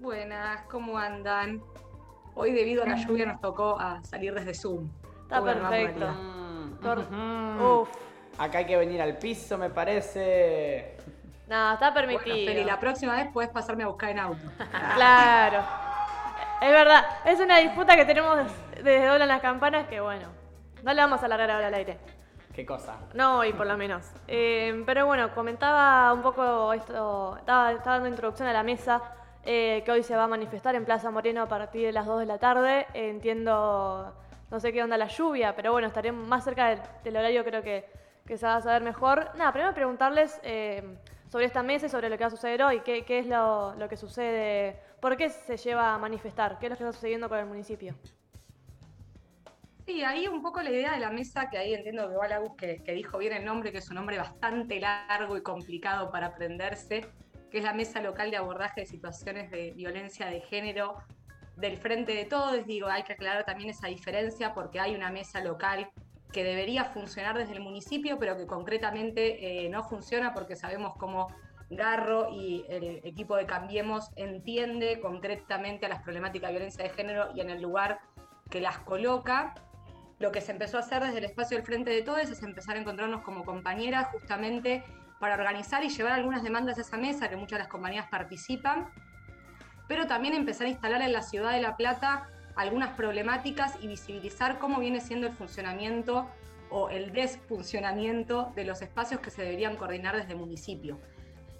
[0.00, 1.60] Buenas, ¿cómo andan?
[2.34, 4.88] Hoy debido a la lluvia nos tocó a salir desde Zoom.
[5.24, 6.06] Está Bueno, perfecto.
[6.06, 6.78] María.
[6.80, 7.88] Cor- Uf.
[8.38, 10.96] Acá hay que venir al piso, me parece.
[11.46, 12.46] No, está Bueno, permitido.
[12.50, 14.40] Feli, la próxima vez puedes pasarme a buscar en auto.
[14.94, 15.62] Claro.
[16.62, 18.38] Es verdad, es una disputa que tenemos
[18.74, 20.28] desde Doblan las Campanas que bueno,
[20.82, 21.98] no la vamos a alargar ahora al aire.
[22.54, 22.96] ¿Qué cosa?
[23.14, 24.08] No hoy por lo menos.
[24.28, 29.02] Eh, pero bueno, comentaba un poco esto, estaba, dando introducción a la mesa
[29.42, 32.20] eh, que hoy se va a manifestar en Plaza Moreno a partir de las 2
[32.20, 32.86] de la tarde.
[32.94, 34.14] Entiendo,
[34.52, 37.62] no sé qué onda la lluvia, pero bueno, estaremos más cerca del, del horario, creo
[37.62, 37.90] que,
[38.24, 39.30] que se va a saber mejor.
[39.36, 40.96] Nada, primero preguntarles eh,
[41.28, 43.74] sobre esta mesa y sobre lo que va a suceder hoy, qué, qué es lo,
[43.74, 47.28] lo que sucede, por qué se lleva a manifestar, qué es lo que está sucediendo
[47.28, 47.96] con el municipio.
[49.86, 52.80] Sí, ahí un poco la idea de la mesa, que ahí entiendo que Balagus que,
[52.94, 57.06] dijo bien el nombre, que es un nombre bastante largo y complicado para aprenderse,
[57.50, 60.96] que es la Mesa Local de Abordaje de Situaciones de Violencia de Género
[61.56, 62.64] del Frente de Todos.
[62.66, 65.90] Digo, hay que aclarar también esa diferencia porque hay una mesa local
[66.32, 71.28] que debería funcionar desde el municipio, pero que concretamente eh, no funciona porque sabemos cómo
[71.70, 77.28] Garro y el equipo de Cambiemos entiende concretamente a las problemáticas de violencia de género
[77.34, 78.00] y en el lugar
[78.50, 79.54] que las coloca.
[80.24, 82.76] Lo que se empezó a hacer desde el espacio del Frente de Todos es empezar
[82.76, 84.82] a encontrarnos como compañeras justamente
[85.20, 88.88] para organizar y llevar algunas demandas a esa mesa, que muchas de las compañías participan,
[89.86, 94.58] pero también empezar a instalar en la ciudad de La Plata algunas problemáticas y visibilizar
[94.58, 96.26] cómo viene siendo el funcionamiento
[96.70, 100.98] o el desfuncionamiento de los espacios que se deberían coordinar desde el municipio.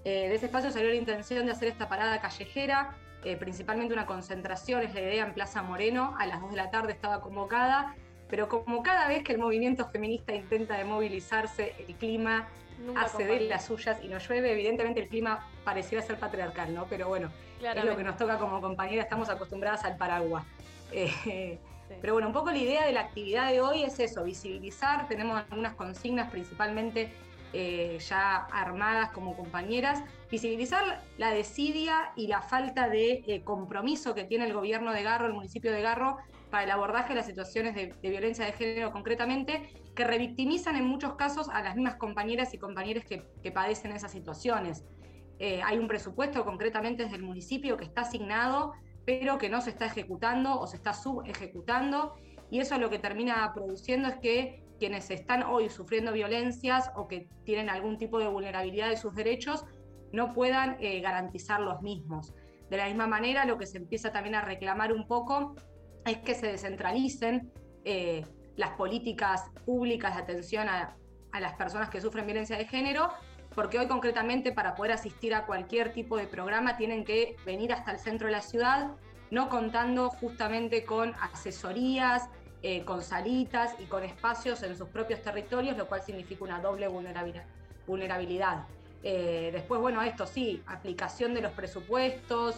[0.06, 4.06] Eh, de ese espacio salió la intención de hacer esta parada callejera, eh, principalmente una
[4.06, 7.94] concentración, es la idea, en Plaza Moreno, a las 2 de la tarde estaba convocada,
[8.35, 12.48] pero como cada vez que el movimiento feminista intenta de movilizarse, el clima
[12.85, 16.86] Nunca hace de las suyas y nos llueve, evidentemente el clima pareciera ser patriarcal, ¿no?
[16.90, 17.31] Pero bueno,
[17.62, 20.44] es lo que nos toca como compañera, estamos acostumbradas al paraguas.
[20.93, 21.59] Eh,
[22.01, 25.44] Pero bueno, un poco la idea de la actividad de hoy es eso, visibilizar, tenemos
[25.51, 27.12] algunas consignas principalmente
[27.52, 34.24] eh, ya armadas como compañeras, visibilizar la desidia y la falta de eh, compromiso que
[34.24, 36.16] tiene el gobierno de Garro, el municipio de Garro,
[36.55, 40.85] para el abordaje de las situaciones de, de violencia de género concretamente, que revictimizan en
[40.85, 44.85] muchos casos a las mismas compañeras y compañeros que, que padecen esas situaciones.
[45.40, 48.72] Eh, hay un presupuesto concretamente desde el municipio que está asignado,
[49.05, 52.14] pero que no se está ejecutando o se está subejecutando,
[52.52, 57.28] y eso lo que termina produciendo es que quienes están hoy sufriendo violencias o que
[57.44, 59.64] tienen algún tipo de vulnerabilidad de sus derechos
[60.12, 62.32] no puedan eh, garantizar los mismos.
[62.70, 65.56] De la misma manera, lo que se empieza también a reclamar un poco
[66.05, 67.52] es que se descentralicen
[67.85, 68.24] eh,
[68.56, 70.97] las políticas públicas de atención a,
[71.32, 73.10] a las personas que sufren violencia de género,
[73.55, 77.93] porque hoy concretamente para poder asistir a cualquier tipo de programa tienen que venir hasta
[77.93, 78.93] el centro de la ciudad,
[79.31, 82.28] no contando justamente con asesorías,
[82.62, 86.89] eh, con salitas y con espacios en sus propios territorios, lo cual significa una doble
[87.86, 88.64] vulnerabilidad.
[89.02, 92.56] Eh, después, bueno, esto sí, aplicación de los presupuestos,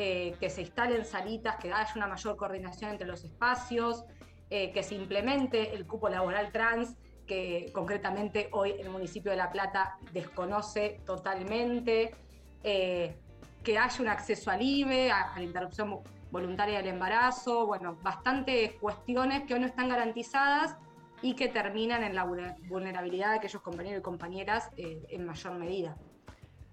[0.00, 4.04] eh, que se instalen salitas, que haya una mayor coordinación entre los espacios,
[4.48, 6.96] eh, que se implemente el cupo laboral trans,
[7.26, 12.14] que concretamente hoy el municipio de La Plata desconoce totalmente,
[12.62, 13.16] eh,
[13.64, 18.74] que haya un acceso al IVE, a, la interrupción vo- voluntaria del embarazo, bueno, bastantes
[18.80, 20.76] cuestiones que hoy no están garantizadas
[21.22, 25.96] y que terminan en la vulner- vulnerabilidad de aquellos compañeros y compañeras en mayor medida.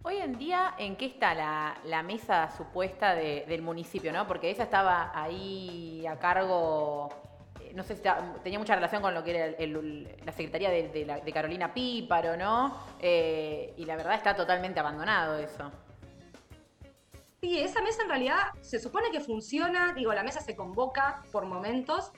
[0.07, 4.13] Hoy en día, ¿en qué está la, mesa supuesta de- del municipio?
[4.13, 4.27] ¿no?
[4.27, 7.09] Porque esa estaba ahí a cargo,
[7.59, 8.03] eh, no sé si
[8.43, 9.57] tenía mucha relación con lo que era
[10.23, 12.77] la secretaría de Carolina Píparo, ¿no?
[12.99, 15.71] Eh, y la verdad está totalmente abandonado eso.
[17.41, 21.47] Sí, esa mesa en realidad se supone que funciona, digo, la mesa se convoca por
[21.47, 22.11] momentos,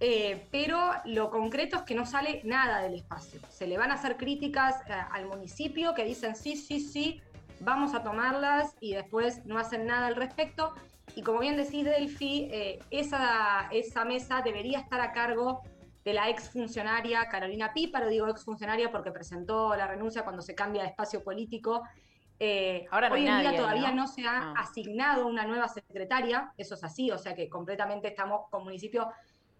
[0.00, 3.40] eh, pero lo concreto es que no sale nada del espacio.
[3.48, 7.20] Se le van a hacer críticas eh, al municipio que dicen sí, sí, sí,
[7.60, 10.72] vamos a tomarlas y después no hacen nada al respecto.
[11.16, 15.62] Y como bien decís, Delphi, eh, esa, esa mesa debería estar a cargo
[16.04, 20.88] de la exfuncionaria Carolina Píparo, digo exfuncionaria porque presentó la renuncia cuando se cambia de
[20.88, 21.82] espacio político.
[22.38, 24.02] Eh, Ahora no hoy en nadie día todavía ¿no?
[24.02, 24.54] no, se ha Ah.
[24.58, 29.08] asignado una nueva secretaria, eso es así, o sea que completamente estamos con municipio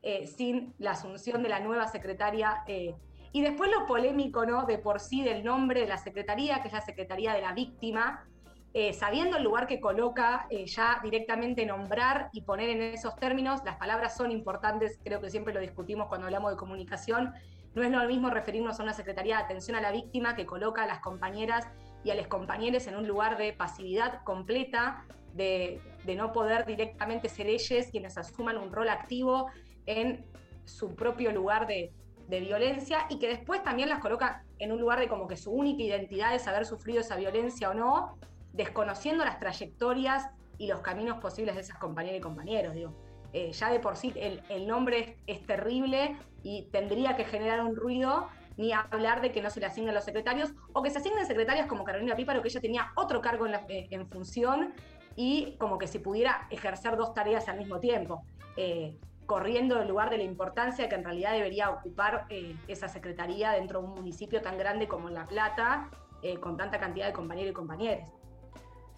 [0.09, 2.63] eh, sin la asunción de la nueva secretaria.
[2.67, 2.95] eh.
[3.31, 4.65] Y después lo polémico, ¿no?
[4.65, 8.25] De por sí del nombre de la secretaría, que es la Secretaría de la Víctima,
[8.73, 13.61] eh, sabiendo el lugar que coloca, eh, ya directamente nombrar y poner en esos términos,
[13.67, 17.35] las palabras son importantes, creo que siempre lo discutimos cuando hablamos de comunicación,
[17.75, 20.85] no es lo mismo referirnos a una Secretaría de Atención a la Víctima que coloca
[20.85, 21.69] a las compañeras
[22.03, 25.05] y a los compañeros en un lugar de pasividad completa,
[25.35, 29.49] de, de no poder directamente ser ellos quienes asuman un rol activo
[29.89, 30.25] en
[30.65, 31.93] su propio lugar de,
[32.29, 35.83] violencia y que después también las coloca en un lugar de como que su única
[35.83, 38.19] identidad es haber sufrido esa violencia o no,
[38.53, 40.29] desconociendo las trayectorias
[40.59, 42.75] y los caminos posibles de esas compañeras y compañeros.
[42.75, 42.93] Digo.
[43.33, 48.29] Eh, ya de por sí el, nombre es, terrible y tendría que generar un ruido,
[48.59, 51.67] ni hablar de que no se le asignen los secretarios, o que se asignen secretarias
[51.67, 54.75] como Carolina Píparo, que ella tenía otro cargo eh, en función
[55.17, 58.23] y como que si pudiera ejercer dos tareas al mismo tiempo,
[58.57, 58.97] eh,
[59.29, 63.83] corriendo el lugar de la importancia que en realidad debería ocupar eh, esa secretaría dentro
[63.83, 65.91] de un municipio tan grande como La Plata,
[66.23, 68.09] eh, con tanta cantidad de compañeros y compañeras.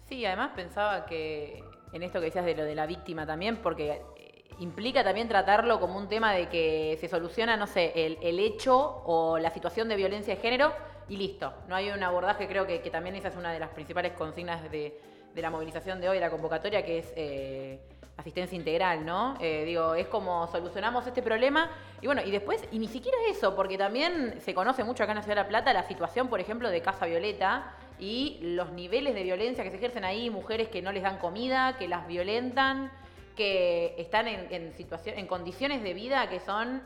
[0.05, 4.01] Sí, además pensaba que en esto que decías de lo de la víctima también, porque
[4.15, 8.39] eh, implica también tratarlo como un tema de que se soluciona, no sé, el, el
[8.39, 10.71] hecho o la situación de violencia de género
[11.09, 11.53] y listo.
[11.67, 14.63] No hay un abordaje, creo que, que también esa es una de las principales consignas
[14.71, 14.97] de,
[15.33, 17.79] de la movilización de hoy, la convocatoria, que es eh,
[18.17, 19.35] asistencia integral, ¿no?
[19.39, 21.69] Eh, digo, es como solucionamos este problema
[22.01, 25.17] y bueno, y después, y ni siquiera eso, porque también se conoce mucho acá en
[25.17, 29.13] la Ciudad de La Plata la situación, por ejemplo, de Casa Violeta y los niveles
[29.13, 32.91] de violencia que se ejercen ahí, mujeres que no les dan comida, que las violentan,
[33.35, 36.83] que están en, situación, en condiciones de vida que son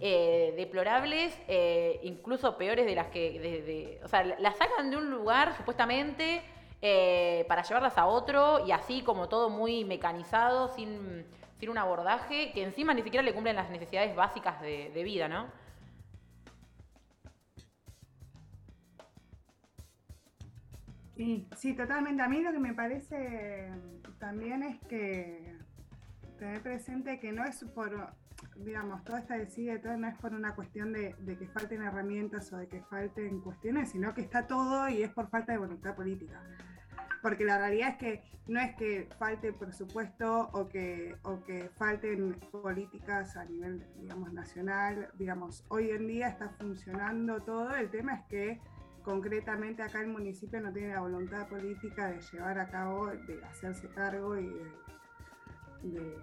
[0.00, 5.56] eh, deplorables, eh, incluso peores de las que, o sea, las sacan de un lugar
[5.56, 6.42] supuestamente
[6.82, 11.26] eh, para llevarlas a otro y así como todo muy mecanizado, sin,
[11.58, 15.48] sin un abordaje que encima ni siquiera le cumplen las necesidades básicas de, vida, ¿no?
[21.54, 22.22] Sí, totalmente.
[22.22, 23.70] A mí lo que me parece
[24.18, 25.54] también es que
[26.38, 28.14] tener presente que no es por,
[28.56, 32.56] digamos, toda esta decide, todo no es por una cuestión de que falten herramientas o
[32.56, 36.40] de que falten cuestiones, sino que está todo y es por falta de voluntad política.
[37.22, 42.34] Porque la realidad es que no es que falte presupuesto o que, o que falten
[42.50, 45.08] políticas a nivel, digamos, nacional.
[45.18, 47.74] Digamos, hoy en día está funcionando todo.
[47.76, 48.60] El tema es que
[49.02, 53.88] concretamente acá el municipio no tiene la voluntad política de llevar a cabo, de hacerse
[53.88, 54.50] cargo y
[55.82, 56.18] de,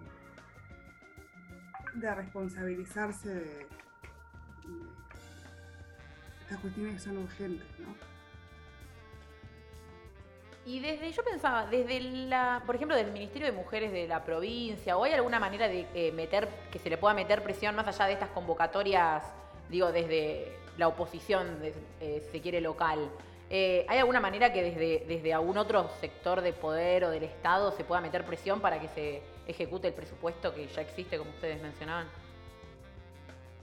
[2.13, 3.67] responsabilizarse de, de
[6.41, 8.06] estas cuestiones que son urgentes, ¿no?
[10.67, 14.97] Y desde, yo pensaba, desde la, por ejemplo, del Ministerio de Mujeres de la provincia,
[14.97, 18.05] ¿o hay alguna manera de eh, meter, que se le pueda meter presión más allá
[18.07, 19.23] de estas convocatorias,
[19.69, 23.09] digo, desde la oposición, de- eh, se quiere, local?
[23.49, 27.71] Eh, ¿Hay alguna manera que desde, desde algún otro sector de poder o del Estado
[27.71, 31.61] se pueda meter presión para que se ejecute el presupuesto que ya existe, como ustedes
[31.61, 32.07] mencionaban?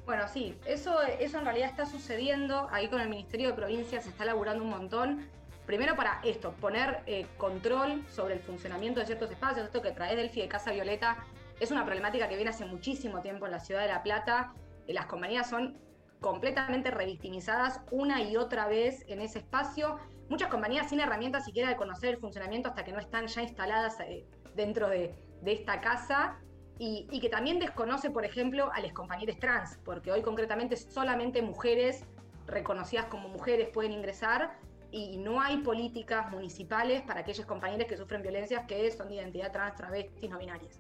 [0.07, 2.67] Bueno, sí, eso, eso en realidad está sucediendo.
[2.71, 5.29] Ahí con el Ministerio de Provincias se está laburando un montón.
[5.67, 9.65] Primero para esto, poner eh, control sobre el funcionamiento de ciertos espacios.
[9.65, 11.25] Esto que trae Delphi de Casa Violeta
[11.59, 14.53] es una problemática que viene hace muchísimo tiempo en la ciudad de La Plata.
[14.87, 15.79] Las compañías son
[16.21, 19.99] completamente revictimizadas una y otra vez en ese espacio.
[20.29, 23.99] Muchas compañías sin herramientas siquiera de conocer el funcionamiento hasta que no están ya instaladas
[24.01, 25.15] eh, dentro de,
[25.47, 26.39] esta casa
[26.79, 31.43] y, y que también desconoce, por ejemplo, a las compañeras trans, porque hoy concretamente solamente
[31.43, 32.03] mujeres
[32.47, 34.57] reconocidas como mujeres pueden ingresar
[34.97, 39.51] y no hay políticas municipales para aquellas compañeras que sufren violencias que son de identidad
[39.51, 40.79] trans, travestis, no binarias.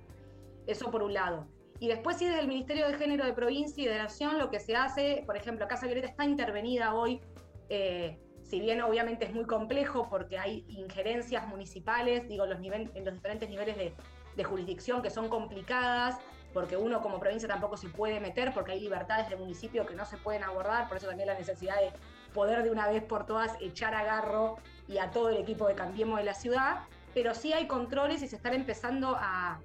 [0.68, 1.48] Eso por un lado.
[1.80, 4.60] Y después sí desde el Ministerio de Género de Provincia y de Nación lo que
[4.60, 7.20] se hace, por ejemplo, Casa Violeta está intervenida hoy,
[7.68, 13.14] eh, si bien obviamente es muy complejo porque hay injerencias municipales, digo, los en los
[13.14, 13.94] diferentes niveles de,
[14.36, 16.18] de jurisdicción que son complicadas,
[16.52, 20.04] porque uno como provincia tampoco se puede meter, porque hay libertades de municipio que no
[20.04, 21.90] se pueden abordar, por eso también la necesidad de
[22.34, 24.56] poder de una vez por todas echar a Garro
[24.86, 26.80] y a todo el equipo de Cambiemos de la ciudad,
[27.14, 29.60] pero sí hay controles y se están empezando a, a,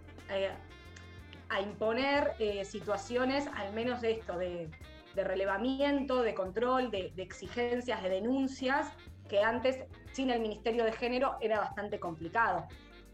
[1.49, 4.69] a imponer eh, situaciones, al menos de esto, de,
[5.15, 8.87] relevamiento, de control, de, exigencias, de denuncias,
[9.27, 9.83] que antes
[10.13, 12.67] sin el Ministerio de Género era bastante complicado.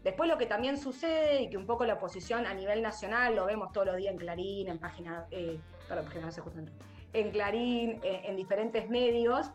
[0.04, 3.44] Después lo que también sucede y que un poco la oposición a nivel nacional, lo
[3.44, 5.58] vemos todos los días en Clarín, en página, eh,
[5.88, 6.60] perdón, no justo
[7.16, 9.50] en- en Clarín, eh, en diferentes medios,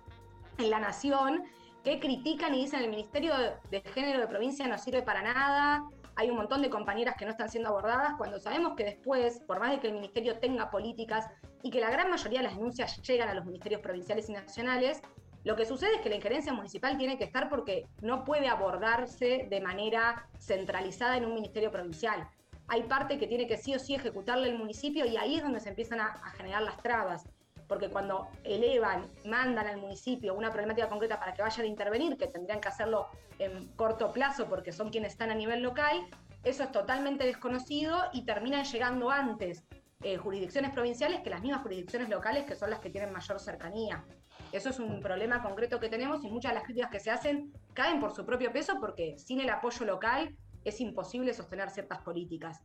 [0.58, 1.44] en La Nación,
[1.84, 3.34] que critican y dicen el Ministerio
[3.70, 5.84] de, Género de provincia no sirve para nada,
[6.16, 9.60] hay un montón de compañeras que no están siendo abordadas, cuando sabemos que después, por
[9.60, 11.26] más de que el Ministerio tenga políticas
[11.64, 15.02] y que la gran mayoría de las denuncias llegan a los ministerios provinciales y nacionales,
[15.44, 19.48] lo que sucede es que la injerencia municipal tiene que estar porque no puede abordarse
[19.50, 22.28] de manera centralizada en un ministerio provincial.
[22.68, 25.60] Hay parte que tiene que sí o sí ejecutarle el municipio y ahí es donde
[25.60, 27.28] se empiezan a generar las trabas.
[27.72, 32.28] Porque cuando elevan, mandan al municipio una problemática concreta para que vayan a intervenir, que
[32.28, 33.08] tendrían que hacerlo
[33.40, 36.06] en corto plazo porque son quienes están a nivel local,
[36.44, 39.64] eso es totalmente desconocido y terminan llegando antes
[40.04, 44.04] eh, jurisdicciones provinciales que las mismas jurisdicciones locales que son las que tienen mayor cercanía.
[44.52, 47.54] Eso es un problema concreto que tenemos y muchas de las críticas que se hacen
[47.74, 50.36] caen por su propio peso porque sin el apoyo local
[50.66, 52.60] es imposible sostener ciertas políticas,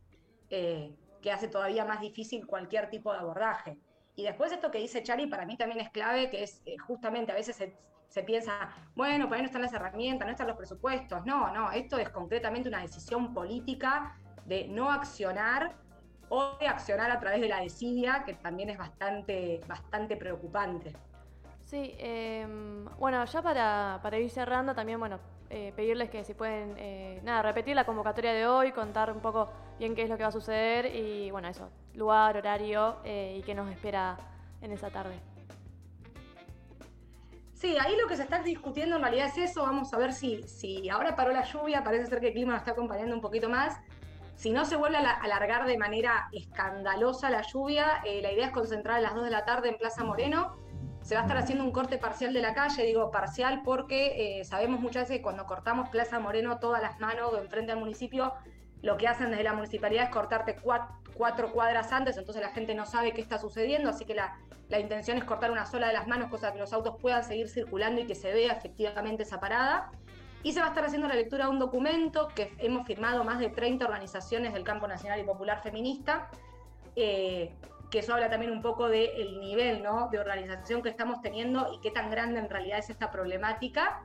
[0.49, 3.77] eh, que hace todavía más difícil cualquier tipo de abordaje.
[4.17, 7.31] Y después esto que dice Chari para mí también es clave, que es eh, justamente
[7.31, 11.23] a veces se, piensa, bueno, por ahí no están las herramientas, no están los presupuestos.
[11.23, 15.75] No, no, esto es concretamente una decisión política de no accionar
[16.29, 20.93] o de accionar a través de la desidia, que también es bastante, bastante preocupante.
[21.65, 22.47] Sí, eh,
[22.97, 25.19] bueno, ya para, para ir cerrando, también, bueno,
[25.49, 29.49] eh, pedirles que si pueden, eh, nada, repetir la convocatoria de hoy, contar un poco
[29.79, 33.43] bien qué es lo que va a suceder y, bueno, eso, lugar, horario eh, y
[33.43, 34.17] qué nos espera
[34.61, 35.19] en esa tarde.
[37.53, 39.63] Sí, ahí lo que se está discutiendo en realidad es eso.
[39.63, 42.61] Vamos a ver si, si ahora paró la lluvia, parece ser que el clima nos
[42.61, 43.79] está acompañando un poquito más.
[44.35, 48.51] Si no se vuelve a la- alargar de manera escandalosa la lluvia, la idea es
[48.51, 50.55] concentrar a las 2 de la tarde en Plaza Moreno.
[51.07, 54.43] Se va a estar haciendo un corte parcial de la calle, digo parcial porque eh,
[54.43, 58.33] sabemos muchas veces que cuando cortamos Plaza Moreno todas las manos enfrente al municipio,
[58.81, 62.75] lo que hacen desde la municipalidad es cortarte cuat- cuatro cuadras antes, entonces la gente
[62.75, 65.93] no sabe qué está sucediendo, así que la, la intención es cortar una sola de
[65.93, 69.39] las manos, cosa que los autos puedan seguir circulando y que se vea efectivamente esa
[69.39, 69.89] parada.
[70.43, 73.39] Y se va a estar haciendo la lectura de un documento que hemos firmado más
[73.39, 76.29] de 30 organizaciones del campo nacional y popular feminista,
[76.97, 77.55] eh,
[77.89, 80.09] que eso habla también un poco del nivel ¿no?
[80.11, 84.03] de organización que estamos teniendo y qué tan grande en realidad es esta problemática.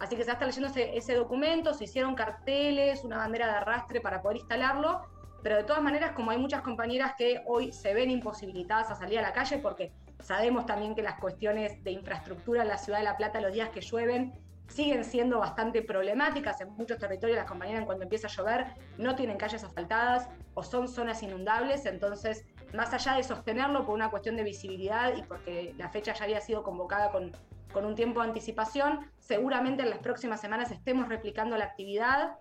[0.00, 4.00] Así que se va leyendo ese, ese documento, se hicieron carteles, una bandera de arrastre
[4.00, 5.02] para poder instalarlo,
[5.42, 9.18] pero de todas maneras, como hay muchas compañeras que hoy se ven imposibilitadas a salir
[9.18, 13.04] a la calle, porque sabemos también que las cuestiones de infraestructura en la ciudad de
[13.04, 14.32] La Plata los días que llueven
[14.68, 16.60] siguen siendo bastante problemáticas.
[16.60, 18.66] En muchos territorios las compañeras cuando empieza a llover
[18.98, 22.44] no tienen calles asfaltadas o son zonas inundables, entonces
[22.74, 26.40] más allá de sostenerlo por una cuestión de visibilidad y porque la fecha ya había
[26.40, 27.32] sido convocada con,
[27.72, 32.36] con un tiempo de anticipación, seguramente en las próximas semanas estemos replicando la actividad,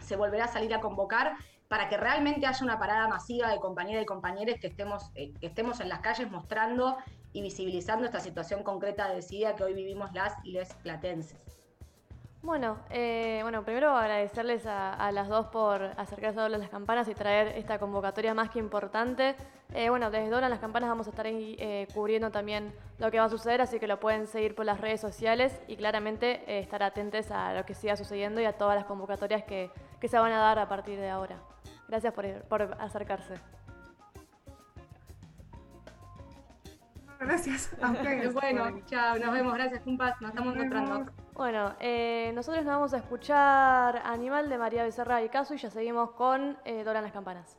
[0.00, 1.36] se volverá a salir a convocar
[1.68, 5.46] para que realmente haya una parada masiva de compañeras y compañeros que estemos, eh, que
[5.46, 6.96] estemos en las calles mostrando
[7.32, 11.47] y visibilizando esta situación concreta de SIDA que hoy vivimos las y les platenses.
[12.48, 17.06] Bueno, eh, bueno, primero agradecerles a, a las dos por acercarse a Doblan las Campanas
[17.06, 19.36] y traer esta convocatoria más que importante.
[19.74, 23.18] Eh, bueno, desde Doblan las Campanas vamos a estar ahí eh, cubriendo también lo que
[23.18, 26.60] va a suceder, así que lo pueden seguir por las redes sociales y claramente eh,
[26.60, 29.70] estar atentos a lo que siga sucediendo y a todas las convocatorias que,
[30.00, 31.36] que se van a dar a partir de ahora.
[31.86, 33.34] Gracias por, por acercarse.
[37.20, 37.76] Gracias.
[38.32, 41.27] Bueno, chao, nos vemos, gracias, Kumpas, nos estamos encontrando.
[41.38, 45.70] Bueno, eh, nosotros nos vamos a escuchar Animal de María Becerra y Caso y ya
[45.70, 47.56] seguimos con eh, Doran las Campanas.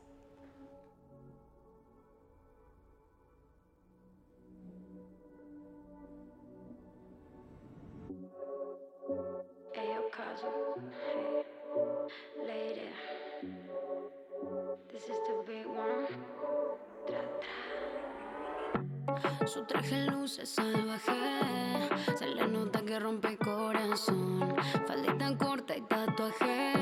[14.92, 16.29] This is the big one.
[19.52, 21.10] Su traje luce salvaje.
[22.16, 24.54] Se le nota que rompe corazón.
[24.86, 26.74] Faldita corta y tatuaje.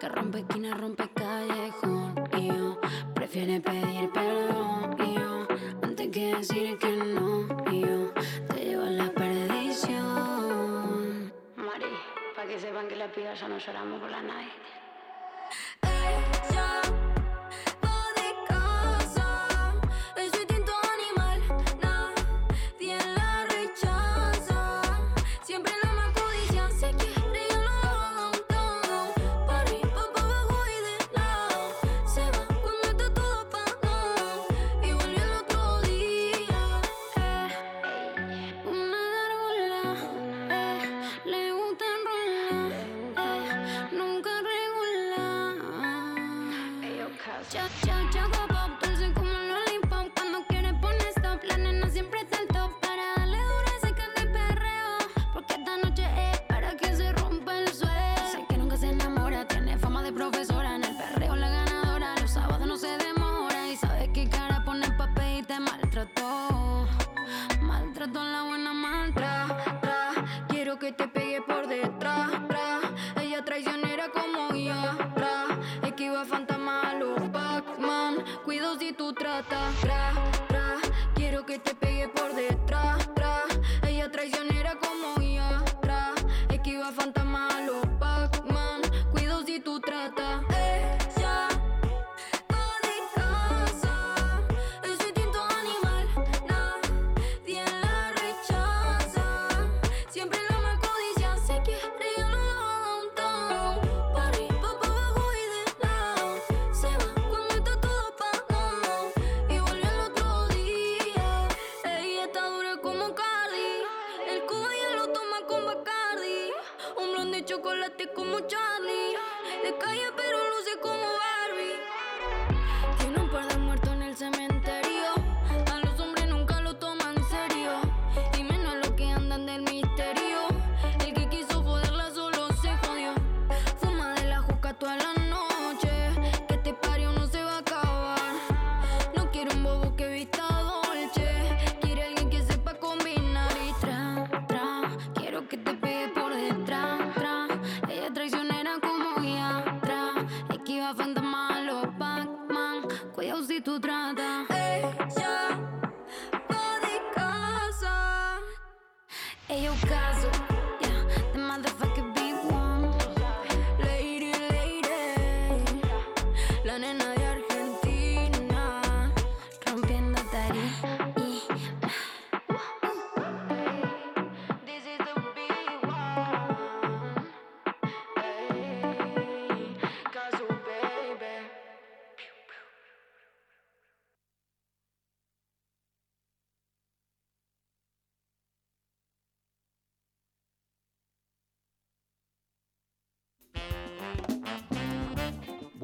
[0.00, 2.14] Que rompe esquina, rompe callejón.
[2.38, 2.80] Y yo
[3.14, 4.96] prefiere pedir perdón.
[5.06, 5.46] Y yo
[5.82, 7.46] antes que decir que no.
[7.70, 8.10] Y yo
[8.48, 10.10] te llevo a la perdición.
[11.56, 11.92] Mari,
[12.34, 14.81] para que sepan que la piba ya no lloramos por la night.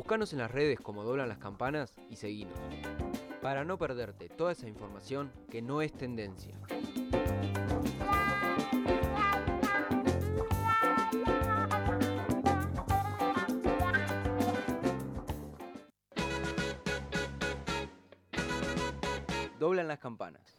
[0.09, 2.59] Buscanos en las redes como doblan las campanas y seguinos.
[3.43, 6.55] Para no perderte toda esa información que no es tendencia.
[19.59, 20.59] Doblan las campanas.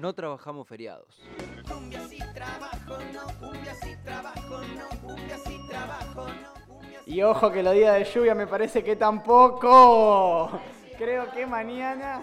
[0.00, 1.22] No trabajamos feriados.
[1.68, 6.63] Cumbia sí trabajo, no, cumbia sí trabajo, no, cumbia sí trabajo, no.
[7.06, 10.50] Y ojo que los días de lluvia me parece que tampoco.
[10.96, 12.22] Creo que mañana.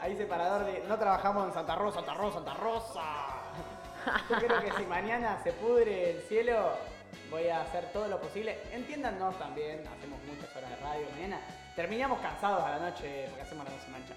[0.00, 0.84] Hay separador de.
[0.88, 3.02] No trabajamos en Santa Rosa, Santa Rosa, Santa Rosa.
[4.30, 6.70] Yo creo que si mañana se pudre el cielo,
[7.30, 8.58] voy a hacer todo lo posible.
[8.72, 11.40] Entiéndanos también, hacemos muchas horas de radio mañana.
[11.74, 14.14] Terminamos cansados a la noche porque hacemos la noche mancha.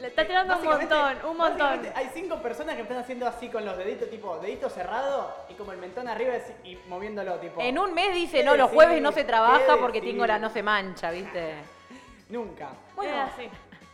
[0.00, 1.80] Le está tirando un montón, un montón.
[1.94, 5.72] Hay cinco personas que están haciendo así con los deditos, tipo dedito cerrado y como
[5.72, 6.32] el mentón arriba
[6.64, 7.60] y moviéndolo, tipo.
[7.60, 10.14] En un mes dice, ¿qué no, los jueves no se trabaja ¿Qué porque decir?
[10.14, 11.54] tengo la no se mancha, ¿viste?
[12.30, 12.70] Nunca.
[12.96, 13.50] Bueno, así.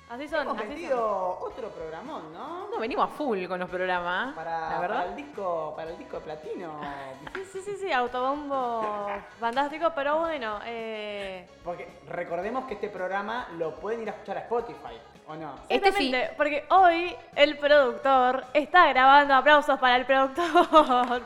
[0.09, 0.43] Así son.
[0.43, 2.69] Hemos así metido otro programón, ¿no?
[2.69, 6.19] No, venimos a full con los programas, Para, la para el disco, para el disco
[6.19, 6.81] de platino.
[7.53, 9.09] Sí, sí, sí, autobombo
[9.41, 14.41] fantástico, pero bueno, eh, Porque recordemos que este programa lo pueden ir a escuchar a
[14.41, 15.55] Spotify, ¿o no?
[15.69, 20.69] Este Exactamente, porque hoy el productor está grabando aplausos para el productor.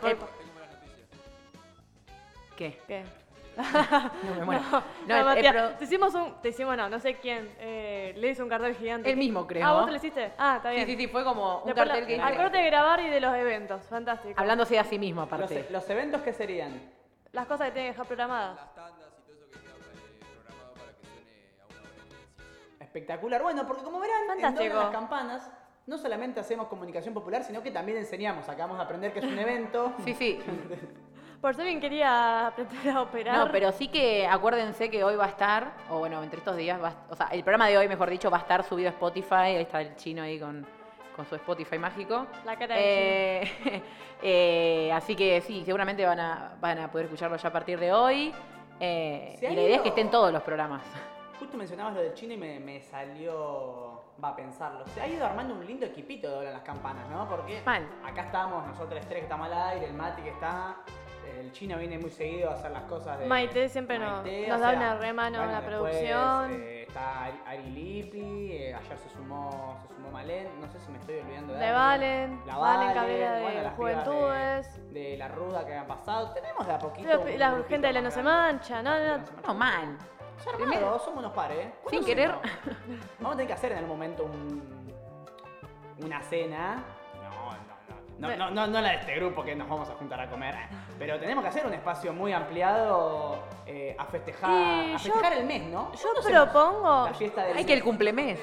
[0.01, 0.40] Por-
[2.56, 2.78] ¿Qué?
[2.86, 3.05] ¿Qué?
[4.22, 4.62] No me muero.
[4.70, 7.51] No, No, el- Matías, el pro- te hicimos un, te hicimos no, no sé quién,
[7.59, 9.10] eh, le hizo un cartel gigante.
[9.10, 9.66] Él mismo, creo.
[9.66, 10.32] Ah, vos te lo hiciste.
[10.39, 10.86] Ah, está Sí, bien.
[10.86, 12.22] sí, sí, fue como un Después cartel lo- que hice.
[12.22, 14.35] Acordate de grabar y de los eventos, fantástico.
[14.40, 15.66] Hablándose de a sí mismo, Los, aparte.
[15.70, 16.81] los eventos que serían
[17.32, 18.59] Las cosas que tienen que dejar programadas.
[22.95, 23.43] Espectacular.
[23.43, 24.75] Bueno, porque como verán, en Fantástico.
[24.75, 25.51] Doblan las campanas
[25.87, 28.49] no solamente hacemos comunicación popular, sino que también enseñamos.
[28.49, 29.93] Acabamos de aprender que es un evento.
[30.05, 30.39] Sí, sí.
[31.41, 33.39] Por si alguien quería aprender a operar.
[33.39, 36.83] No, pero sí que acuérdense que hoy va a estar, o bueno, entre estos días,
[36.83, 38.93] va a- o sea, el programa de hoy, mejor dicho, va a estar subido a
[38.93, 39.35] Spotify.
[39.35, 40.67] Ahí está el chino ahí con,
[41.17, 42.27] con su Spotify mágico.
[42.45, 43.83] La cara del Eh,
[44.23, 47.91] eh, así que sí, seguramente van a, van a poder escucharlo ya a partir de
[47.93, 48.35] hoy.
[48.79, 50.83] Eh, y la idea es que estén todos los programas.
[51.41, 54.03] Justo mencionabas lo del chino y me, me salió.
[54.23, 54.87] Va a pensarlo.
[54.89, 57.27] Se ha ido armando un lindo equipito de las campanas, ¿no?
[57.29, 57.62] Porque
[58.05, 60.77] acá estamos, nosotros tres que estamos al aire, el Mati que está.
[61.39, 63.27] El chino viene muy seguido a hacer las cosas de.
[63.27, 66.51] Maite siempre nos- Maite, nos o da sea, una remano en la después, producción.
[66.61, 70.91] eh, está Ari, Ari Lippi, eh, ayer se sumó, se sumó Malén, no sé si
[70.91, 71.73] me estoy olvidando de De.
[71.73, 74.93] Valen, La Valen Cabrera de bueno, las Juventudes.
[74.93, 76.31] De, de la ruda que han pasado.
[76.33, 77.09] Tenemos de a poquito.
[77.09, 79.25] La, un la gente de la no se mancha, no, no.
[79.47, 79.97] No, mal.
[80.47, 81.59] Armados, somos unos pares.
[81.59, 81.73] ¿eh?
[81.73, 82.35] Sin ¿Cuándo querer.
[83.19, 84.93] Vamos a tener que hacer en algún momento un,
[86.05, 86.83] una cena.
[87.15, 88.29] No, no, no.
[88.29, 90.55] No, no, no, no la de este grupo que nos vamos a juntar a comer.
[90.99, 95.47] Pero tenemos que hacer un espacio muy ampliado eh, a festejar, a yo- festejar el
[95.47, 95.91] mes, ¿no?
[95.93, 97.05] Yo ¿Cuándo hacemos propongo.
[97.07, 98.39] La fiesta del Hay que el cumplemes.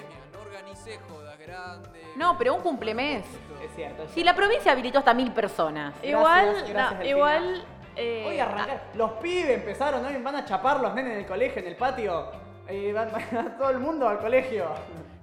[2.15, 3.24] No, pero un cumplemes.
[3.64, 4.03] Es cierto.
[4.03, 5.94] es Si la provincia habilitó hasta mil personas.
[6.03, 7.10] Igual, Gracias, gracias, no, Delfina.
[7.10, 7.65] igual.
[7.98, 8.82] Eh, Hoy arrancar.
[8.94, 12.32] Los pibes empezaron, hoy van a chapar los nenes en el colegio, en el patio.
[12.68, 14.65] Eh, van, van todo el mundo al colegio.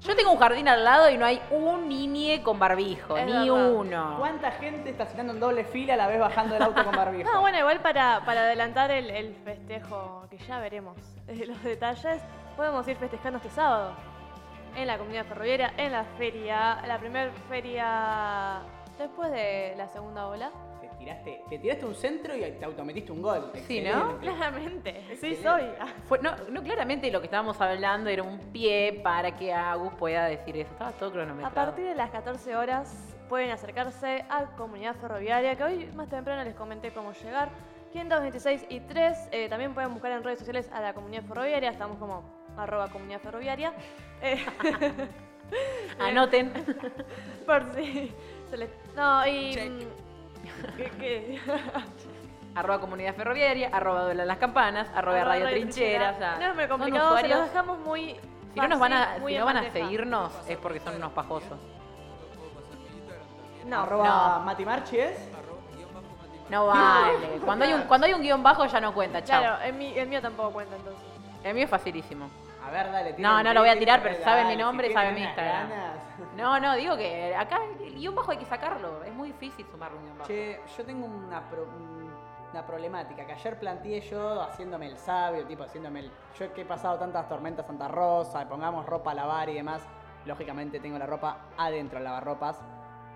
[0.01, 3.33] Yo tengo un jardín al lado y no hay un niñe con barbijo, Es ni
[3.49, 3.71] verdad.
[3.73, 4.17] uno.
[4.19, 7.31] ¿Cuánta gente estacionando en doble fila a la vez bajando del auto con barbijo?
[7.33, 10.97] No, bueno, igual para, para adelantar el, el festejo, que ya veremos
[11.29, 12.21] eh, los detalles,
[12.57, 13.93] podemos ir festejando este sábado
[14.77, 18.61] en la comunidad ferroviaria, en la feria, la primera feria
[18.99, 20.51] después de la segunda ola.
[21.05, 23.51] Te tiraste, te tiraste un centro y te autometiste un gol.
[23.67, 24.13] Sí, ¿no?
[24.13, 24.21] Excelente.
[24.27, 25.43] Claramente, sí Excelente.
[25.43, 25.63] soy.
[26.09, 30.27] Fue- no, no, claramente lo que estábamos hablando era un pie para que Agus pueda
[30.27, 30.71] decir eso.
[30.73, 31.55] Estaba todo A cronometrado.
[31.55, 36.55] partir de las 14 horas pueden acercarse a Comunidad Ferroviaria, que hoy más temprano les
[36.55, 37.49] comenté cómo llegar.
[37.93, 39.29] 526 y 3.
[39.31, 41.71] eh, también pueden buscar en redes sociales a la Comunidad Ferroviaria.
[41.71, 42.25] Estamos como
[42.57, 43.73] arroba Comunidad Ferroviaria.
[44.23, 44.45] Eh,
[46.01, 46.51] Anoten.
[47.47, 48.13] Por si.
[48.97, 49.57] No, y...
[49.57, 49.81] mm,
[50.77, 50.91] ¿Qué?
[50.99, 51.41] qué?
[52.55, 56.17] arroba comunidad ferroviaria, arroba duela las campanas, arroba, Arroba radio Radio trincheras.
[56.19, 56.35] Trinchera.
[56.35, 58.17] o sea, No son complicado, se los usuarios- dejamos muy
[58.55, 61.13] Si no nos van a, fácil, si no van a seguirnos es porque son unos
[61.13, 61.59] pajosos.
[63.67, 64.45] No, Arroba no.
[64.45, 65.29] Mati Marchi es.
[66.51, 67.41] No vale.
[67.45, 69.41] Cuando hay un, cuando hay un guion bajo ya no cuenta, chao.
[69.41, 71.03] Claro, el, mi- el mío tampoco cuenta entonces.
[71.43, 72.29] El mío es facilísimo.
[72.67, 74.87] A ver, dale, tira No, no lo voy a tirar, pero saben mi si nombre
[74.87, 75.69] y tienen saben mi Instagram.
[75.71, 75.97] ganas.
[76.37, 79.04] No, no, digo que acá el guion bajo hay que sacarlo.
[80.27, 81.43] Che, yo tengo una,
[82.53, 86.11] una problemática que ayer planteé yo haciéndome el sabio, tipo haciéndome el.
[86.39, 89.83] Yo que he pasado tantas tormentas Santa Rosa, pongamos ropa a lavar y demás.
[90.25, 92.59] Lógicamente tengo la ropa adentro del lavarropas.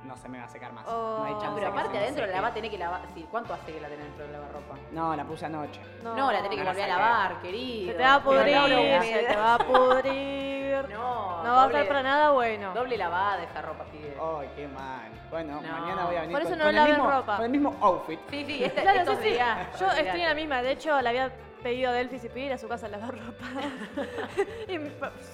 [0.04, 0.86] No se me va a secar más.
[0.86, 1.16] Oh.
[1.18, 2.40] No hay chance pero que se aparte adentro la seque.
[2.40, 3.00] va a tener que lavar.
[3.14, 4.74] Sí, ¿Cuánto hace que la tenés dentro del lavarropa?
[4.92, 5.80] No, la puse anoche.
[6.02, 7.92] No, la tenés que No la volver a lavar, querido.
[7.92, 10.88] Se te va a pudrir, se te va a pudrir.
[10.90, 12.72] No, No va a ser para nada bueno.
[12.74, 14.16] Doble lavada esa ropa, pibe.
[14.20, 15.10] Ay, qué mal.
[15.30, 15.72] Bueno, No.
[15.80, 17.36] mañana voy a venir Por eso con, no con el mismo, ropa.
[17.36, 18.20] con el mismo outfit.
[18.30, 19.28] Sí, sí, este, Claro, sí, sí.
[19.30, 19.80] días.
[19.80, 20.62] Yo estoy en la misma.
[20.62, 23.47] De hecho, le había pedido a Delphi si ir a su casa a lavar ropa.
[24.68, 24.78] y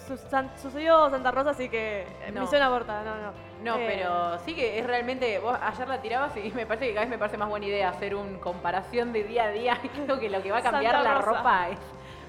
[0.06, 2.42] su- san- sucedió Santa Rosa, así que eh, No.
[2.42, 3.02] misión abortada.
[3.04, 3.32] No, no.
[3.62, 5.38] No, Eh, pero sí que es realmente.
[5.38, 7.88] Vos ayer la tirabas y me parece que cada vez me parece más buena idea
[7.90, 9.78] hacer una comparación de día a día.
[10.04, 11.38] Creo que lo que va a cambiar Santa la Rosa.
[11.38, 11.78] ropa es.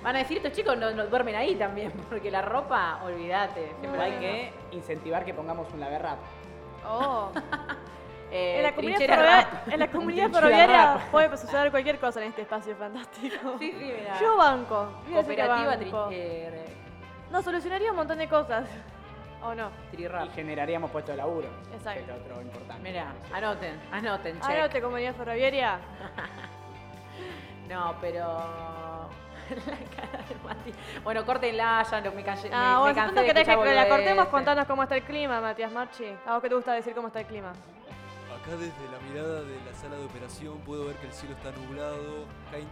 [0.04, 3.72] Van a decir, estos chicos no, no duermen ahí también, porque la ropa, olvídate.
[3.80, 6.20] siempre Hay que incentivar que pongamos un laverrap.
[6.88, 7.32] Oh.
[8.38, 9.68] Eh, en la comunidad, ferroviaria, rap.
[9.74, 11.02] en la comunidad Trinchera ferroviaria rap.
[11.12, 13.56] puede suceder cualquier cosa en este espacio fantástico.
[13.60, 14.20] Sí, sí, mira.
[14.20, 14.90] Yo banco.
[15.12, 16.07] Cooperativa banco.
[16.07, 16.64] trinchera.
[17.32, 18.68] No, solucionaría un montón de cosas.
[19.41, 19.70] ¿O no?
[19.94, 21.48] Y generaríamos puestos de laburo.
[21.74, 22.03] Exacto.
[22.06, 22.82] Que es otro importante.
[22.84, 24.49] Mira, anoten, anoten, check.
[24.49, 25.80] Anote comunidad ferroviaria.
[27.70, 28.22] No, pero.
[29.49, 30.72] la cara de Mati.
[31.03, 33.76] Bueno, córtenla, ya no me, me- Ah, me, bueno, cansé si tú de querés que
[33.76, 36.16] la cortemos, contanos cómo está el clima, Matías Marchi.
[36.28, 37.53] ¿A vos qué te gusta decir cómo está el clima?
[38.46, 41.52] Acá desde la mirada de la sala de operación puedo ver que el cielo está
[41.52, 42.68] nublado, caen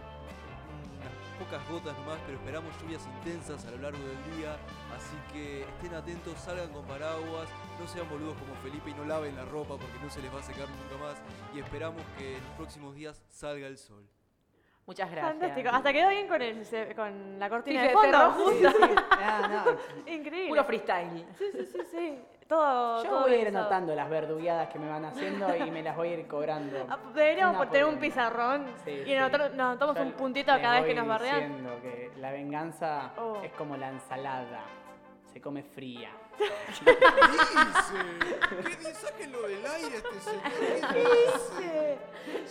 [1.00, 4.54] unas pocas gotas nomás, pero esperamos lluvias intensas a lo largo del día,
[4.94, 7.48] así que estén atentos, salgan con paraguas,
[7.80, 10.38] no sean boludos como Felipe y no laven la ropa porque no se les va
[10.38, 11.16] a secar nunca más
[11.52, 14.08] y esperamos que en los próximos días salga el sol.
[14.86, 15.32] Muchas gracias.
[15.32, 15.70] Fantástico.
[15.72, 18.50] Hasta quedó bien con, el, con la cortina Sí, de fondo.
[18.50, 18.94] Sí, sí.
[19.10, 19.64] Ah,
[20.06, 20.12] no.
[20.12, 20.48] Increíble.
[20.50, 21.26] Puro freestyle.
[21.38, 22.18] Sí, sí, sí, sí.
[22.48, 23.64] Todo, Yo todo voy a ir pensado.
[23.64, 26.86] anotando las verdugueadas que me van haciendo y me las voy a ir cobrando.
[26.90, 28.00] Ah, Deberíamos tener por un una.
[28.00, 29.14] pizarrón Sí, y sí.
[29.14, 31.40] nosotros nos anotamos un puntito cada vez que nos barrean.
[31.48, 33.40] diciendo que la venganza Oh.
[33.42, 34.60] es como la ensalada.
[35.32, 36.10] Se come fría.
[36.38, 36.44] ¿Qué
[36.84, 37.94] dice?
[38.50, 38.94] ¿Qué dice?
[38.94, 40.42] Sáquenlo del aire este señor.
[40.92, 41.98] ¿Qué dice?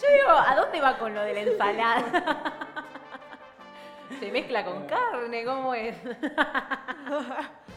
[0.01, 2.85] Yo digo, ¿a dónde va con lo de la ensalada?
[4.19, 5.95] Se mezcla con carne, ¿cómo es?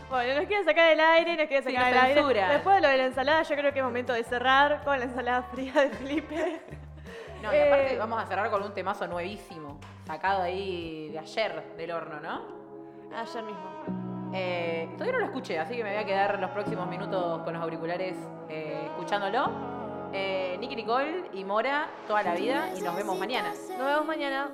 [0.08, 2.46] Bueno, nos quieren sacar del aire, nos quieren sacar nos del aire.
[2.52, 5.06] Después de lo de la ensalada, yo creo que es momento de cerrar con la
[5.06, 6.60] ensalada fría de Felipe.
[7.42, 11.62] No, y aparte Eh, vamos a cerrar con un temazo nuevísimo, sacado ahí de ayer
[11.76, 12.42] del horno, ¿no?
[13.14, 14.30] Ayer mismo.
[14.32, 17.52] Eh, todavía no lo escuché, así que me voy a quedar los próximos minutos con
[17.52, 18.16] los auriculares
[18.48, 19.50] eh, escuchándolo.
[20.14, 23.50] Eh, Nicky Nicole y Mora toda la vida y nos vemos mañana.
[23.50, 24.48] Nos vemos mañana.